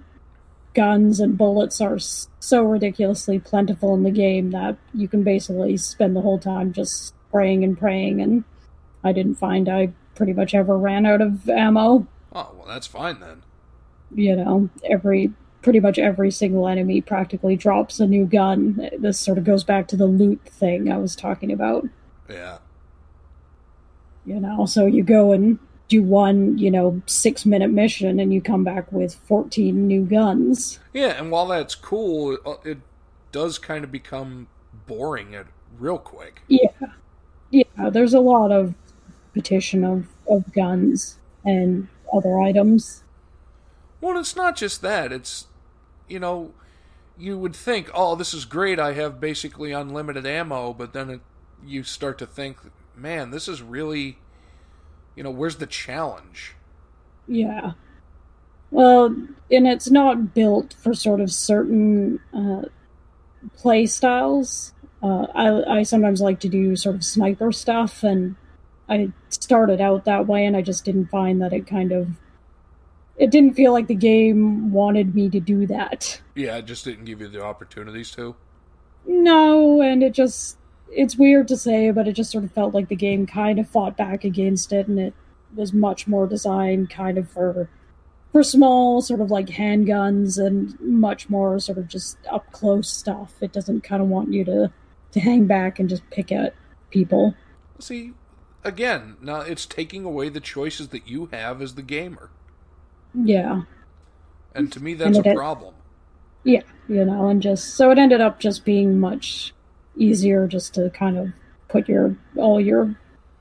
guns 0.75 1.19
and 1.19 1.37
bullets 1.37 1.81
are 1.81 1.99
so 1.99 2.63
ridiculously 2.63 3.39
plentiful 3.39 3.95
in 3.95 4.05
the 4.05 4.11
game 4.11 4.51
that 4.53 4.77
you 4.95 5.09
can 5.09 5.25
basically 5.25 5.77
spend 5.77 6.15
the 6.15 6.21
whole 6.21 6.39
time 6.39 6.73
just 6.73 7.07
spraying 7.29 7.65
and 7.65 7.77
praying, 7.79 8.21
and 8.21 8.45
I 9.05 9.13
didn't 9.13 9.37
find 9.37 9.69
I 9.69 9.93
pretty 10.15 10.33
much 10.33 10.55
ever 10.55 10.77
ran 10.77 11.07
out 11.07 11.21
of 11.21 11.49
ammo. 11.49 12.07
Oh, 12.33 12.53
well, 12.57 12.65
that's 12.67 12.87
fine 12.87 13.21
then. 13.21 13.43
You 14.15 14.37
know, 14.37 14.71
every 14.85 15.33
pretty 15.63 15.81
much 15.81 15.99
every 15.99 16.31
single 16.31 16.67
enemy 16.69 17.01
practically 17.01 17.57
drops 17.57 18.01
a 18.01 18.07
new 18.07 18.25
gun. 18.27 18.89
This 18.99 19.19
sort 19.19 19.39
of 19.39 19.45
goes 19.45 19.65
back 19.65 19.87
to 19.89 19.97
the 19.97 20.07
loot 20.07 20.41
thing 20.47 20.91
I 20.91 20.97
was 20.99 21.15
talking 21.17 21.51
about. 21.53 21.87
Yeah. 22.29 22.59
you 24.27 24.39
know 24.39 24.67
so 24.67 24.85
you 24.87 25.03
go 25.03 25.33
and 25.33 25.59
do 25.89 26.03
one 26.03 26.59
you 26.59 26.71
know 26.71 27.01
six 27.07 27.47
minute 27.47 27.71
mission 27.71 28.21
and 28.21 28.33
you 28.35 28.43
come 28.43 28.63
back 28.65 28.93
with 28.93 29.15
14 29.15 29.87
new 29.89 30.05
guns 30.05 30.79
Yeah, 30.93 31.19
and 31.19 31.31
while 31.31 31.47
that's 31.47 31.75
cool, 31.75 32.33
it, 32.35 32.41
it 32.65 32.79
does 33.33 33.59
kind 33.59 33.83
of 33.85 33.91
become 33.91 34.49
boring 34.87 35.35
at 35.35 35.47
real 35.79 35.97
quick. 35.99 36.43
yeah 36.49 36.69
yeah 37.51 37.89
there's 37.91 38.13
a 38.15 38.21
lot 38.21 38.53
of 38.53 38.75
petition 39.39 39.85
of, 39.85 40.07
of 40.29 40.53
guns 40.53 41.19
and 41.45 41.89
other 42.13 42.39
items 42.41 43.03
Well, 44.01 44.19
it's 44.19 44.37
not 44.37 44.57
just 44.57 44.83
that. 44.83 45.13
It's, 45.13 45.47
you 46.09 46.19
know, 46.19 46.53
you 47.17 47.39
would 47.39 47.55
think, 47.55 47.91
oh, 47.95 48.15
this 48.15 48.33
is 48.33 48.45
great. 48.45 48.79
I 48.79 48.93
have 48.93 49.21
basically 49.21 49.73
unlimited 49.73 50.27
ammo, 50.27 50.73
but 50.73 50.93
then 50.93 51.11
it, 51.11 51.21
you 51.65 51.83
start 51.83 52.19
to 52.19 52.27
think, 52.27 52.59
man, 52.97 53.31
this 53.31 53.49
is 53.49 53.61
really, 53.61 54.19
you 55.17 55.23
know, 55.23 55.31
where's 55.31 55.57
the 55.57 55.67
challenge? 55.67 56.55
yeah 57.29 57.73
well 58.71 59.07
and 59.51 59.67
it's 59.67 59.91
not 59.91 60.35
built 60.35 60.75
for 60.75 60.95
sort 60.95 61.21
of 61.21 61.31
certain 61.31 62.19
uh, 62.35 62.63
play 63.57 63.87
styles 63.87 64.73
uh, 65.03 65.27
I, 65.35 65.79
I 65.79 65.83
sometimes 65.85 66.21
like 66.21 66.41
to 66.41 66.49
do 66.49 66.75
sort 66.75 66.97
of 66.97 67.05
sniper 67.05 67.53
stuff 67.53 68.03
and 68.03 68.35
i 68.89 69.11
started 69.29 69.81
out 69.81 70.05
that 70.05 70.27
way 70.27 70.45
and 70.45 70.57
i 70.57 70.63
just 70.63 70.85
didn't 70.85 71.07
find 71.07 71.41
that 71.41 71.53
it 71.53 71.67
kind 71.67 71.93
of 71.93 72.09
it 73.19 73.31
didn't 73.31 73.55
feel 73.55 73.73
like 73.73 73.89
the 73.89 73.95
game 73.95 74.71
wanted 74.73 75.15
me 75.15 75.29
to 75.29 75.41
do 75.41 75.67
that. 75.67 76.21
Yeah, 76.37 76.59
it 76.59 76.67
just 76.67 76.85
didn't 76.85 77.05
give 77.05 77.21
you 77.21 77.27
the 77.29 77.43
opportunities 77.43 78.13
to. 78.13 78.37
no 79.07 79.83
and 79.83 80.03
it 80.03 80.13
just 80.13 80.57
it's 80.91 81.17
weird 81.17 81.49
to 81.49 81.57
say 81.57 81.91
but 81.91 82.07
it 82.07 82.13
just 82.13 82.31
sort 82.31 82.45
of 82.45 82.53
felt 82.53 82.75
like 82.75 82.89
the 82.89 82.97
game 82.97 83.27
kind 83.27 83.59
of 83.59 83.69
fought 83.69 83.97
back 83.97 84.25
against 84.25 84.73
it 84.73 84.87
and 84.87 84.99
it 84.99 85.15
was 85.55 85.73
much 85.73 86.07
more 86.07 86.27
designed 86.27 86.91
kind 86.91 87.19
of 87.19 87.29
for 87.29 87.69
for 88.33 88.43
small 88.43 89.01
sort 89.01 89.21
of 89.21 89.31
like 89.31 89.47
handguns 89.47 90.39
and 90.39 90.79
much 90.81 91.29
more 91.29 91.59
sort 91.59 91.79
of 91.79 91.89
just 91.89 92.19
up 92.31 92.51
close 92.53 92.91
stuff. 92.91 93.35
It 93.41 93.53
doesn't 93.53 93.83
kind 93.83 94.03
of 94.03 94.09
want 94.09 94.33
you 94.33 94.45
to 94.45 94.71
to 95.13 95.21
hang 95.21 95.47
back 95.47 95.79
and 95.79 95.89
just 95.89 96.09
pick 96.11 96.31
at 96.31 96.55
people. 96.91 97.35
See, 97.81 98.13
again, 98.69 99.17
now 99.21 99.41
it's 99.41 99.67
taking 99.67 100.05
away 100.05 100.29
the 100.29 100.41
choices 100.41 100.89
that 100.89 101.09
you 101.09 101.27
have 101.33 101.61
as 101.63 101.75
the 101.75 101.83
gamer. 101.83 102.31
yeah 103.15 103.63
And 104.55 104.71
to 104.73 104.81
me, 104.81 104.95
that's 104.95 105.19
a 105.19 105.23
problem. 105.35 105.75
yeah 106.45 106.63
you 106.89 107.05
know 107.05 107.29
and 107.29 107.43
just 107.43 107.75
so 107.75 107.91
it 107.91 107.99
ended 107.99 108.21
up 108.21 108.39
just 108.41 108.65
being 108.65 108.99
much 109.01 109.53
easier 109.97 110.47
just 110.47 110.75
to 110.75 110.89
kind 110.91 111.19
of 111.19 111.29
put 111.69 111.89
your 111.89 112.17
all 112.37 112.61
your 112.61 112.95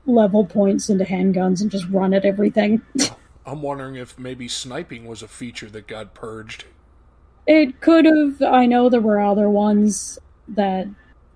level 0.06 0.44
points 0.44 0.88
into 0.90 1.04
handguns 1.04 1.60
and 1.60 1.70
just 1.70 1.86
run 1.88 2.12
at 2.14 2.24
everything 2.24 2.82
I'm 3.46 3.62
wondering 3.62 3.94
if 3.94 4.18
maybe 4.18 4.48
sniping 4.48 5.06
was 5.06 5.22
a 5.22 5.28
feature 5.28 5.70
that 5.70 5.86
got 5.86 6.12
purged. 6.12 6.66
It 7.46 7.80
could 7.80 8.04
have. 8.04 8.42
I 8.42 8.66
know 8.66 8.90
there 8.90 9.00
were 9.00 9.18
other 9.20 9.48
ones 9.48 10.18
that 10.48 10.86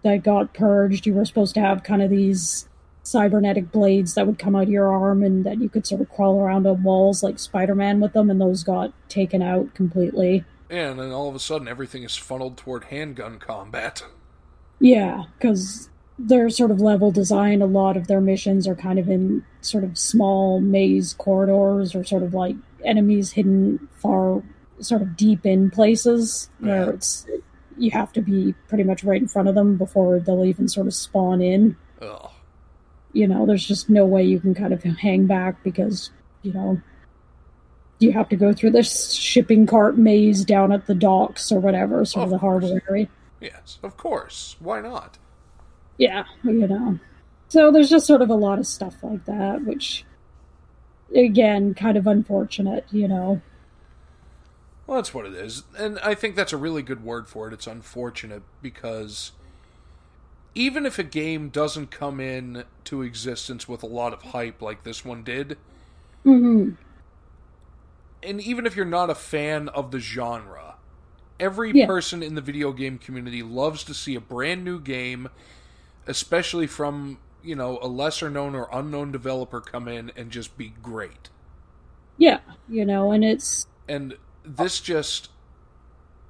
that 0.03 0.23
got 0.23 0.53
purged. 0.53 1.07
You 1.07 1.15
were 1.15 1.25
supposed 1.25 1.55
to 1.55 1.61
have 1.61 1.83
kind 1.85 2.03
of 2.03 2.11
these 2.11 2.69
cybernetic 3.03 3.73
blades 3.73 4.15
that 4.15 4.27
would 4.27 4.39
come 4.39 4.55
out 4.55 4.65
of 4.65 4.69
your 4.69 4.93
arm, 4.93 5.23
and 5.23 5.45
that 5.45 5.61
you 5.61 5.69
could 5.69 5.87
sort 5.87 6.01
of 6.01 6.11
crawl 6.11 6.41
around 6.41 6.67
on 6.67 6.83
walls 6.83 7.23
like 7.23 7.39
Spider-Man 7.39 8.01
with 8.01 8.13
them, 8.13 8.31
and 8.31 8.41
those 8.41 8.63
got 8.63 8.93
taken 9.09 9.43
out 9.43 9.75
completely. 9.75 10.45
And 10.71 10.99
then 10.99 11.11
all 11.11 11.29
of 11.29 11.35
a 11.35 11.41
sudden, 11.41 11.69
everything 11.69 12.03
is 12.03 12.17
funneled 12.17 12.57
toward 12.57 12.85
handgun 12.85 13.39
combat. 13.39 14.05
Yeah, 14.81 15.25
because 15.39 15.91
their 16.19 16.49
sort 16.51 16.71
of 16.71 16.81
level 16.81 17.11
design, 17.11 17.61
a 17.63 17.67
lot 17.67 17.97
of 17.97 18.07
their 18.07 18.21
missions 18.21 18.67
are 18.69 18.75
kind 18.75 18.99
of 18.99 19.09
in 19.09 19.45
sort 19.61 19.85
of 19.85 19.99
small 19.99 20.61
maze 20.61 21.15
corridors, 21.15 21.95
or 21.95 22.05
sort 22.05 22.23
of 22.23 22.35
like 22.35 22.57
enemies 22.85 23.33
hidden 23.33 23.89
far, 23.97 24.43
sort 24.81 25.03
of 25.03 25.17
deep 25.17 25.45
in 25.45 25.71
places 25.71 26.51
where 26.61 26.85
Yeah. 26.85 26.91
it's 26.91 27.27
you 27.79 27.91
have 27.91 28.13
to 28.13 28.21
be 28.21 28.55
pretty 28.69 28.85
much 28.85 29.03
right 29.03 29.21
in 29.21 29.29
front 29.29 29.49
of 29.49 29.55
them 29.55 29.77
before 29.77 30.19
they'll 30.21 30.45
even 30.45 30.69
sort 30.69 30.87
of 30.87 30.95
spawn 30.95 31.41
in. 31.41 31.77
Ugh. 32.01 32.31
You 33.13 33.29
know, 33.29 33.47
there's 33.47 33.67
just 33.67 33.91
no 33.91 34.07
way 34.07 34.25
you 34.25 34.41
can 34.41 34.55
kind 34.55 34.73
of 34.73 34.83
hang 34.83 35.27
back 35.27 35.63
because 35.63 36.11
you 36.43 36.53
know 36.53 36.81
you 37.99 38.13
have 38.13 38.29
to 38.31 38.37
go 38.37 38.53
through 38.53 38.71
this 38.71 39.13
shipping 39.13 39.67
cart 39.67 39.97
maze 39.97 40.45
down 40.45 40.73
at 40.73 40.87
the 40.87 40.95
docks 40.95 41.53
or 41.53 41.61
whatever, 41.61 42.05
sort 42.05 42.27
of, 42.27 42.43
Of 42.43 42.61
the 42.63 42.81
area. 42.89 43.09
Yes, 43.41 43.79
of 43.83 43.97
course. 43.97 44.57
Why 44.61 44.81
not? 44.81 45.19
Yeah, 45.99 46.25
you 46.43 46.67
know. 46.67 46.99
So 47.49 47.71
there's 47.71 47.91
just 47.91 48.07
sort 48.07 48.23
of 48.23 48.31
a 48.31 48.35
lot 48.35 48.59
of 48.59 48.67
stuff 48.67 48.97
like 49.03 49.25
that, 49.27 49.65
which, 49.65 50.05
again, 51.15 51.75
kind 51.75 51.97
of 51.97 52.07
unfortunate, 52.07 52.87
you 52.91 53.07
know. 53.07 53.41
Well, 54.87 54.97
that's 54.97 55.15
what 55.15 55.27
it 55.27 55.35
is. 55.35 55.63
And 55.77 55.99
I 56.01 56.15
think 56.15 56.35
that's 56.35 56.53
a 56.53 56.57
really 56.57 56.83
good 56.83 57.05
word 57.05 57.29
for 57.29 57.47
it. 57.47 57.53
It's 57.53 57.67
unfortunate 57.67 58.43
because 58.63 59.33
even 60.55 60.87
if 60.87 60.99
a 60.99 61.03
game 61.05 61.49
doesn't 61.51 61.91
come 61.91 62.21
in 62.21 62.65
to 62.85 63.03
existence 63.03 63.69
with 63.69 63.83
a 63.83 63.87
lot 63.87 64.13
of 64.13 64.23
hype 64.23 64.63
like 64.63 64.83
this 64.85 65.05
one 65.05 65.23
did, 65.25 65.59
hmm 66.25 66.77
and 68.23 68.41
even 68.41 68.67
if 68.67 68.77
you're 68.77 68.85
not 68.85 69.11
a 69.11 69.15
fan 69.15 69.69
of 69.71 69.91
the 69.91 69.99
genre, 69.99 70.77
every 71.41 71.73
Yeah. 71.73 71.87
person 71.87 72.23
in 72.23 72.35
the 72.35 72.41
video 72.41 72.73
game 72.73 72.99
community 72.99 73.43
loves 73.43 73.85
to 73.85 73.95
see 73.95 74.15
a 74.15 74.21
brand 74.21 74.65
new 74.65 74.81
game, 74.81 75.29
especially 76.07 76.67
from, 76.67 77.21
you 77.43 77.57
know, 77.57 77.79
a 77.83 77.89
lesser 77.89 78.31
known 78.31 78.55
or 78.55 78.69
unknown 78.73 79.13
developer 79.13 79.61
come 79.61 79.89
in 79.89 80.13
and 80.17 80.31
just 80.31 80.57
be 80.59 80.69
great. 80.71 81.31
Yeah, 82.17 82.41
you 82.69 82.85
know, 82.87 83.13
and 83.13 83.23
it's 83.25 83.67
and 83.89 84.17
this 84.45 84.81
just 84.81 85.29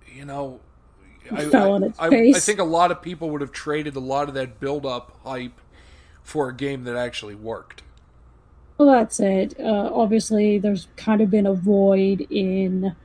you 0.06 0.24
know 0.24 0.60
I, 1.32 1.44
Fell 1.50 1.72
on 1.72 1.82
its 1.84 1.98
I- 1.98 2.10
face. 2.10 2.36
I 2.36 2.40
think 2.40 2.58
a 2.58 2.64
lot 2.64 2.90
of 2.90 3.02
people 3.02 3.30
would 3.30 3.40
have 3.40 3.52
traded 3.52 3.96
a 3.96 4.00
lot 4.00 4.28
of 4.28 4.34
that 4.34 4.60
build 4.60 4.84
up 4.86 5.18
hype 5.24 5.60
for 6.22 6.48
a 6.48 6.54
game 6.54 6.84
that 6.84 6.96
actually 6.96 7.34
worked 7.34 7.82
well, 8.78 8.90
that's 8.90 9.20
it. 9.20 9.54
Uh, 9.60 9.90
obviously, 9.94 10.58
there's 10.58 10.88
kind 10.96 11.20
of 11.20 11.30
been 11.30 11.46
a 11.46 11.54
void 11.54 12.26
in, 12.30 12.96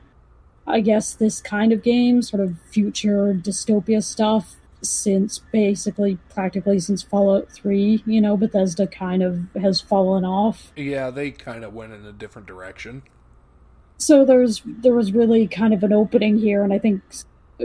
I 0.66 0.80
guess, 0.80 1.14
this 1.14 1.40
kind 1.40 1.72
of 1.72 1.84
game, 1.84 2.20
sort 2.22 2.42
of 2.42 2.56
future 2.72 3.32
dystopia 3.34 4.02
stuff, 4.02 4.56
since 4.82 5.38
basically, 5.52 6.18
practically 6.30 6.80
since 6.80 7.02
Fallout 7.04 7.52
3. 7.52 8.02
You 8.06 8.20
know, 8.20 8.36
Bethesda 8.36 8.88
kind 8.88 9.22
of 9.22 9.40
has 9.60 9.80
fallen 9.80 10.24
off. 10.24 10.72
yeah 10.74 11.10
they 11.10 11.30
kind 11.30 11.62
of 11.62 11.74
went 11.74 11.92
in 11.92 12.04
a 12.06 12.12
different 12.12 12.48
direction 12.48 13.02
so 13.98 14.24
there's 14.24 14.62
there 14.64 14.94
was 14.94 15.12
really 15.12 15.46
kind 15.46 15.74
of 15.74 15.82
an 15.84 15.92
opening 15.92 16.38
here 16.38 16.62
and 16.62 16.72
i 16.72 16.78
think 16.78 17.02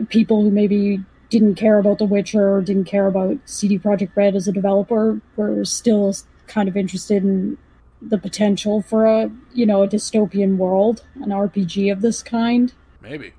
people 0.10 0.42
who 0.42 0.52
maybe 0.52 1.04
didn't 1.30 1.56
care 1.56 1.80
about 1.80 1.98
the 1.98 2.06
witcher 2.06 2.54
or 2.54 2.62
didn't 2.62 2.86
care 2.86 3.08
about 3.08 3.38
CD 3.46 3.80
Projekt 3.80 4.16
Red 4.16 4.36
as 4.36 4.48
a 4.48 4.52
developer 4.52 5.20
were 5.36 5.66
still 5.66 6.14
kind 6.48 6.70
of 6.70 6.78
interested 6.78 7.24
in 7.24 7.58
the 8.02 8.18
potential 8.18 8.82
for 8.82 9.06
a 9.06 9.32
you 9.54 9.66
know 9.66 9.84
a 9.84 9.88
dystopian 9.88 10.58
world, 10.58 11.04
an 11.16 11.30
RPG 11.30 11.92
of 11.92 12.02
this 12.02 12.22
kind. 12.22 12.74
Maybe. 13.02 13.34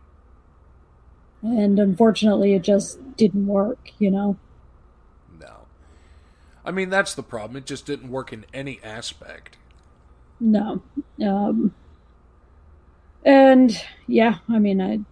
And 1.43 1.79
unfortunately, 1.79 2.55
it 2.55 2.63
just 2.63 2.99
didn't 3.17 3.47
work. 3.47 3.91
You 3.99 4.11
know. 4.11 4.37
No. 5.39 5.67
I 6.65 6.71
mean, 6.71 6.91
that's 6.91 7.15
the 7.15 7.23
problem. 7.23 7.57
It 7.57 7.67
just 7.67 7.87
didn't 7.87 8.11
work 8.11 8.33
in 8.33 8.47
any 8.55 8.81
aspect. 8.83 9.57
No. 10.41 10.83
Um, 11.25 11.75
and 13.25 13.81
yeah, 14.07 14.39
I 14.49 14.59
mean, 14.59 15.07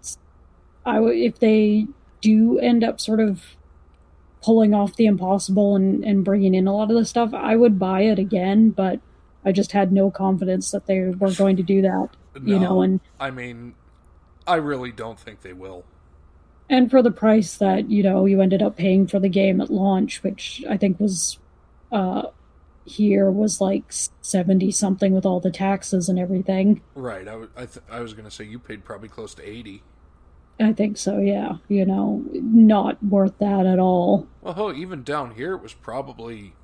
I, 0.84 0.98
I 0.98 1.10
if 1.10 1.38
they 1.38 1.86
do 2.20 2.58
end 2.58 2.84
up 2.84 3.00
sort 3.00 3.20
of 3.20 3.42
pulling 4.42 4.74
off 4.74 4.96
the 4.96 5.06
impossible 5.06 5.76
and, 5.76 6.04
and 6.04 6.24
bringing 6.24 6.54
in 6.54 6.66
a 6.66 6.74
lot 6.74 6.90
of 6.90 6.96
the 6.96 7.04
stuff, 7.04 7.32
I 7.34 7.56
would 7.56 7.78
buy 7.78 8.02
it 8.02 8.18
again, 8.18 8.70
but 8.70 9.00
I 9.44 9.52
just 9.52 9.72
had 9.72 9.92
no 9.92 10.10
confidence 10.10 10.70
that 10.72 10.86
they 10.86 11.00
were 11.00 11.32
going 11.32 11.56
to 11.56 11.62
do 11.62 11.82
that. 11.82 12.08
No, 12.40 12.52
you 12.54 12.58
know, 12.58 12.82
and 12.82 13.00
I 13.20 13.30
mean, 13.30 13.74
I 14.46 14.56
really 14.56 14.90
don't 14.92 15.18
think 15.18 15.42
they 15.42 15.52
will. 15.52 15.84
and 16.68 16.90
for 16.90 17.02
the 17.02 17.10
price 17.10 17.56
that 17.58 17.90
you 17.90 18.02
know 18.02 18.24
you 18.24 18.40
ended 18.40 18.62
up 18.62 18.76
paying 18.76 19.06
for 19.06 19.20
the 19.20 19.28
game 19.28 19.60
at 19.60 19.70
launch, 19.70 20.22
which 20.22 20.64
I 20.68 20.76
think 20.76 20.98
was 20.98 21.38
uh 21.92 22.22
here 22.84 23.30
was 23.30 23.60
like 23.60 23.84
seventy 24.22 24.70
something 24.72 25.12
with 25.12 25.24
all 25.26 25.38
the 25.40 25.50
taxes 25.50 26.08
and 26.08 26.18
everything. 26.18 26.82
Right. 26.94 27.28
I, 27.28 27.32
w- 27.32 27.50
I, 27.56 27.66
th- 27.66 27.84
I 27.90 28.00
was 28.00 28.12
going 28.14 28.24
to 28.24 28.30
say 28.30 28.44
you 28.44 28.58
paid 28.58 28.84
probably 28.84 29.08
close 29.08 29.34
to 29.34 29.48
80. 29.48 29.82
I 30.60 30.72
think 30.72 30.96
so, 30.96 31.18
yeah. 31.18 31.56
You 31.68 31.84
know, 31.84 32.24
not 32.32 33.02
worth 33.02 33.38
that 33.38 33.66
at 33.66 33.78
all. 33.78 34.28
Well, 34.42 34.54
hell, 34.54 34.72
even 34.72 35.02
down 35.02 35.34
here, 35.34 35.54
it 35.54 35.62
was 35.62 35.72
probably 35.72 36.54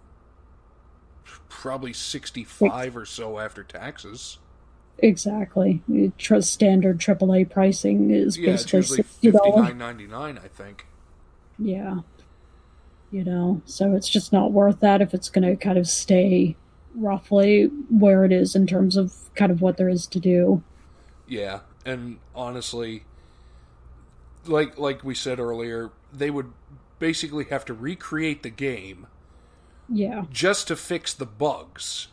probably 1.48 1.92
65 1.92 2.96
or 2.96 3.04
so 3.04 3.38
after 3.38 3.62
taxes. 3.62 4.38
Exactly. 4.98 5.82
Tr- 6.18 6.40
standard 6.40 6.98
AAA 6.98 7.48
pricing 7.50 8.10
is 8.10 8.36
Yeah, 8.36 8.52
it's 8.52 8.64
basically 8.64 8.78
usually 8.78 8.96
sixty 8.96 9.30
dollars. 9.30 9.70
59.99, 9.70 10.44
I 10.44 10.48
think. 10.48 10.86
Yeah. 11.58 12.00
You 13.10 13.24
know, 13.24 13.62
so 13.64 13.94
it's 13.94 14.08
just 14.08 14.32
not 14.32 14.52
worth 14.52 14.80
that 14.80 15.00
if 15.00 15.14
it's 15.14 15.28
going 15.30 15.48
to 15.48 15.56
kind 15.56 15.78
of 15.78 15.88
stay 15.88 16.56
roughly 16.94 17.70
where 17.90 18.24
it 18.24 18.32
is 18.32 18.54
in 18.54 18.66
terms 18.66 18.96
of 18.96 19.14
kind 19.34 19.50
of 19.50 19.62
what 19.62 19.76
there 19.76 19.88
is 19.88 20.06
to 20.08 20.20
do. 20.20 20.62
Yeah, 21.26 21.60
and 21.86 22.18
honestly, 22.34 23.04
like 24.48 24.78
like 24.78 25.04
we 25.04 25.14
said 25.14 25.38
earlier, 25.40 25.92
they 26.12 26.30
would 26.30 26.52
basically 26.98 27.44
have 27.46 27.64
to 27.66 27.74
recreate 27.74 28.42
the 28.42 28.50
game 28.50 29.06
Yeah. 29.88 30.24
just 30.30 30.68
to 30.68 30.76
fix 30.76 31.14
the 31.14 31.26
bugs, 31.26 32.08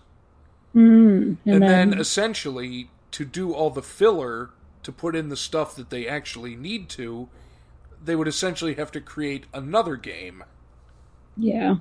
Mm. 0.76 1.38
And, 1.46 1.64
and, 1.64 1.68
then, 1.68 1.92
then 1.92 2.00
essentially 2.00 2.92
to 3.12 3.26
do 3.26 3.54
all 3.54 3.70
the 3.70 3.82
filler 3.82 4.52
to 4.84 4.92
put 4.92 5.16
in 5.16 5.30
the 5.30 5.38
stuff 5.38 5.76
that 5.76 5.90
they 5.90 6.08
actually 6.08 6.56
need 6.56 6.90
to, 6.90 7.30
they 8.04 8.16
would 8.16 8.28
essentially 8.28 8.76
have 8.76 8.92
to 8.92 9.02
create 9.02 9.48
another 9.54 9.96
game. 9.96 10.44
yeah. 11.38 11.76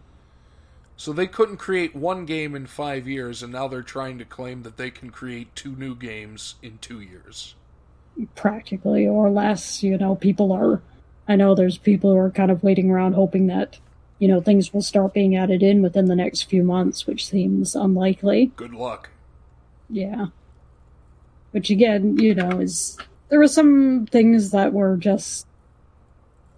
So 0.97 1.13
they 1.13 1.27
couldn't 1.29 1.59
create 1.59 1.95
one 1.95 2.25
game 2.25 2.55
in 2.57 2.67
five 2.67 3.07
years, 3.07 3.43
and 3.45 3.53
now 3.53 3.69
they're 3.69 3.83
trying 3.83 4.19
to 4.19 4.25
claim 4.25 4.63
that 4.63 4.77
they 4.77 4.91
can 4.91 5.11
create 5.11 5.55
two 5.55 5.77
new 5.77 5.95
games 5.95 6.57
in 6.63 6.79
two 6.79 7.01
years. 7.01 7.55
Practically 8.35 9.07
or 9.07 9.31
less. 9.31 9.83
You 9.83 9.99
know, 9.99 10.15
people 10.17 10.53
are. 10.53 10.83
I 11.27 11.37
know 11.37 11.55
there's 11.55 11.79
people 11.79 12.11
who 12.11 12.19
are 12.19 12.31
kind 12.31 12.51
of 12.51 12.63
waiting 12.63 12.91
around 12.91 13.15
hoping 13.15 13.47
that, 13.47 13.79
you 14.19 14.29
know, 14.29 14.41
things 14.41 14.75
will 14.75 14.83
start 14.83 15.15
being 15.15 15.37
added 15.37 15.63
in 15.63 15.81
within 15.83 16.07
the 16.07 16.17
next 16.17 16.43
few 16.43 16.63
months, 16.63 17.07
which 17.07 17.27
seems 17.27 17.75
unlikely. 17.75 18.53
Good 18.57 18.75
luck. 18.75 19.11
Yeah. 19.89 20.27
Which 21.53 21.71
again, 21.71 22.19
you 22.19 22.35
know, 22.35 22.61
is 22.61 22.99
there 23.29 23.39
were 23.39 23.49
some 23.49 24.07
things 24.07 24.51
that 24.51 24.73
were 24.73 24.97
just 24.97 25.47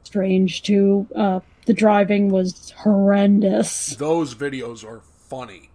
strange 0.04 0.62
too. 0.62 1.07
Uh, 1.14 1.40
the 1.66 1.74
driving 1.74 2.28
was 2.28 2.72
horrendous. 2.78 3.96
Those 3.96 4.34
videos 4.34 4.84
are 4.84 5.00
funny. 5.28 5.70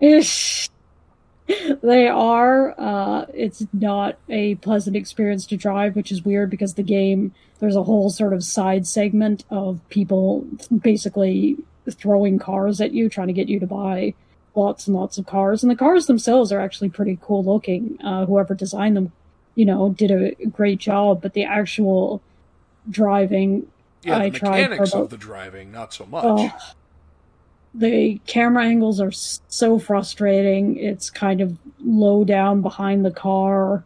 Ish. 0.00 0.68
They 1.82 2.08
are. 2.08 2.74
Uh, 2.78 3.26
it's 3.32 3.66
not 3.72 4.18
a 4.28 4.56
pleasant 4.56 4.96
experience 4.96 5.46
to 5.46 5.56
drive, 5.56 5.96
which 5.96 6.12
is 6.12 6.24
weird 6.24 6.50
because 6.50 6.74
the 6.74 6.82
game, 6.82 7.32
there's 7.60 7.76
a 7.76 7.84
whole 7.84 8.10
sort 8.10 8.32
of 8.32 8.44
side 8.44 8.86
segment 8.86 9.44
of 9.50 9.80
people 9.88 10.46
basically 10.82 11.56
throwing 11.90 12.38
cars 12.38 12.80
at 12.80 12.92
you, 12.92 13.08
trying 13.08 13.28
to 13.28 13.32
get 13.32 13.48
you 13.48 13.58
to 13.60 13.66
buy 13.66 14.12
lots 14.54 14.86
and 14.86 14.96
lots 14.96 15.16
of 15.18 15.26
cars. 15.26 15.62
And 15.62 15.70
the 15.70 15.76
cars 15.76 16.06
themselves 16.06 16.52
are 16.52 16.60
actually 16.60 16.90
pretty 16.90 17.18
cool 17.22 17.44
looking. 17.44 17.98
Uh, 18.02 18.26
whoever 18.26 18.54
designed 18.54 18.96
them, 18.96 19.12
you 19.54 19.64
know, 19.64 19.90
did 19.90 20.10
a 20.10 20.34
great 20.46 20.78
job, 20.78 21.22
but 21.22 21.32
the 21.32 21.44
actual 21.44 22.20
driving, 22.90 23.66
Yeah, 24.02 24.18
the 24.18 24.24
I 24.24 24.30
tried 24.30 24.66
for 24.68 24.74
about- 24.74 24.94
of 24.94 25.10
the 25.10 25.16
driving, 25.16 25.70
not 25.72 25.94
so 25.94 26.04
much. 26.06 26.24
Oh, 26.26 26.50
the 27.78 28.20
camera 28.26 28.64
angles 28.64 29.00
are 29.00 29.12
so 29.12 29.78
frustrating. 29.78 30.76
It's 30.76 31.10
kind 31.10 31.40
of 31.40 31.56
low 31.80 32.24
down 32.24 32.60
behind 32.60 33.04
the 33.04 33.10
car. 33.10 33.84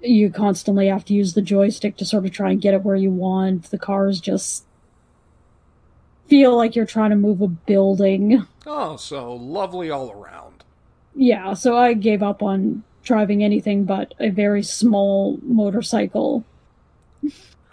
You 0.00 0.30
constantly 0.30 0.86
have 0.86 1.04
to 1.06 1.14
use 1.14 1.34
the 1.34 1.42
joystick 1.42 1.96
to 1.96 2.04
sort 2.04 2.24
of 2.24 2.32
try 2.32 2.50
and 2.52 2.60
get 2.60 2.74
it 2.74 2.84
where 2.84 2.96
you 2.96 3.10
want. 3.10 3.70
The 3.70 3.78
cars 3.78 4.20
just 4.20 4.64
feel 6.28 6.56
like 6.56 6.76
you're 6.76 6.86
trying 6.86 7.10
to 7.10 7.16
move 7.16 7.40
a 7.40 7.48
building. 7.48 8.46
Oh, 8.66 8.96
so 8.96 9.34
lovely 9.34 9.90
all 9.90 10.12
around. 10.12 10.62
Yeah, 11.14 11.54
so 11.54 11.76
I 11.76 11.94
gave 11.94 12.22
up 12.22 12.42
on 12.42 12.84
driving 13.02 13.42
anything 13.42 13.84
but 13.84 14.14
a 14.20 14.28
very 14.28 14.62
small 14.62 15.38
motorcycle 15.42 16.44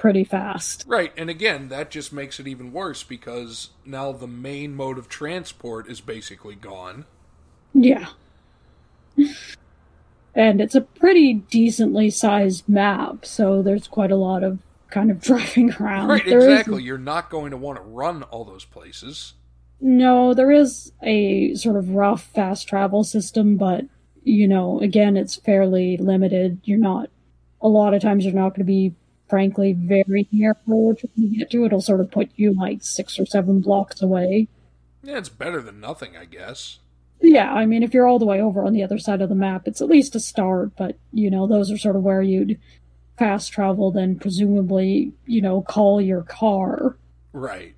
pretty 0.06 0.24
fast. 0.24 0.84
Right, 0.88 1.12
and 1.18 1.32
again, 1.32 1.70
that 1.70 1.90
just 1.90 2.14
makes 2.14 2.40
it 2.40 2.48
even 2.48 2.72
worse 2.72 3.02
because 3.02 3.72
now 3.84 4.12
the 4.12 4.28
main 4.28 4.76
mode 4.76 5.00
of 5.00 5.10
transport 5.10 5.90
is 5.90 6.00
basically 6.00 6.54
gone. 6.54 7.06
Yeah. 7.74 8.10
And 10.36 10.60
it's 10.60 10.76
a 10.76 10.82
pretty 10.82 11.34
decently 11.34 12.10
sized 12.10 12.68
map, 12.68 13.26
so 13.26 13.62
there's 13.62 13.88
quite 13.88 14.12
a 14.12 14.16
lot 14.18 14.44
of 14.44 14.60
kind 14.90 15.10
of 15.10 15.22
driving 15.24 15.74
around. 15.74 16.10
Right, 16.10 16.26
There 16.26 16.40
is- 16.40 16.46
exactly. 16.60 16.84
You're 16.84 16.98
not 16.98 17.30
going 17.30 17.52
to 17.52 17.58
want 17.58 17.78
to 17.78 17.84
run 17.84 18.24
all 18.24 18.44
those 18.46 18.66
places. 18.66 19.34
no, 19.82 20.34
there 20.34 20.52
is 20.52 20.92
a 21.02 21.54
sort 21.56 21.78
of 21.78 21.90
rough 21.90 22.24
fast 22.34 22.68
travel 22.68 23.04
system, 23.04 23.58
but 23.58 23.86
you 24.24 24.48
know, 24.48 24.80
again, 24.82 25.18
it's 25.18 25.36
fairly 25.36 25.98
limited. 25.98 26.60
You're 26.64 26.78
not 26.80 27.10
a 27.62 27.68
lot 27.68 27.94
of 27.94 28.02
times 28.02 28.26
you're 28.26 28.34
not 28.34 28.50
going 28.50 28.60
to 28.60 28.64
be 28.66 28.94
frankly 29.28 29.74
very 29.74 30.28
near 30.32 30.56
trying 30.66 30.96
to 30.96 31.38
get 31.38 31.50
to. 31.52 31.66
It'll 31.66 31.82
sort 31.82 32.02
of 32.02 32.12
put 32.12 32.30
you 32.36 32.54
like 32.54 32.84
six 32.84 33.20
or 33.20 33.26
seven 33.26 33.62
blocks 33.62 34.02
away. 34.02 34.48
Yeah, 35.04 35.18
it's 35.18 35.30
better 35.30 35.62
than 35.62 35.80
nothing, 35.80 36.18
I 36.18 36.26
guess. 36.26 36.80
Yeah, 37.22 37.52
I 37.52 37.66
mean, 37.66 37.84
if 37.84 37.94
you're 37.94 38.08
all 38.08 38.20
the 38.20 38.26
way 38.26 38.42
over 38.42 38.64
on 38.66 38.74
the 38.74 38.84
other 38.84 39.00
side 39.00 39.22
of 39.22 39.30
the 39.30 39.36
map, 39.36 39.68
it's 39.68 39.82
at 39.82 39.88
least 39.88 40.16
a 40.16 40.20
start, 40.20 40.76
but, 40.76 40.98
you 41.14 41.30
know, 41.32 41.48
those 41.48 41.72
are 41.72 41.78
sort 41.78 41.96
of 41.96 42.04
where 42.04 42.22
you'd 42.22 42.60
fast 43.18 43.52
travel, 43.52 43.92
then 43.92 44.20
presumably, 44.20 45.14
you 45.26 45.42
know, 45.42 45.62
call 45.62 46.02
your 46.02 46.24
car. 46.24 46.98
Right. 47.34 47.76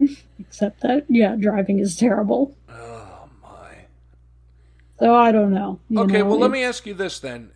Except 0.38 0.80
that, 0.80 1.04
yeah, 1.08 1.36
driving 1.36 1.78
is 1.78 1.96
terrible. 1.96 2.56
Oh, 2.68 3.28
my. 3.42 3.76
So 4.98 5.14
I 5.14 5.32
don't 5.32 5.52
know. 5.52 5.80
Okay, 5.94 6.18
know, 6.18 6.26
well, 6.26 6.38
let 6.38 6.50
me 6.50 6.62
ask 6.62 6.86
you 6.86 6.94
this 6.94 7.18
then. 7.18 7.50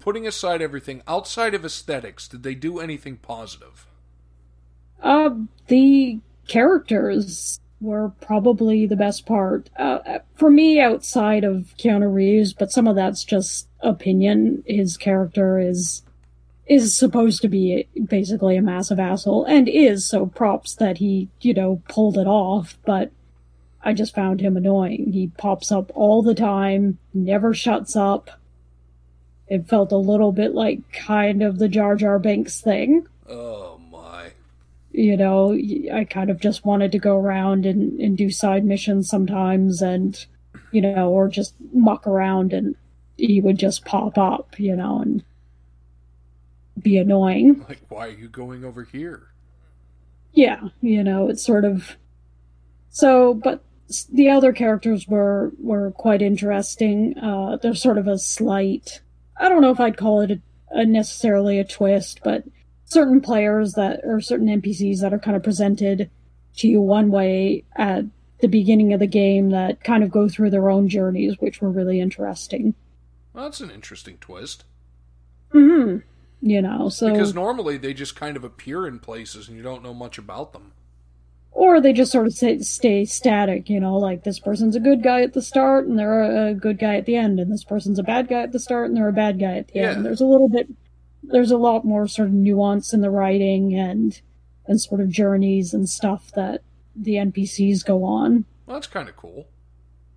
Putting 0.00 0.26
aside 0.26 0.62
everything, 0.62 1.02
outside 1.06 1.54
of 1.54 1.64
aesthetics, 1.64 2.26
did 2.26 2.42
they 2.42 2.54
do 2.54 2.80
anything 2.80 3.18
positive? 3.18 3.86
Uh, 5.02 5.30
the 5.68 6.18
characters 6.48 7.60
were 7.80 8.10
probably 8.20 8.86
the 8.86 8.96
best 8.96 9.26
part. 9.26 9.70
Uh, 9.78 10.18
for 10.34 10.50
me, 10.50 10.80
outside 10.80 11.44
of 11.44 11.74
Keanu 11.78 12.12
Reeves, 12.12 12.52
but 12.52 12.72
some 12.72 12.86
of 12.86 12.96
that's 12.96 13.24
just 13.24 13.68
opinion. 13.80 14.62
His 14.66 14.96
character 14.96 15.58
is 15.58 16.02
is 16.66 16.96
supposed 16.96 17.42
to 17.42 17.48
be 17.48 17.88
basically 18.06 18.56
a 18.56 18.62
massive 18.62 19.00
asshole, 19.00 19.44
and 19.44 19.68
is 19.68 20.06
so. 20.06 20.26
Props 20.26 20.74
that 20.76 20.98
he, 20.98 21.28
you 21.40 21.54
know, 21.54 21.82
pulled 21.88 22.18
it 22.18 22.26
off. 22.26 22.78
But 22.84 23.10
I 23.82 23.92
just 23.92 24.14
found 24.14 24.40
him 24.40 24.56
annoying. 24.56 25.12
He 25.12 25.28
pops 25.28 25.72
up 25.72 25.90
all 25.94 26.22
the 26.22 26.34
time, 26.34 26.98
never 27.14 27.54
shuts 27.54 27.96
up. 27.96 28.30
It 29.50 29.68
felt 29.68 29.92
a 29.92 29.96
little 29.96 30.32
bit 30.32 30.54
like 30.54 30.80
kind 30.92 31.42
of 31.42 31.58
the 31.58 31.68
Jar 31.68 31.96
Jar 31.96 32.18
Binks 32.18 32.60
thing 32.60 33.06
Oh, 33.28 33.78
my. 33.90 34.30
you 34.92 35.16
know, 35.16 35.52
I 35.92 36.04
kind 36.04 36.30
of 36.30 36.40
just 36.40 36.64
wanted 36.64 36.92
to 36.92 36.98
go 36.98 37.18
around 37.18 37.66
and, 37.66 38.00
and 38.00 38.16
do 38.16 38.30
side 38.30 38.64
missions 38.64 39.08
sometimes 39.08 39.82
and, 39.82 40.24
you 40.72 40.80
know, 40.80 41.10
or 41.10 41.28
just 41.28 41.54
muck 41.72 42.06
around 42.06 42.52
and 42.52 42.76
he 43.16 43.40
would 43.40 43.58
just 43.58 43.84
pop 43.84 44.16
up, 44.16 44.58
you 44.58 44.74
know, 44.76 45.00
and 45.02 45.22
be 46.80 46.96
annoying. 46.96 47.64
Like, 47.68 47.80
why 47.88 48.06
are 48.08 48.12
you 48.12 48.28
going 48.28 48.64
over 48.64 48.84
here? 48.84 49.26
Yeah, 50.32 50.68
you 50.80 51.02
know, 51.04 51.28
it's 51.28 51.44
sort 51.44 51.64
of. 51.64 51.96
So, 52.90 53.34
but 53.34 53.62
the 54.12 54.30
other 54.30 54.52
characters 54.52 55.06
were 55.08 55.52
were 55.60 55.90
quite 55.90 56.22
interesting. 56.22 57.18
Uh, 57.18 57.56
there's 57.60 57.82
sort 57.82 57.98
of 57.98 58.06
a 58.06 58.16
slight, 58.18 59.00
I 59.40 59.48
don't 59.48 59.62
know 59.62 59.70
if 59.70 59.80
I'd 59.80 59.96
call 59.96 60.20
it 60.20 60.30
a, 60.30 60.40
a 60.70 60.84
necessarily 60.86 61.58
a 61.58 61.64
twist, 61.64 62.20
but 62.22 62.44
certain 62.84 63.20
players 63.20 63.72
that 63.72 64.00
or 64.04 64.20
certain 64.20 64.48
NPCs 64.48 65.00
that 65.00 65.14
are 65.14 65.18
kind 65.18 65.36
of 65.36 65.42
presented 65.42 66.10
to 66.56 66.68
you 66.68 66.80
one 66.80 67.10
way 67.10 67.64
at 67.76 68.04
the 68.40 68.48
beginning 68.48 68.92
of 68.92 69.00
the 69.00 69.06
game 69.06 69.50
that 69.50 69.82
kind 69.82 70.02
of 70.02 70.10
go 70.10 70.28
through 70.28 70.50
their 70.50 70.70
own 70.70 70.88
journeys, 70.88 71.36
which 71.40 71.60
were 71.60 71.70
really 71.70 72.00
interesting. 72.00 72.74
Well, 73.32 73.44
that's 73.44 73.60
an 73.60 73.70
interesting 73.70 74.18
twist. 74.18 74.64
Hmm. 75.52 75.98
You 76.42 76.62
know, 76.62 76.88
so 76.88 77.10
Because 77.10 77.34
normally 77.34 77.76
they 77.76 77.92
just 77.92 78.16
kind 78.16 78.36
of 78.36 78.44
appear 78.44 78.86
in 78.86 78.98
places 78.98 79.48
and 79.48 79.56
you 79.56 79.62
don't 79.62 79.82
know 79.82 79.92
much 79.92 80.16
about 80.16 80.52
them. 80.52 80.72
Or 81.52 81.80
they 81.80 81.92
just 81.92 82.12
sort 82.12 82.26
of 82.26 82.32
stay, 82.32 82.58
stay 82.60 83.04
static. 83.04 83.68
You 83.68 83.80
know, 83.80 83.96
like 83.96 84.24
this 84.24 84.38
person's 84.38 84.76
a 84.76 84.80
good 84.80 85.02
guy 85.02 85.22
at 85.22 85.32
the 85.32 85.42
start 85.42 85.86
and 85.86 85.98
they're 85.98 86.48
a 86.48 86.54
good 86.54 86.78
guy 86.78 86.96
at 86.96 87.06
the 87.06 87.16
end, 87.16 87.40
and 87.40 87.52
this 87.52 87.64
person's 87.64 87.98
a 87.98 88.02
bad 88.04 88.28
guy 88.28 88.42
at 88.42 88.52
the 88.52 88.58
start 88.60 88.86
and 88.88 88.96
they're 88.96 89.08
a 89.08 89.12
bad 89.12 89.38
guy 89.38 89.56
at 89.56 89.68
the 89.68 89.80
Yeah. 89.80 89.92
end. 89.92 90.04
There's 90.04 90.20
a 90.20 90.26
little 90.26 90.48
bit, 90.48 90.68
there's 91.22 91.50
a 91.50 91.56
lot 91.58 91.84
more 91.84 92.06
sort 92.08 92.28
of 92.28 92.34
nuance 92.34 92.92
in 92.92 93.00
the 93.00 93.10
writing 93.10 93.74
and 93.74 94.20
and 94.66 94.80
sort 94.80 95.00
of 95.00 95.08
journeys 95.08 95.74
and 95.74 95.88
stuff 95.88 96.30
that 96.36 96.62
the 96.94 97.14
NPCs 97.16 97.84
go 97.84 98.04
on. 98.04 98.44
Well, 98.66 98.76
that's 98.76 98.86
kind 98.86 99.08
of 99.08 99.16
cool. 99.16 99.46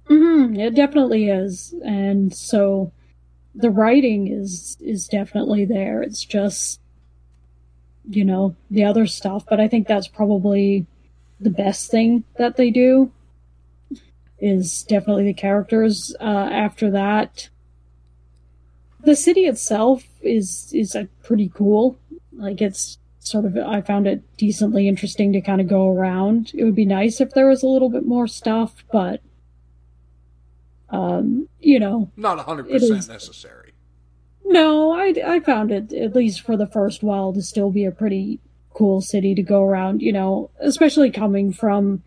Mm-hmm, 0.09 0.59
It 0.59 0.75
definitely 0.75 1.29
is, 1.29 1.73
and 1.83 2.33
so 2.35 2.91
the 3.55 3.69
writing 3.71 4.27
is 4.27 4.77
is 4.81 5.07
definitely 5.07 5.65
there. 5.65 6.03
It's 6.03 6.23
just 6.25 6.79
you 8.09 8.25
know 8.25 8.55
the 8.69 8.83
other 8.83 9.07
stuff, 9.07 9.45
but 9.49 9.59
I 9.59 9.67
think 9.67 9.87
that's 9.87 10.07
probably 10.07 10.85
the 11.43 11.49
best 11.49 11.91
thing 11.91 12.23
that 12.37 12.55
they 12.57 12.71
do 12.71 13.11
is 14.39 14.83
definitely 14.83 15.25
the 15.25 15.33
characters. 15.33 16.15
Uh, 16.19 16.23
after 16.51 16.89
that, 16.91 17.49
the 19.03 19.15
city 19.15 19.41
itself 19.41 20.03
is 20.21 20.71
is 20.73 20.95
a 20.95 21.07
pretty 21.23 21.49
cool. 21.53 21.97
Like 22.33 22.61
it's 22.61 22.97
sort 23.19 23.45
of 23.45 23.57
I 23.57 23.81
found 23.81 24.07
it 24.07 24.21
decently 24.37 24.87
interesting 24.87 25.31
to 25.33 25.41
kind 25.41 25.61
of 25.61 25.67
go 25.67 25.89
around. 25.89 26.51
It 26.53 26.63
would 26.63 26.75
be 26.75 26.85
nice 26.85 27.21
if 27.21 27.31
there 27.31 27.47
was 27.47 27.63
a 27.63 27.67
little 27.67 27.89
bit 27.89 28.05
more 28.05 28.27
stuff, 28.27 28.83
but 28.91 29.21
um, 30.89 31.47
you 31.59 31.79
know, 31.79 32.11
Not 32.15 32.45
100% 32.45 32.69
It 32.69 32.83
is. 32.83 33.07
necessary. 33.07 33.71
no, 34.45 34.91
I 34.93 35.13
I 35.25 35.39
found 35.39 35.71
it 35.71 35.91
at 35.93 36.15
least 36.15 36.41
for 36.41 36.55
the 36.57 36.67
first 36.67 37.01
while 37.01 37.33
to 37.33 37.41
still 37.41 37.71
be 37.71 37.85
a 37.85 37.91
pretty 37.91 38.39
cool 38.73 39.01
city 39.01 39.35
to 39.35 39.43
go 39.43 39.61
around. 39.63 40.01
You 40.01 40.13
know, 40.13 40.49
especially 40.59 41.11
coming 41.11 41.51
from 41.53 42.03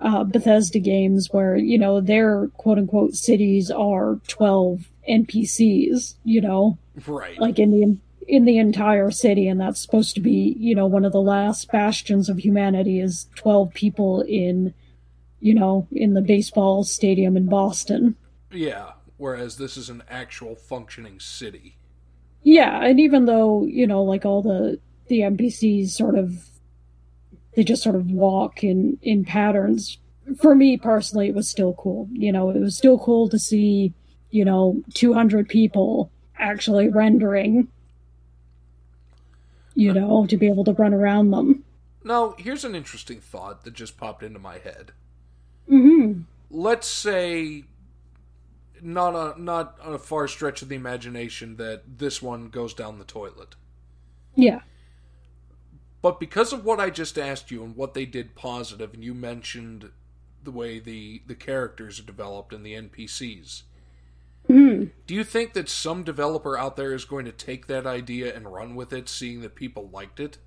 uh, 0.00 0.24
Bethesda 0.24 0.78
games 0.78 1.28
where 1.32 1.56
you 1.56 1.78
know 1.78 2.00
their 2.00 2.48
quote 2.56 2.78
unquote 2.78 3.14
cities 3.14 3.70
are 3.70 4.20
twelve 4.28 4.88
NPCs. 5.08 6.14
You 6.24 6.40
know, 6.40 6.78
Right. 7.06 7.38
like 7.38 7.58
in 7.58 7.70
the 7.70 7.96
in 8.28 8.44
the 8.44 8.58
entire 8.58 9.10
city, 9.10 9.48
and 9.48 9.60
that's 9.60 9.80
supposed 9.80 10.14
to 10.14 10.20
be 10.20 10.54
you 10.58 10.74
know 10.74 10.86
one 10.86 11.04
of 11.04 11.12
the 11.12 11.20
last 11.20 11.70
bastions 11.72 12.28
of 12.28 12.38
humanity 12.38 13.00
is 13.00 13.26
twelve 13.34 13.72
people 13.74 14.22
in 14.22 14.72
you 15.40 15.54
know 15.54 15.86
in 15.92 16.14
the 16.14 16.20
baseball 16.20 16.84
stadium 16.84 17.36
in 17.36 17.46
Boston. 17.46 18.16
yeah. 18.52 18.92
Whereas 19.16 19.58
this 19.58 19.76
is 19.76 19.90
an 19.90 20.02
actual 20.08 20.54
functioning 20.54 21.20
city. 21.20 21.76
Yeah, 22.42 22.82
and 22.82 22.98
even 22.98 23.26
though 23.26 23.66
you 23.66 23.86
know, 23.86 24.02
like 24.02 24.24
all 24.24 24.40
the 24.40 24.78
the 25.10 25.20
NPCs 25.20 25.90
sort 25.90 26.16
of 26.16 26.46
they 27.54 27.64
just 27.64 27.82
sort 27.82 27.96
of 27.96 28.10
walk 28.10 28.64
in 28.64 28.98
in 29.02 29.24
patterns. 29.24 29.98
For 30.40 30.54
me 30.54 30.76
personally, 30.76 31.28
it 31.28 31.34
was 31.34 31.48
still 31.48 31.74
cool. 31.74 32.08
You 32.12 32.32
know, 32.32 32.48
it 32.50 32.60
was 32.60 32.76
still 32.76 32.98
cool 32.98 33.28
to 33.28 33.38
see 33.38 33.92
you 34.30 34.44
know 34.44 34.82
200 34.94 35.48
people 35.48 36.10
actually 36.38 36.88
rendering. 36.88 37.68
You 39.74 39.92
know, 39.92 40.26
to 40.26 40.36
be 40.36 40.48
able 40.48 40.64
to 40.64 40.72
run 40.72 40.92
around 40.92 41.30
them. 41.30 41.64
Now, 42.04 42.34
here's 42.38 42.64
an 42.64 42.74
interesting 42.74 43.20
thought 43.20 43.64
that 43.64 43.72
just 43.72 43.96
popped 43.96 44.22
into 44.22 44.38
my 44.38 44.58
head. 44.58 44.92
hmm 45.68 46.22
let's 46.50 46.88
say 46.88 47.64
not 48.82 49.14
a 49.14 49.40
not 49.40 49.78
on 49.82 49.92
a 49.92 49.98
far 49.98 50.26
stretch 50.26 50.62
of 50.62 50.68
the 50.68 50.74
imagination 50.74 51.56
that 51.56 51.82
this 51.98 52.20
one 52.20 52.48
goes 52.48 52.74
down 52.74 52.98
the 52.98 53.04
toilet. 53.04 53.54
Yeah. 54.34 54.60
But 56.02 56.18
because 56.18 56.52
of 56.52 56.64
what 56.64 56.80
I 56.80 56.90
just 56.90 57.18
asked 57.18 57.50
you 57.50 57.62
and 57.62 57.76
what 57.76 57.94
they 57.94 58.06
did 58.06 58.34
positive, 58.34 58.94
and 58.94 59.04
you 59.04 59.14
mentioned 59.14 59.90
the 60.42 60.50
way 60.50 60.78
the 60.78 61.22
the 61.26 61.34
characters 61.34 62.00
are 62.00 62.04
developed 62.04 62.52
and 62.52 62.64
the 62.64 62.74
NPCs, 62.74 63.62
hmm 64.46 64.84
do 65.06 65.14
you 65.14 65.24
think 65.24 65.52
that 65.52 65.68
some 65.68 66.04
developer 66.04 66.56
out 66.56 66.76
there 66.76 66.94
is 66.94 67.04
going 67.04 67.24
to 67.26 67.32
take 67.32 67.66
that 67.66 67.86
idea 67.86 68.34
and 68.34 68.52
run 68.52 68.74
with 68.74 68.92
it, 68.92 69.08
seeing 69.08 69.42
that 69.42 69.54
people 69.54 69.90
liked 69.92 70.20
it? 70.20 70.38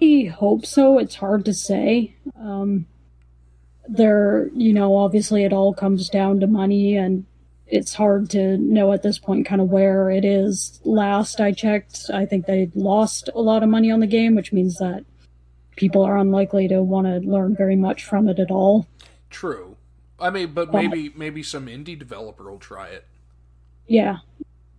I 0.00 0.32
hope 0.34 0.64
so. 0.64 0.98
It's 0.98 1.16
hard 1.16 1.44
to 1.44 1.52
say. 1.52 2.14
Um, 2.40 2.86
there, 3.86 4.48
you 4.54 4.72
know, 4.72 4.96
obviously 4.96 5.44
it 5.44 5.52
all 5.52 5.74
comes 5.74 6.08
down 6.08 6.40
to 6.40 6.46
money, 6.46 6.96
and 6.96 7.26
it's 7.70 7.94
hard 7.94 8.30
to 8.30 8.56
know 8.58 8.92
at 8.92 9.02
this 9.02 9.18
point 9.18 9.46
kind 9.46 9.60
of 9.60 9.68
where 9.70 10.10
it 10.10 10.24
is. 10.24 10.80
Last 10.84 11.40
I 11.40 11.52
checked, 11.52 12.10
I 12.12 12.24
think 12.26 12.46
they 12.46 12.70
lost 12.74 13.28
a 13.34 13.40
lot 13.40 13.62
of 13.62 13.68
money 13.68 13.90
on 13.90 14.00
the 14.00 14.06
game, 14.06 14.34
which 14.34 14.52
means 14.52 14.76
that 14.78 15.04
people 15.76 16.02
are 16.02 16.16
unlikely 16.16 16.66
to 16.68 16.82
want 16.82 17.06
to 17.06 17.18
learn 17.28 17.54
very 17.54 17.76
much 17.76 18.04
from 18.04 18.28
it 18.28 18.38
at 18.38 18.50
all. 18.50 18.86
True. 19.30 19.76
I 20.18 20.30
mean, 20.30 20.52
but 20.52 20.72
But- 20.72 20.82
maybe 20.82 21.12
maybe 21.14 21.42
some 21.42 21.66
indie 21.66 21.98
developer 21.98 22.50
will 22.50 22.58
try 22.58 22.88
it. 22.88 23.04
Yeah, 23.86 24.18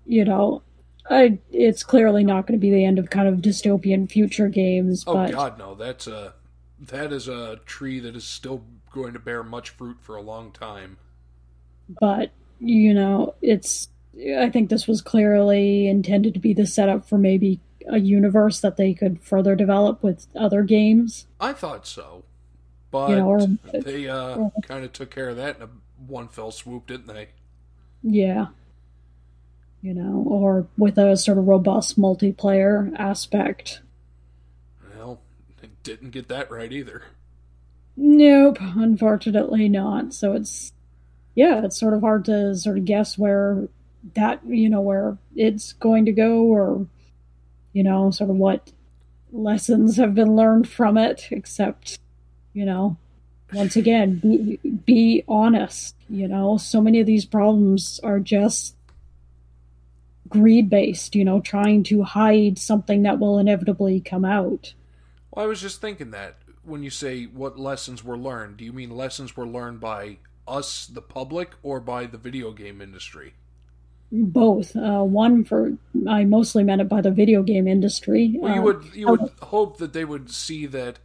you 0.06 0.26
know, 0.26 0.62
I 1.10 1.40
it's 1.52 1.84
clearly 1.84 2.24
not 2.24 2.46
going 2.48 2.60
to 2.60 2.62
be 2.62 2.72
the 2.72 2.84
end 2.86 3.00
of 3.00 3.10
kind 3.10 3.28
of 3.28 3.36
dystopian 3.42 4.10
future 4.10 4.50
games, 4.50 5.04
Oh 5.08 5.14
but 5.14 5.32
God, 5.32 5.58
no! 5.58 5.76
That's 5.76 6.08
a 6.08 6.34
that 6.80 7.12
is 7.14 7.28
a 7.28 7.58
tree 7.66 8.00
that 8.02 8.16
is 8.16 8.24
still 8.26 8.64
going 8.92 9.14
to 9.14 9.20
bear 9.20 9.44
much 9.44 9.70
fruit 9.70 9.98
for 10.02 10.16
a 10.16 10.22
long 10.22 10.52
time. 10.52 10.98
but 12.02 12.32
you 12.60 12.94
know 12.94 13.34
it's 13.42 13.88
i 14.38 14.50
think 14.50 14.70
this 14.70 14.88
was 14.88 15.02
clearly 15.02 15.88
intended 15.88 16.34
to 16.34 16.40
be 16.40 16.54
the 16.54 16.68
setup 16.68 17.08
for 17.08 17.18
maybe 17.18 17.60
a 17.88 17.98
universe 18.00 18.60
that 18.60 18.76
they 18.78 18.94
could 18.94 19.20
further 19.22 19.56
develop 19.56 20.04
with 20.04 20.28
other 20.36 20.62
games. 20.62 21.26
I 21.40 21.54
thought 21.54 21.88
so, 21.88 22.24
but 22.92 23.10
You 23.10 23.16
know, 23.16 23.28
or- 23.30 23.48
they 23.74 24.08
uh, 24.08 24.36
or- 24.36 24.52
kind 24.62 24.86
of 24.86 24.94
took 24.94 25.10
care 25.10 25.30
of 25.30 25.38
that 25.38 25.56
in 25.56 25.64
a 25.64 25.70
one 26.06 26.28
fell 26.28 26.52
swoop, 26.52 26.86
didn't 26.86 27.08
they? 27.08 27.30
yeah. 28.04 28.48
You 29.82 29.94
know 29.96 30.24
or 30.28 30.68
with 30.78 30.98
a 31.00 31.16
sort 31.18 31.38
of 31.40 31.48
robust 31.48 31.98
multiplayer 32.00 32.94
aspect. 33.00 33.82
Well, 34.96 35.22
they 35.62 35.70
didn't 35.84 36.12
get 36.12 36.28
that 36.28 36.52
right 36.52 36.72
either. 36.72 37.04
nope. 37.96 38.58
Unfortunately 38.62 39.68
not. 39.70 40.14
So 40.14 40.34
it's 40.34 40.74
yeah 41.40 41.64
it's 41.64 41.80
sort 41.80 41.94
of 41.94 42.02
hard 42.02 42.26
to 42.26 42.54
sort 42.56 42.78
of 42.78 42.84
guess 42.84 43.18
where 43.18 43.68
that 44.14 44.42
you 44.46 44.70
know 44.70 44.82
where 44.82 45.18
it's 45.36 45.72
going 45.74 46.06
to 46.06 46.12
go 46.12 46.42
or 46.44 46.86
you 47.72 47.84
know 47.84 48.12
sort 48.12 48.30
of 48.30 48.36
what 48.36 48.72
lessons 49.32 49.96
have 49.96 50.14
been 50.14 50.36
learned 50.36 50.68
from 50.68 50.98
it 50.98 51.28
except 51.32 51.98
you 52.54 52.66
know 52.66 52.98
once 53.54 53.78
again 53.78 54.20
be, 54.20 54.60
be 54.86 55.24
honest 55.28 55.96
you 56.10 56.28
know. 56.28 56.58
So 56.58 56.82
many 56.82 57.00
of 57.00 57.06
these 57.06 57.26
problems 57.26 58.00
are 58.04 58.20
just 58.20 58.76
greed 60.28 60.70
based 60.70 61.16
you 61.16 61.24
know 61.24 61.40
trying 61.40 61.84
to 61.84 62.04
hide 62.04 62.58
something 62.58 63.04
that 63.04 63.20
will 63.20 63.40
inevitably 63.40 64.02
come 64.02 64.26
out. 64.26 64.74
Well, 65.32 65.46
I 65.46 65.48
was 65.48 65.62
just 65.62 65.80
thinking 65.80 66.12
that 66.12 66.38
when 66.64 66.84
you 66.84 66.90
say 66.90 67.26
what 67.26 67.58
lessons 67.58 68.04
were 68.04 68.18
learned, 68.18 68.58
do 68.58 68.66
you 68.66 68.74
mean 68.74 68.90
lessons 68.90 69.38
were 69.38 69.48
learned 69.48 69.80
by 69.80 70.18
us, 70.50 70.88
the 70.88 71.02
public, 71.02 71.52
or 71.64 71.80
by 71.80 72.06
the 72.06 72.18
video 72.18 72.52
game 72.52 72.82
industry? 72.82 73.34
both 74.12 74.76
uh, 74.76 75.04
one 75.04 75.44
for 75.44 75.78
i 76.10 76.24
mostly 76.24 76.64
meant 76.64 76.82
it 76.82 76.90
by 76.90 77.00
the 77.00 77.12
video 77.12 77.44
game 77.44 77.68
industry 77.68 78.36
Well, 78.40 78.56
you 78.56 78.62
Uh, 78.62 78.64
would 78.64 78.84
you 78.96 79.08
would 79.08 79.30
hope 79.44 79.78
that 79.78 79.94
they 79.94 80.04
would 80.04 80.32
see 80.32 80.66
that, 80.66 80.98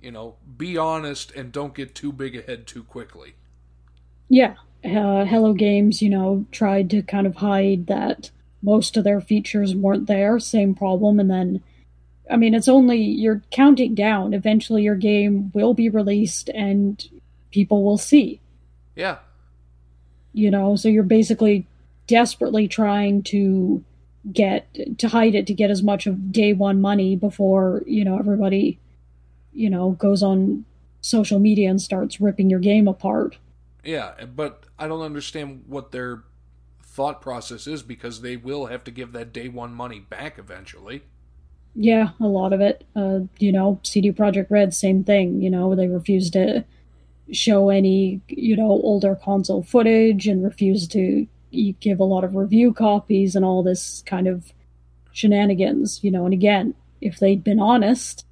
you 0.00 0.12
know, 0.12 0.36
be 0.56 0.78
honest 0.78 1.32
and 1.32 1.50
don't 1.50 1.74
get 1.74 1.94
too 1.94 2.12
big 2.12 2.36
ahead 2.36 2.66
too 2.68 2.84
quickly. 2.84 3.34
Yeah, 4.28 4.54
uh, 4.84 5.24
Hello 5.24 5.52
Games, 5.54 6.00
you 6.02 6.08
know, 6.10 6.44
tried 6.52 6.90
to 6.90 7.02
kind 7.02 7.26
of 7.26 7.36
hide 7.36 7.86
that 7.88 8.30
most 8.62 8.96
of 8.96 9.04
their 9.04 9.20
features 9.20 9.74
weren't 9.74 10.06
there. 10.06 10.38
Same 10.38 10.74
problem, 10.74 11.18
and 11.20 11.30
then, 11.30 11.62
I 12.30 12.36
mean, 12.36 12.54
it's 12.54 12.68
only 12.68 12.98
you're 12.98 13.42
counting 13.50 13.94
down. 13.94 14.34
Eventually, 14.34 14.82
your 14.82 14.96
game 14.96 15.50
will 15.54 15.74
be 15.74 15.88
released, 15.88 16.48
and 16.50 17.04
people 17.50 17.84
will 17.84 17.98
see. 17.98 18.40
Yeah, 18.96 19.18
You 20.32 20.50
know, 20.50 20.74
so 20.74 20.88
you're 20.88 21.02
basically 21.02 21.66
desperately 22.06 22.66
trying 22.66 23.22
to 23.24 23.84
get 24.32 24.98
to 24.98 25.08
hide 25.08 25.34
it 25.34 25.46
to 25.46 25.54
get 25.54 25.70
as 25.70 25.82
much 25.82 26.06
of 26.06 26.32
day 26.32 26.52
one 26.52 26.80
money 26.80 27.14
before 27.14 27.82
you 27.86 28.04
know 28.04 28.18
everybody, 28.18 28.78
you 29.52 29.70
know, 29.70 29.92
goes 29.92 30.22
on 30.22 30.64
social 31.00 31.38
media 31.38 31.70
and 31.70 31.80
starts 31.80 32.20
ripping 32.20 32.50
your 32.50 32.58
game 32.58 32.88
apart. 32.88 33.38
Yeah, 33.84 34.24
but 34.24 34.64
I 34.78 34.88
don't 34.88 35.02
understand 35.02 35.64
what 35.68 35.92
their 35.92 36.24
thought 36.82 37.20
process 37.20 37.66
is 37.66 37.82
because 37.82 38.22
they 38.22 38.36
will 38.36 38.66
have 38.66 38.82
to 38.84 38.90
give 38.90 39.12
that 39.12 39.32
day 39.32 39.48
one 39.48 39.74
money 39.74 40.00
back 40.00 40.38
eventually. 40.38 41.02
Yeah, 41.74 42.10
a 42.18 42.26
lot 42.26 42.54
of 42.54 42.60
it. 42.62 42.84
Uh, 42.96 43.20
you 43.38 43.52
know, 43.52 43.78
CD 43.82 44.10
Projekt 44.10 44.50
Red, 44.50 44.72
same 44.72 45.04
thing. 45.04 45.42
You 45.42 45.50
know, 45.50 45.74
they 45.74 45.86
refuse 45.86 46.30
to 46.30 46.64
show 47.32 47.70
any, 47.70 48.20
you 48.28 48.56
know, 48.56 48.70
older 48.70 49.14
console 49.16 49.62
footage 49.62 50.26
and 50.28 50.44
refuse 50.44 50.86
to 50.88 51.26
give 51.80 52.00
a 52.00 52.04
lot 52.04 52.24
of 52.24 52.34
review 52.36 52.72
copies 52.72 53.34
and 53.34 53.44
all 53.44 53.62
this 53.62 54.02
kind 54.06 54.26
of 54.28 54.52
shenanigans. 55.12 56.02
You 56.04 56.10
know, 56.10 56.24
and 56.24 56.34
again, 56.34 56.74
if 57.00 57.18
they'd 57.18 57.42
been 57.42 57.60
honest, 57.60 58.24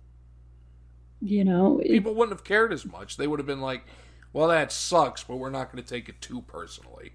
you 1.20 1.45
know, 1.45 1.80
it, 1.80 1.88
People 1.88 2.14
wouldn't 2.14 2.36
have 2.38 2.45
cared 2.45 2.72
as 2.72 2.84
much. 2.84 3.16
They 3.16 3.26
would 3.26 3.38
have 3.38 3.47
been 3.47 3.61
like, 3.61 3.84
well, 4.32 4.49
that 4.49 4.70
sucks, 4.72 5.22
but 5.24 5.36
we're 5.36 5.51
not 5.51 5.72
going 5.72 5.82
to 5.82 5.88
take 5.88 6.09
it 6.09 6.20
too 6.20 6.42
personally. 6.42 7.12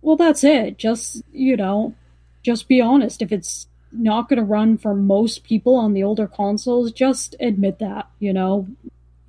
well, 0.00 0.16
that's 0.16 0.42
it. 0.44 0.78
Just 0.78 1.22
you 1.32 1.56
know, 1.56 1.94
just 2.42 2.68
be 2.68 2.80
honest. 2.80 3.20
If 3.22 3.30
it's 3.32 3.66
not 3.92 4.28
going 4.28 4.38
to 4.38 4.44
run 4.44 4.78
for 4.78 4.94
most 4.94 5.44
people 5.44 5.76
on 5.76 5.92
the 5.92 6.02
older 6.02 6.26
consoles, 6.26 6.92
just 6.92 7.36
admit 7.40 7.78
that. 7.80 8.08
You 8.20 8.32
know, 8.32 8.66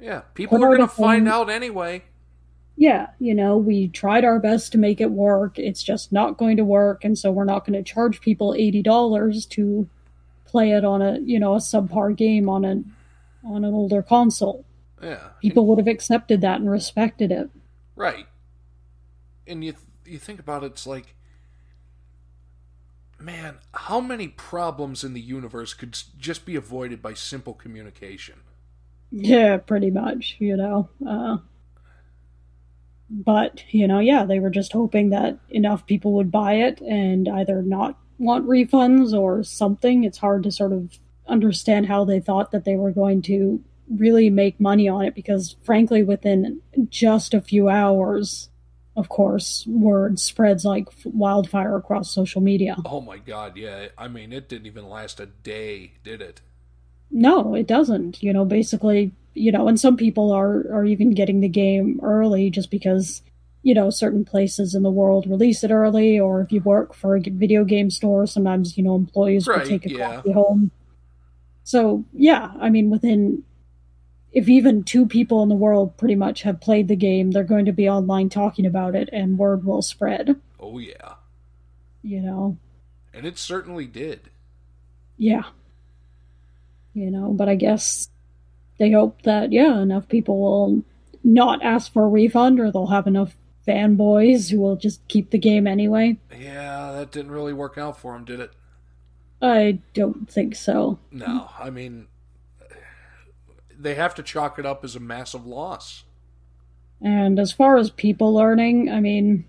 Yeah, 0.03 0.21
people 0.33 0.57
are 0.63 0.67
going 0.67 0.81
to 0.81 0.87
find 0.87 1.29
out 1.29 1.49
anyway. 1.49 2.03
yeah, 2.75 3.07
you 3.19 3.33
know, 3.33 3.55
we 3.57 3.87
tried 3.87 4.25
our 4.25 4.37
best 4.39 4.71
to 4.73 4.77
make 4.77 4.99
it 4.99 5.11
work. 5.11 5.57
It's 5.57 5.81
just 5.81 6.11
not 6.11 6.37
going 6.37 6.57
to 6.57 6.65
work, 6.65 7.05
and 7.05 7.17
so 7.17 7.31
we're 7.31 7.45
not 7.45 7.65
going 7.65 7.81
to 7.81 7.89
charge 7.93 8.19
people 8.19 8.53
eighty 8.57 8.81
dollars 8.81 9.45
to 9.47 9.87
play 10.45 10.71
it 10.71 10.83
on 10.83 11.01
a 11.01 11.19
you 11.19 11.39
know 11.39 11.53
a 11.55 11.59
subpar 11.59 12.15
game 12.15 12.49
on 12.49 12.65
a 12.65 12.83
on 13.47 13.63
an 13.63 13.73
older 13.73 14.01
console. 14.01 14.65
Yeah, 15.01 15.29
People 15.41 15.65
would 15.67 15.77
have 15.79 15.87
accepted 15.87 16.41
that 16.41 16.59
and 16.61 16.69
respected 16.69 17.31
it. 17.31 17.49
right. 17.95 18.25
And 19.47 19.63
you 19.63 19.73
you 20.05 20.17
think 20.17 20.39
about 20.39 20.63
it, 20.63 20.67
it's 20.67 20.87
like, 20.87 21.15
man, 23.19 23.57
how 23.73 23.99
many 24.01 24.27
problems 24.27 25.03
in 25.03 25.13
the 25.13 25.21
universe 25.21 25.73
could 25.73 25.97
just 26.17 26.45
be 26.45 26.55
avoided 26.55 27.01
by 27.01 27.13
simple 27.13 27.53
communication? 27.53 28.35
Yeah, 29.15 29.57
pretty 29.57 29.91
much, 29.91 30.37
you 30.39 30.57
know. 30.57 30.89
Uh, 31.07 31.37
but, 33.11 33.63
you 33.69 33.87
know, 33.87 33.99
yeah, 33.99 34.25
they 34.25 34.39
were 34.39 34.49
just 34.49 34.73
hoping 34.73 35.11
that 35.11 35.37
enough 35.49 35.85
people 35.85 36.13
would 36.13 36.31
buy 36.31 36.53
it 36.55 36.81
and 36.81 37.29
either 37.29 37.61
not 37.61 37.99
want 38.17 38.47
refunds 38.47 39.13
or 39.13 39.43
something. 39.43 40.03
It's 40.03 40.17
hard 40.17 40.41
to 40.43 40.51
sort 40.51 40.73
of 40.73 40.97
understand 41.27 41.85
how 41.85 42.05
they 42.05 42.19
thought 42.19 42.49
that 42.51 42.65
they 42.65 42.75
were 42.75 42.89
going 42.89 43.21
to 43.23 43.63
really 43.87 44.31
make 44.31 44.59
money 44.59 44.89
on 44.89 45.05
it 45.05 45.13
because, 45.13 45.57
frankly, 45.61 46.01
within 46.01 46.61
just 46.89 47.35
a 47.35 47.41
few 47.41 47.69
hours, 47.69 48.49
of 48.95 49.09
course, 49.09 49.63
word 49.67 50.19
spreads 50.19 50.65
like 50.65 50.87
wildfire 51.05 51.75
across 51.75 52.11
social 52.11 52.41
media. 52.41 52.77
Oh 52.83 53.01
my 53.01 53.19
god, 53.19 53.57
yeah. 53.57 53.89
I 53.95 54.07
mean, 54.07 54.33
it 54.33 54.49
didn't 54.49 54.65
even 54.65 54.89
last 54.89 55.19
a 55.19 55.27
day, 55.27 55.93
did 56.03 56.19
it? 56.19 56.41
No, 57.13 57.53
it 57.53 57.67
doesn't. 57.67 58.21
You 58.23 58.33
know, 58.33 58.43
basically, 58.43 59.13
you 59.35 59.51
know, 59.51 59.67
and 59.67 59.79
some 59.79 59.95
people 59.95 60.31
are 60.31 60.65
are 60.73 60.83
even 60.83 61.13
getting 61.13 61.39
the 61.39 61.47
game 61.47 61.99
early 62.01 62.49
just 62.49 62.71
because, 62.71 63.21
you 63.61 63.73
know, 63.73 63.91
certain 63.91 64.25
places 64.25 64.73
in 64.73 64.81
the 64.81 64.91
world 64.91 65.27
release 65.27 65.63
it 65.63 65.71
early, 65.71 66.19
or 66.19 66.41
if 66.41 66.51
you 66.51 66.59
work 66.61 66.93
for 66.95 67.15
a 67.15 67.21
video 67.21 67.63
game 67.63 67.91
store, 67.91 68.25
sometimes 68.25 68.77
you 68.77 68.83
know 68.83 68.95
employees 68.95 69.47
will 69.47 69.61
take 69.61 69.85
a 69.85 69.91
yeah. 69.91 70.15
copy 70.15 70.31
home. 70.31 70.71
So 71.63 72.03
yeah, 72.13 72.51
I 72.59 72.69
mean, 72.69 72.89
within 72.89 73.43
if 74.33 74.49
even 74.49 74.83
two 74.83 75.05
people 75.05 75.43
in 75.43 75.49
the 75.49 75.55
world 75.55 75.95
pretty 75.95 76.15
much 76.15 76.41
have 76.41 76.59
played 76.59 76.87
the 76.87 76.95
game, 76.95 77.31
they're 77.31 77.43
going 77.43 77.65
to 77.65 77.71
be 77.71 77.87
online 77.87 78.29
talking 78.29 78.65
about 78.65 78.95
it, 78.95 79.07
and 79.13 79.37
word 79.37 79.63
will 79.63 79.83
spread. 79.83 80.41
Oh 80.59 80.79
yeah. 80.79 81.13
You 82.01 82.21
know, 82.21 82.57
And 83.13 83.25
it 83.25 83.37
certainly 83.37 83.85
did. 83.85 84.31
Yeah. 85.17 85.43
You 86.93 87.09
know, 87.09 87.29
but 87.33 87.49
I 87.49 87.55
guess 87.55 88.09
they 88.77 88.91
hope 88.91 89.23
that, 89.23 89.51
yeah, 89.51 89.81
enough 89.81 90.07
people 90.07 90.39
will 90.39 90.83
not 91.23 91.63
ask 91.63 91.91
for 91.91 92.05
a 92.05 92.07
refund 92.07 92.59
or 92.59 92.71
they'll 92.71 92.87
have 92.87 93.07
enough 93.07 93.35
fanboys 93.67 94.51
who 94.51 94.59
will 94.59 94.75
just 94.75 95.07
keep 95.07 95.31
the 95.31 95.37
game 95.37 95.65
anyway. 95.65 96.17
Yeah, 96.37 96.91
that 96.91 97.11
didn't 97.11 97.31
really 97.31 97.53
work 97.53 97.77
out 97.77 97.97
for 97.97 98.13
them, 98.13 98.25
did 98.25 98.39
it? 98.39 98.51
I 99.41 99.79
don't 99.93 100.29
think 100.29 100.55
so. 100.55 100.99
No, 101.11 101.49
I 101.59 101.69
mean, 101.69 102.07
they 103.77 103.95
have 103.95 104.15
to 104.15 104.23
chalk 104.23 104.59
it 104.59 104.65
up 104.65 104.83
as 104.83 104.95
a 104.95 104.99
massive 104.99 105.45
loss. 105.45 106.03
And 107.01 107.39
as 107.39 107.51
far 107.51 107.77
as 107.77 107.89
people 107.89 108.33
learning, 108.33 108.89
I 108.89 109.01
mean, 109.01 109.45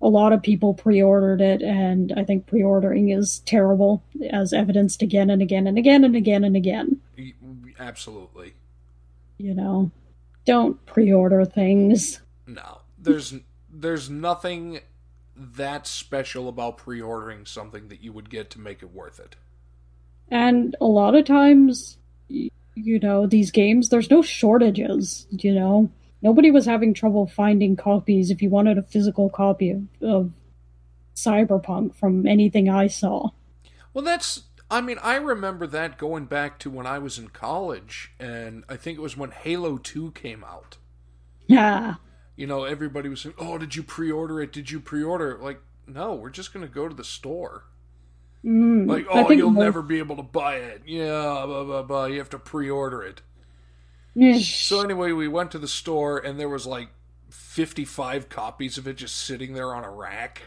a 0.00 0.08
lot 0.08 0.32
of 0.32 0.42
people 0.42 0.74
pre 0.74 1.02
ordered 1.02 1.40
it, 1.40 1.62
and 1.62 2.12
I 2.16 2.24
think 2.24 2.46
pre 2.46 2.62
ordering 2.62 3.10
is 3.10 3.40
terrible, 3.40 4.02
as 4.30 4.52
evidenced 4.52 5.02
again 5.02 5.30
and 5.30 5.42
again 5.42 5.66
and 5.66 5.78
again 5.78 6.04
and 6.04 6.16
again 6.16 6.44
and 6.44 6.56
again. 6.56 7.00
Absolutely. 7.78 8.54
You 9.38 9.54
know, 9.54 9.90
don't 10.44 10.84
pre 10.86 11.12
order 11.12 11.44
things. 11.44 12.20
No, 12.46 12.80
there's 12.98 13.34
there's 13.70 14.08
nothing 14.08 14.80
that 15.38 15.86
special 15.86 16.48
about 16.48 16.78
pre-ordering 16.78 17.46
something 17.46 17.88
that 17.88 18.02
you 18.02 18.12
would 18.12 18.28
get 18.28 18.50
to 18.50 18.58
make 18.58 18.82
it 18.82 18.92
worth 18.92 19.20
it. 19.20 19.36
And 20.30 20.76
a 20.80 20.86
lot 20.86 21.14
of 21.14 21.24
times, 21.24 21.96
you 22.28 22.98
know, 22.98 23.26
these 23.26 23.50
games, 23.50 23.88
there's 23.88 24.10
no 24.10 24.20
shortages, 24.20 25.26
you 25.30 25.54
know. 25.54 25.90
Nobody 26.20 26.50
was 26.50 26.66
having 26.66 26.94
trouble 26.94 27.26
finding 27.26 27.76
copies 27.76 28.30
if 28.30 28.42
you 28.42 28.50
wanted 28.50 28.76
a 28.78 28.82
physical 28.82 29.30
copy 29.30 29.70
of, 29.70 29.82
of 30.02 30.32
Cyberpunk 31.14 31.94
from 31.94 32.26
anything 32.26 32.68
I 32.68 32.88
saw. 32.88 33.30
Well, 33.94 34.04
that's 34.04 34.44
I 34.70 34.80
mean, 34.80 34.98
I 35.02 35.16
remember 35.16 35.66
that 35.66 35.96
going 35.96 36.26
back 36.26 36.58
to 36.60 36.70
when 36.70 36.86
I 36.86 36.98
was 36.98 37.18
in 37.18 37.28
college 37.28 38.12
and 38.20 38.64
I 38.68 38.76
think 38.76 38.98
it 38.98 39.00
was 39.00 39.16
when 39.16 39.30
Halo 39.30 39.78
2 39.78 40.12
came 40.12 40.44
out. 40.44 40.76
Yeah. 41.46 41.94
You 42.36 42.46
know, 42.46 42.64
everybody 42.64 43.08
was 43.08 43.22
saying, 43.22 43.34
"Oh, 43.38 43.58
did 43.58 43.74
you 43.74 43.82
pre-order 43.82 44.40
it? 44.40 44.52
Did 44.52 44.70
you 44.70 44.78
pre-order 44.78 45.32
it?" 45.32 45.40
Like, 45.40 45.60
no, 45.86 46.14
we're 46.14 46.30
just 46.30 46.52
going 46.52 46.64
to 46.66 46.72
go 46.72 46.86
to 46.86 46.94
the 46.94 47.02
store. 47.02 47.64
Mm, 48.44 48.88
Like, 48.88 49.06
oh, 49.10 49.30
you'll 49.32 49.50
never 49.50 49.82
be 49.82 49.98
able 49.98 50.16
to 50.16 50.22
buy 50.22 50.56
it. 50.56 50.82
Yeah, 50.86 51.42
blah 51.46 51.64
blah 51.64 51.82
blah. 51.82 52.04
You 52.04 52.18
have 52.18 52.30
to 52.30 52.38
pre-order 52.38 53.02
it. 53.02 53.22
So 54.40 54.80
anyway, 54.82 55.12
we 55.12 55.28
went 55.28 55.50
to 55.52 55.58
the 55.58 55.68
store 55.68 56.18
and 56.18 56.38
there 56.40 56.48
was 56.48 56.66
like 56.66 56.88
55 57.30 58.28
copies 58.28 58.78
of 58.78 58.86
it 58.88 58.96
just 58.96 59.16
sitting 59.16 59.54
there 59.54 59.74
on 59.74 59.84
a 59.84 59.90
rack. 59.90 60.42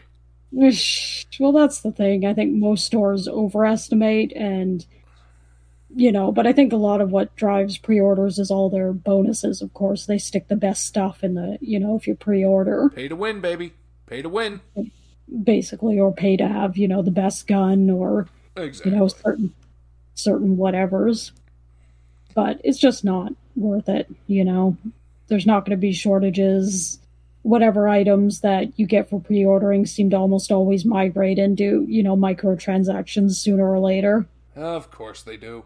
Well, 0.52 1.52
that's 1.52 1.80
the 1.80 1.92
thing. 1.92 2.26
I 2.26 2.34
think 2.34 2.52
most 2.52 2.84
stores 2.84 3.26
overestimate, 3.26 4.32
and 4.32 4.84
you 5.94 6.12
know, 6.12 6.30
but 6.30 6.46
I 6.46 6.52
think 6.52 6.72
a 6.72 6.76
lot 6.76 7.00
of 7.00 7.10
what 7.10 7.34
drives 7.36 7.78
pre-orders 7.78 8.38
is 8.38 8.50
all 8.50 8.68
their 8.68 8.92
bonuses. 8.92 9.62
Of 9.62 9.72
course, 9.72 10.04
they 10.06 10.18
stick 10.18 10.48
the 10.48 10.56
best 10.56 10.84
stuff 10.86 11.24
in 11.24 11.34
the, 11.34 11.56
you 11.62 11.80
know, 11.80 11.96
if 11.96 12.06
you 12.06 12.14
pre-order, 12.14 12.90
Pay 12.94 13.08
to 13.08 13.16
win, 13.16 13.40
baby. 13.40 13.72
Pay 14.06 14.20
to 14.22 14.28
win. 14.28 14.60
basically, 15.42 15.98
or 15.98 16.12
pay 16.12 16.36
to 16.36 16.46
have, 16.46 16.76
you 16.76 16.86
know, 16.88 17.00
the 17.02 17.10
best 17.10 17.46
gun 17.46 17.88
or 17.88 18.28
Exactly. 18.56 18.92
you 18.92 18.98
know 18.98 19.08
certain 19.08 19.54
certain 20.14 20.56
whatevers. 20.58 21.30
But 22.34 22.60
it's 22.64 22.78
just 22.78 23.04
not 23.04 23.32
worth 23.56 23.88
it. 23.88 24.08
You 24.26 24.44
know, 24.44 24.76
there's 25.28 25.46
not 25.46 25.64
going 25.64 25.76
to 25.76 25.80
be 25.80 25.92
shortages. 25.92 26.98
Whatever 27.42 27.88
items 27.88 28.40
that 28.40 28.78
you 28.78 28.86
get 28.86 29.10
for 29.10 29.20
pre-ordering 29.20 29.86
seem 29.86 30.10
to 30.10 30.16
almost 30.16 30.52
always 30.52 30.84
migrate 30.84 31.38
into, 31.38 31.84
you 31.88 32.02
know, 32.02 32.16
microtransactions 32.16 33.32
sooner 33.32 33.68
or 33.68 33.80
later. 33.80 34.26
of 34.54 34.90
course 34.90 35.22
they 35.22 35.36
do. 35.36 35.64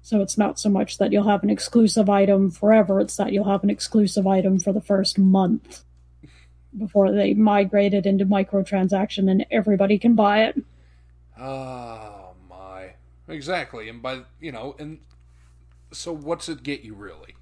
So 0.00 0.20
it's 0.20 0.36
not 0.36 0.58
so 0.58 0.68
much 0.68 0.98
that 0.98 1.12
you'll 1.12 1.28
have 1.28 1.44
an 1.44 1.50
exclusive 1.50 2.10
item 2.10 2.50
forever, 2.50 3.00
it's 3.00 3.16
that 3.16 3.32
you'll 3.32 3.50
have 3.50 3.62
an 3.62 3.70
exclusive 3.70 4.26
item 4.26 4.58
for 4.58 4.72
the 4.72 4.80
first 4.80 5.18
month 5.18 5.84
before 6.76 7.12
they 7.12 7.34
migrate 7.34 7.94
it 7.94 8.06
into 8.06 8.24
microtransaction 8.24 9.30
and 9.30 9.46
everybody 9.50 9.98
can 9.98 10.14
buy 10.14 10.44
it. 10.44 10.60
Oh 11.38 12.32
my. 12.48 12.94
Exactly. 13.28 13.88
And 13.88 14.02
by, 14.02 14.22
you 14.40 14.52
know, 14.52 14.74
and 14.78 14.98
so 15.92 16.12
what's 16.12 16.48
it 16.48 16.62
get 16.62 16.82
you 16.82 16.94
really? 16.94 17.34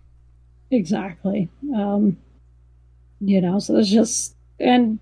Exactly. 0.70 1.48
Um, 1.74 2.16
you 3.20 3.40
know, 3.40 3.59
so 3.59 3.72
there's 3.74 3.90
just, 3.90 4.34
and 4.59 4.98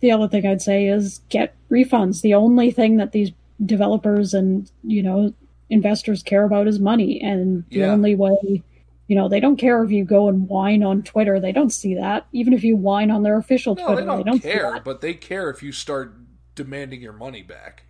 the 0.00 0.10
other 0.12 0.28
thing 0.28 0.46
I'd 0.46 0.62
say 0.62 0.86
is 0.86 1.20
get 1.28 1.54
refunds. 1.70 2.22
The 2.22 2.34
only 2.34 2.70
thing 2.70 2.96
that 2.96 3.12
these 3.12 3.30
developers 3.64 4.34
and, 4.34 4.70
you 4.84 5.02
know, 5.02 5.32
investors 5.68 6.22
care 6.22 6.44
about 6.44 6.66
is 6.66 6.80
money. 6.80 7.20
And 7.20 7.64
the 7.70 7.80
Yeah. 7.80 7.92
only 7.92 8.14
way, 8.16 8.62
you 9.06 9.16
know, 9.16 9.28
they 9.28 9.40
don't 9.40 9.56
care 9.56 9.84
if 9.84 9.90
you 9.90 10.04
go 10.04 10.28
and 10.28 10.48
whine 10.48 10.82
on 10.82 11.02
Twitter. 11.02 11.38
They 11.38 11.52
don't 11.52 11.70
see 11.70 11.94
that. 11.94 12.26
Even 12.32 12.52
if 12.52 12.64
you 12.64 12.76
whine 12.76 13.10
on 13.10 13.22
their 13.22 13.36
official 13.38 13.74
No, 13.76 13.86
Twitter, 13.86 14.16
they 14.16 14.22
don't, 14.22 14.42
see 14.42 14.48
care, 14.50 14.72
that. 14.72 14.84
but 14.84 15.00
they 15.00 15.14
care 15.14 15.50
if 15.50 15.62
you 15.62 15.72
start 15.72 16.16
demanding 16.54 17.00
your 17.00 17.12
money 17.12 17.42
back. 17.42 17.84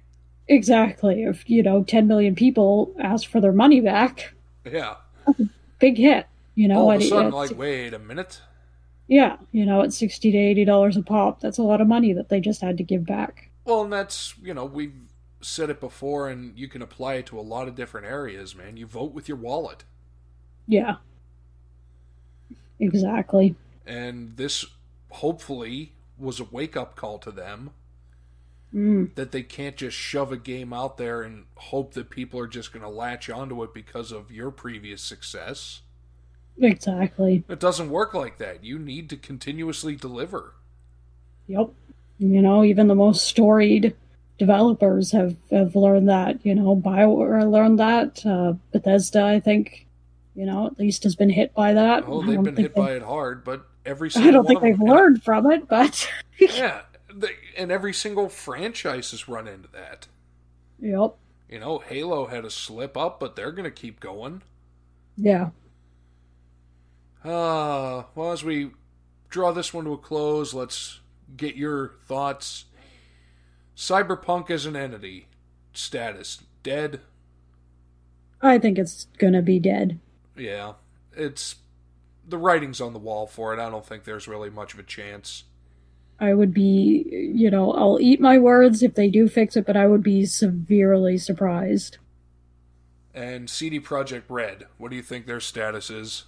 Exactly. 0.48 1.22
If, 1.22 1.48
you 1.48 1.62
know, 1.62 1.82
10 1.84 2.06
million 2.06 2.34
people 2.34 2.94
ask 3.00 3.28
for 3.28 3.40
their 3.40 3.52
money 3.52 3.80
back, 3.80 4.34
Yeah. 4.64 4.96
big 5.78 5.96
hit. 5.96 6.26
You 6.54 6.68
know, 6.68 6.80
All 6.80 6.92
of 6.92 7.00
a 7.00 7.04
sudden, 7.04 7.30
like, 7.32 7.56
wait 7.56 7.94
a 7.94 7.98
minute. 7.98 8.40
yeah, 9.08 9.36
you 9.52 9.64
know, 9.64 9.82
at 9.82 9.92
sixty 9.92 10.30
to 10.32 10.36
eighty 10.38 10.64
dollars 10.64 10.96
a 10.96 11.02
pop, 11.02 11.40
that's 11.40 11.58
a 11.58 11.62
lot 11.62 11.80
of 11.80 11.86
money 11.88 12.12
that 12.12 12.28
they 12.28 12.40
just 12.40 12.60
had 12.60 12.76
to 12.78 12.82
give 12.84 13.06
back. 13.06 13.50
Well, 13.64 13.82
and 13.84 13.92
that's, 13.92 14.34
you 14.42 14.52
know, 14.52 14.64
we've 14.64 14.94
said 15.40 15.70
it 15.70 15.80
before, 15.80 16.28
and 16.28 16.58
you 16.58 16.68
can 16.68 16.82
apply 16.82 17.14
it 17.14 17.26
to 17.26 17.38
a 17.38 17.40
lot 17.40 17.68
of 17.68 17.74
different 17.74 18.06
areas, 18.06 18.54
man. 18.54 18.76
You 18.76 18.86
vote 18.86 19.12
with 19.12 19.28
your 19.28 19.38
wallet. 19.38 19.84
Yeah, 20.66 20.96
exactly. 22.78 23.54
And 23.86 24.36
this, 24.36 24.64
hopefully, 25.10 25.92
was 26.18 26.40
a 26.40 26.44
wake 26.44 26.76
up 26.76 26.94
call 26.96 27.18
to 27.20 27.30
them 27.30 27.70
Mm. 28.74 29.16
that 29.16 29.32
they 29.32 29.42
can't 29.42 29.76
just 29.76 29.96
shove 29.96 30.30
a 30.30 30.36
game 30.36 30.72
out 30.72 30.96
there 30.96 31.22
and 31.22 31.46
hope 31.56 31.94
that 31.94 32.08
people 32.08 32.38
are 32.38 32.46
just 32.46 32.72
going 32.72 32.84
to 32.84 32.88
latch 32.88 33.28
onto 33.28 33.64
it 33.64 33.74
because 33.74 34.12
of 34.12 34.30
your 34.30 34.52
previous 34.52 35.02
success. 35.02 35.80
Exactly. 36.60 37.42
It 37.48 37.58
doesn't 37.58 37.90
work 37.90 38.14
like 38.14 38.38
that. 38.38 38.62
You 38.62 38.78
need 38.78 39.10
to 39.10 39.16
continuously 39.16 39.96
deliver. 39.96 40.54
Yep. 41.48 41.70
You 42.18 42.42
know, 42.42 42.62
even 42.62 42.86
the 42.86 42.94
most 42.94 43.24
storied 43.26 43.96
developers 44.38 45.10
have, 45.12 45.36
have 45.50 45.74
learned 45.74 46.08
that. 46.08 46.44
You 46.44 46.54
know, 46.54 46.76
Bioware 46.76 47.50
learned 47.50 47.78
that. 47.78 48.24
Uh, 48.24 48.54
Bethesda, 48.72 49.24
I 49.24 49.40
think, 49.40 49.86
you 50.34 50.46
know, 50.46 50.66
at 50.66 50.78
least 50.78 51.02
has 51.04 51.16
been 51.16 51.30
hit 51.30 51.54
by 51.54 51.72
that. 51.72 52.04
Oh, 52.06 52.22
they've 52.22 52.42
been 52.42 52.56
hit 52.56 52.74
they... 52.74 52.80
by 52.80 52.92
it 52.92 53.02
hard, 53.02 53.42
but 53.42 53.66
every 53.86 54.10
single 54.10 54.28
I 54.30 54.32
don't 54.32 54.46
think 54.46 54.60
they've 54.60 54.80
learned 54.80 55.24
from 55.24 55.50
it, 55.50 55.66
but 55.66 56.08
Yeah, 56.38 56.82
and 57.60 57.70
every 57.70 57.92
single 57.92 58.30
franchise 58.30 59.10
has 59.10 59.28
run 59.28 59.46
into 59.46 59.68
that. 59.68 60.08
yep. 60.80 61.16
You 61.46 61.58
know, 61.58 61.78
Halo 61.78 62.26
had 62.26 62.44
a 62.46 62.50
slip 62.50 62.96
up, 62.96 63.20
but 63.20 63.36
they're 63.36 63.52
going 63.52 63.64
to 63.64 63.70
keep 63.70 64.00
going. 64.00 64.40
Yeah. 65.16 65.50
Uh, 67.22 68.04
well, 68.14 68.32
as 68.32 68.42
we 68.42 68.70
draw 69.28 69.52
this 69.52 69.74
one 69.74 69.84
to 69.84 69.92
a 69.92 69.98
close, 69.98 70.54
let's 70.54 71.00
get 71.36 71.54
your 71.54 71.96
thoughts. 72.06 72.64
Cyberpunk 73.76 74.50
as 74.50 74.64
an 74.64 74.74
entity, 74.74 75.28
status 75.74 76.42
dead. 76.62 77.00
I 78.40 78.58
think 78.58 78.78
it's 78.78 79.06
gonna 79.18 79.42
be 79.42 79.58
dead. 79.58 79.98
Yeah, 80.34 80.74
it's 81.14 81.56
the 82.26 82.38
writing's 82.38 82.80
on 82.80 82.94
the 82.94 82.98
wall 82.98 83.26
for 83.26 83.52
it. 83.52 83.60
I 83.60 83.68
don't 83.68 83.84
think 83.84 84.04
there's 84.04 84.28
really 84.28 84.48
much 84.50 84.72
of 84.72 84.80
a 84.80 84.82
chance. 84.82 85.44
I 86.20 86.34
would 86.34 86.52
be, 86.52 87.06
you 87.34 87.50
know, 87.50 87.72
I'll 87.72 87.98
eat 88.00 88.20
my 88.20 88.38
words 88.38 88.82
if 88.82 88.94
they 88.94 89.08
do 89.08 89.28
fix 89.28 89.56
it, 89.56 89.64
but 89.64 89.76
I 89.76 89.86
would 89.86 90.02
be 90.02 90.26
severely 90.26 91.16
surprised. 91.16 91.96
And 93.14 93.48
CD 93.48 93.80
Projekt 93.80 94.24
Red, 94.28 94.66
what 94.76 94.90
do 94.90 94.96
you 94.96 95.02
think 95.02 95.26
their 95.26 95.40
status 95.40 95.90
is? 95.90 96.24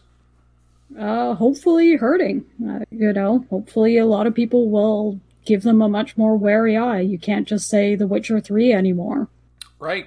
Uh, 0.98 1.34
hopefully 1.34 1.96
hurting. 1.96 2.44
Uh, 2.66 2.80
you 2.90 3.12
know, 3.12 3.44
hopefully 3.50 3.98
a 3.98 4.06
lot 4.06 4.26
of 4.26 4.34
people 4.34 4.70
will 4.70 5.20
give 5.44 5.62
them 5.62 5.82
a 5.82 5.88
much 5.88 6.16
more 6.16 6.36
wary 6.36 6.76
eye. 6.76 7.00
You 7.00 7.18
can't 7.18 7.46
just 7.46 7.68
say 7.68 7.94
The 7.94 8.06
Witcher 8.06 8.40
3 8.40 8.72
anymore. 8.72 9.28
Right. 9.78 10.06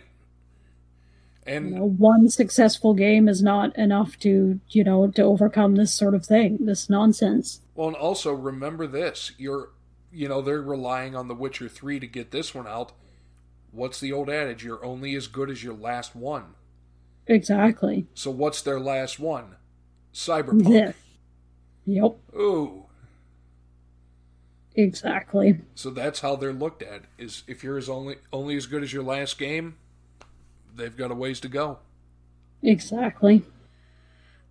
You 1.47 1.53
And 1.53 1.71
know, 1.71 1.85
one 1.85 2.29
successful 2.29 2.93
game 2.93 3.29
is 3.29 3.43
not 3.43 3.75
enough 3.77 4.17
to, 4.19 4.59
you 4.69 4.83
know, 4.83 5.07
to 5.11 5.21
overcome 5.21 5.75
this 5.75 5.93
sort 5.93 6.15
of 6.15 6.25
thing, 6.25 6.65
this 6.65 6.89
nonsense. 6.89 7.61
Well, 7.75 7.87
and 7.89 7.97
also 7.97 8.33
remember 8.33 8.87
this: 8.87 9.31
you're, 9.37 9.69
you 10.11 10.27
know, 10.27 10.41
they're 10.41 10.61
relying 10.61 11.15
on 11.15 11.27
The 11.27 11.35
Witcher 11.35 11.69
Three 11.69 11.99
to 11.99 12.07
get 12.07 12.31
this 12.31 12.55
one 12.55 12.67
out. 12.67 12.93
What's 13.71 13.99
the 13.99 14.11
old 14.11 14.29
adage? 14.29 14.63
You're 14.63 14.83
only 14.83 15.15
as 15.15 15.27
good 15.27 15.49
as 15.49 15.63
your 15.63 15.73
last 15.73 16.15
one. 16.15 16.55
Exactly. 17.27 18.07
So 18.13 18.31
what's 18.31 18.61
their 18.61 18.79
last 18.79 19.19
one? 19.19 19.57
Cyberpunk. 20.13 20.67
This. 20.69 20.95
Yep, 21.85 22.17
Ooh. 22.35 22.85
exactly. 24.73 25.59
So 25.75 25.89
that's 25.91 26.21
how 26.21 26.35
they're 26.35 26.53
looked 26.53 26.81
at. 26.81 27.03
Is 27.17 27.43
if 27.47 27.63
you're 27.63 27.77
as 27.77 27.89
only 27.89 28.15
only 28.33 28.55
as 28.57 28.65
good 28.65 28.81
as 28.81 28.91
your 28.93 29.03
last 29.03 29.37
game, 29.37 29.75
they've 30.75 30.95
got 30.95 31.11
a 31.11 31.15
ways 31.15 31.39
to 31.41 31.47
go. 31.47 31.79
Exactly. 32.61 33.43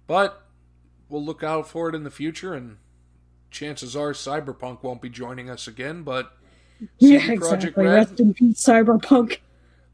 But 0.07 0.43
we'll 1.09 1.25
look 1.25 1.43
out 1.43 1.69
for 1.69 1.89
it 1.89 1.95
in 1.95 2.05
the 2.05 2.11
future, 2.11 2.55
and 2.55 2.77
chances 3.51 3.97
are 3.97 4.13
Cyberpunk 4.13 4.83
won't 4.83 5.03
be 5.03 5.09
joining 5.09 5.49
us 5.49 5.67
again. 5.67 6.03
But 6.03 6.33
Yeah, 6.99 7.21
CD 7.21 7.37
Projekt 7.37 7.55
exactly. 7.55 7.85
Red? 7.87 7.95
Rest 7.95 8.21
in 8.21 8.35
peace, 8.35 8.65
Cyberpunk. 8.65 9.39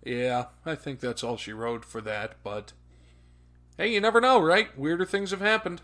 Yeah, 0.05 0.47
I 0.65 0.75
think 0.75 1.01
that's 1.01 1.23
all 1.23 1.37
she 1.37 1.53
wrote 1.53 1.85
for 1.85 2.01
that, 2.01 2.37
but 2.43 2.73
hey, 3.77 3.93
you 3.93 4.01
never 4.01 4.21
know, 4.21 4.41
right? 4.41 4.77
Weirder 4.79 5.05
things 5.05 5.31
have 5.31 5.43
happened. 5.43 5.83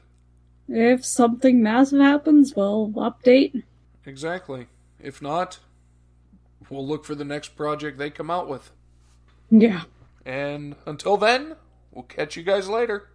If 0.69 1.05
something 1.05 1.63
massive 1.63 2.01
happens, 2.01 2.55
we'll 2.57 2.91
update. 2.97 3.63
Exactly. 4.05 4.67
If 4.99 5.21
not, 5.21 5.59
we'll 6.71 6.87
look 6.87 7.05
for 7.05 7.15
the 7.15 7.25
next 7.25 7.57
project 7.57 7.99
they 7.99 8.11
come 8.11 8.31
out 8.31 8.49
with. 8.49 8.71
Yeah. 9.51 9.83
And 10.27 10.75
until 10.87 11.17
then, 11.17 11.55
we'll 11.93 12.03
catch 12.03 12.37
you 12.37 12.43
guys 12.43 12.69
later. 12.69 13.09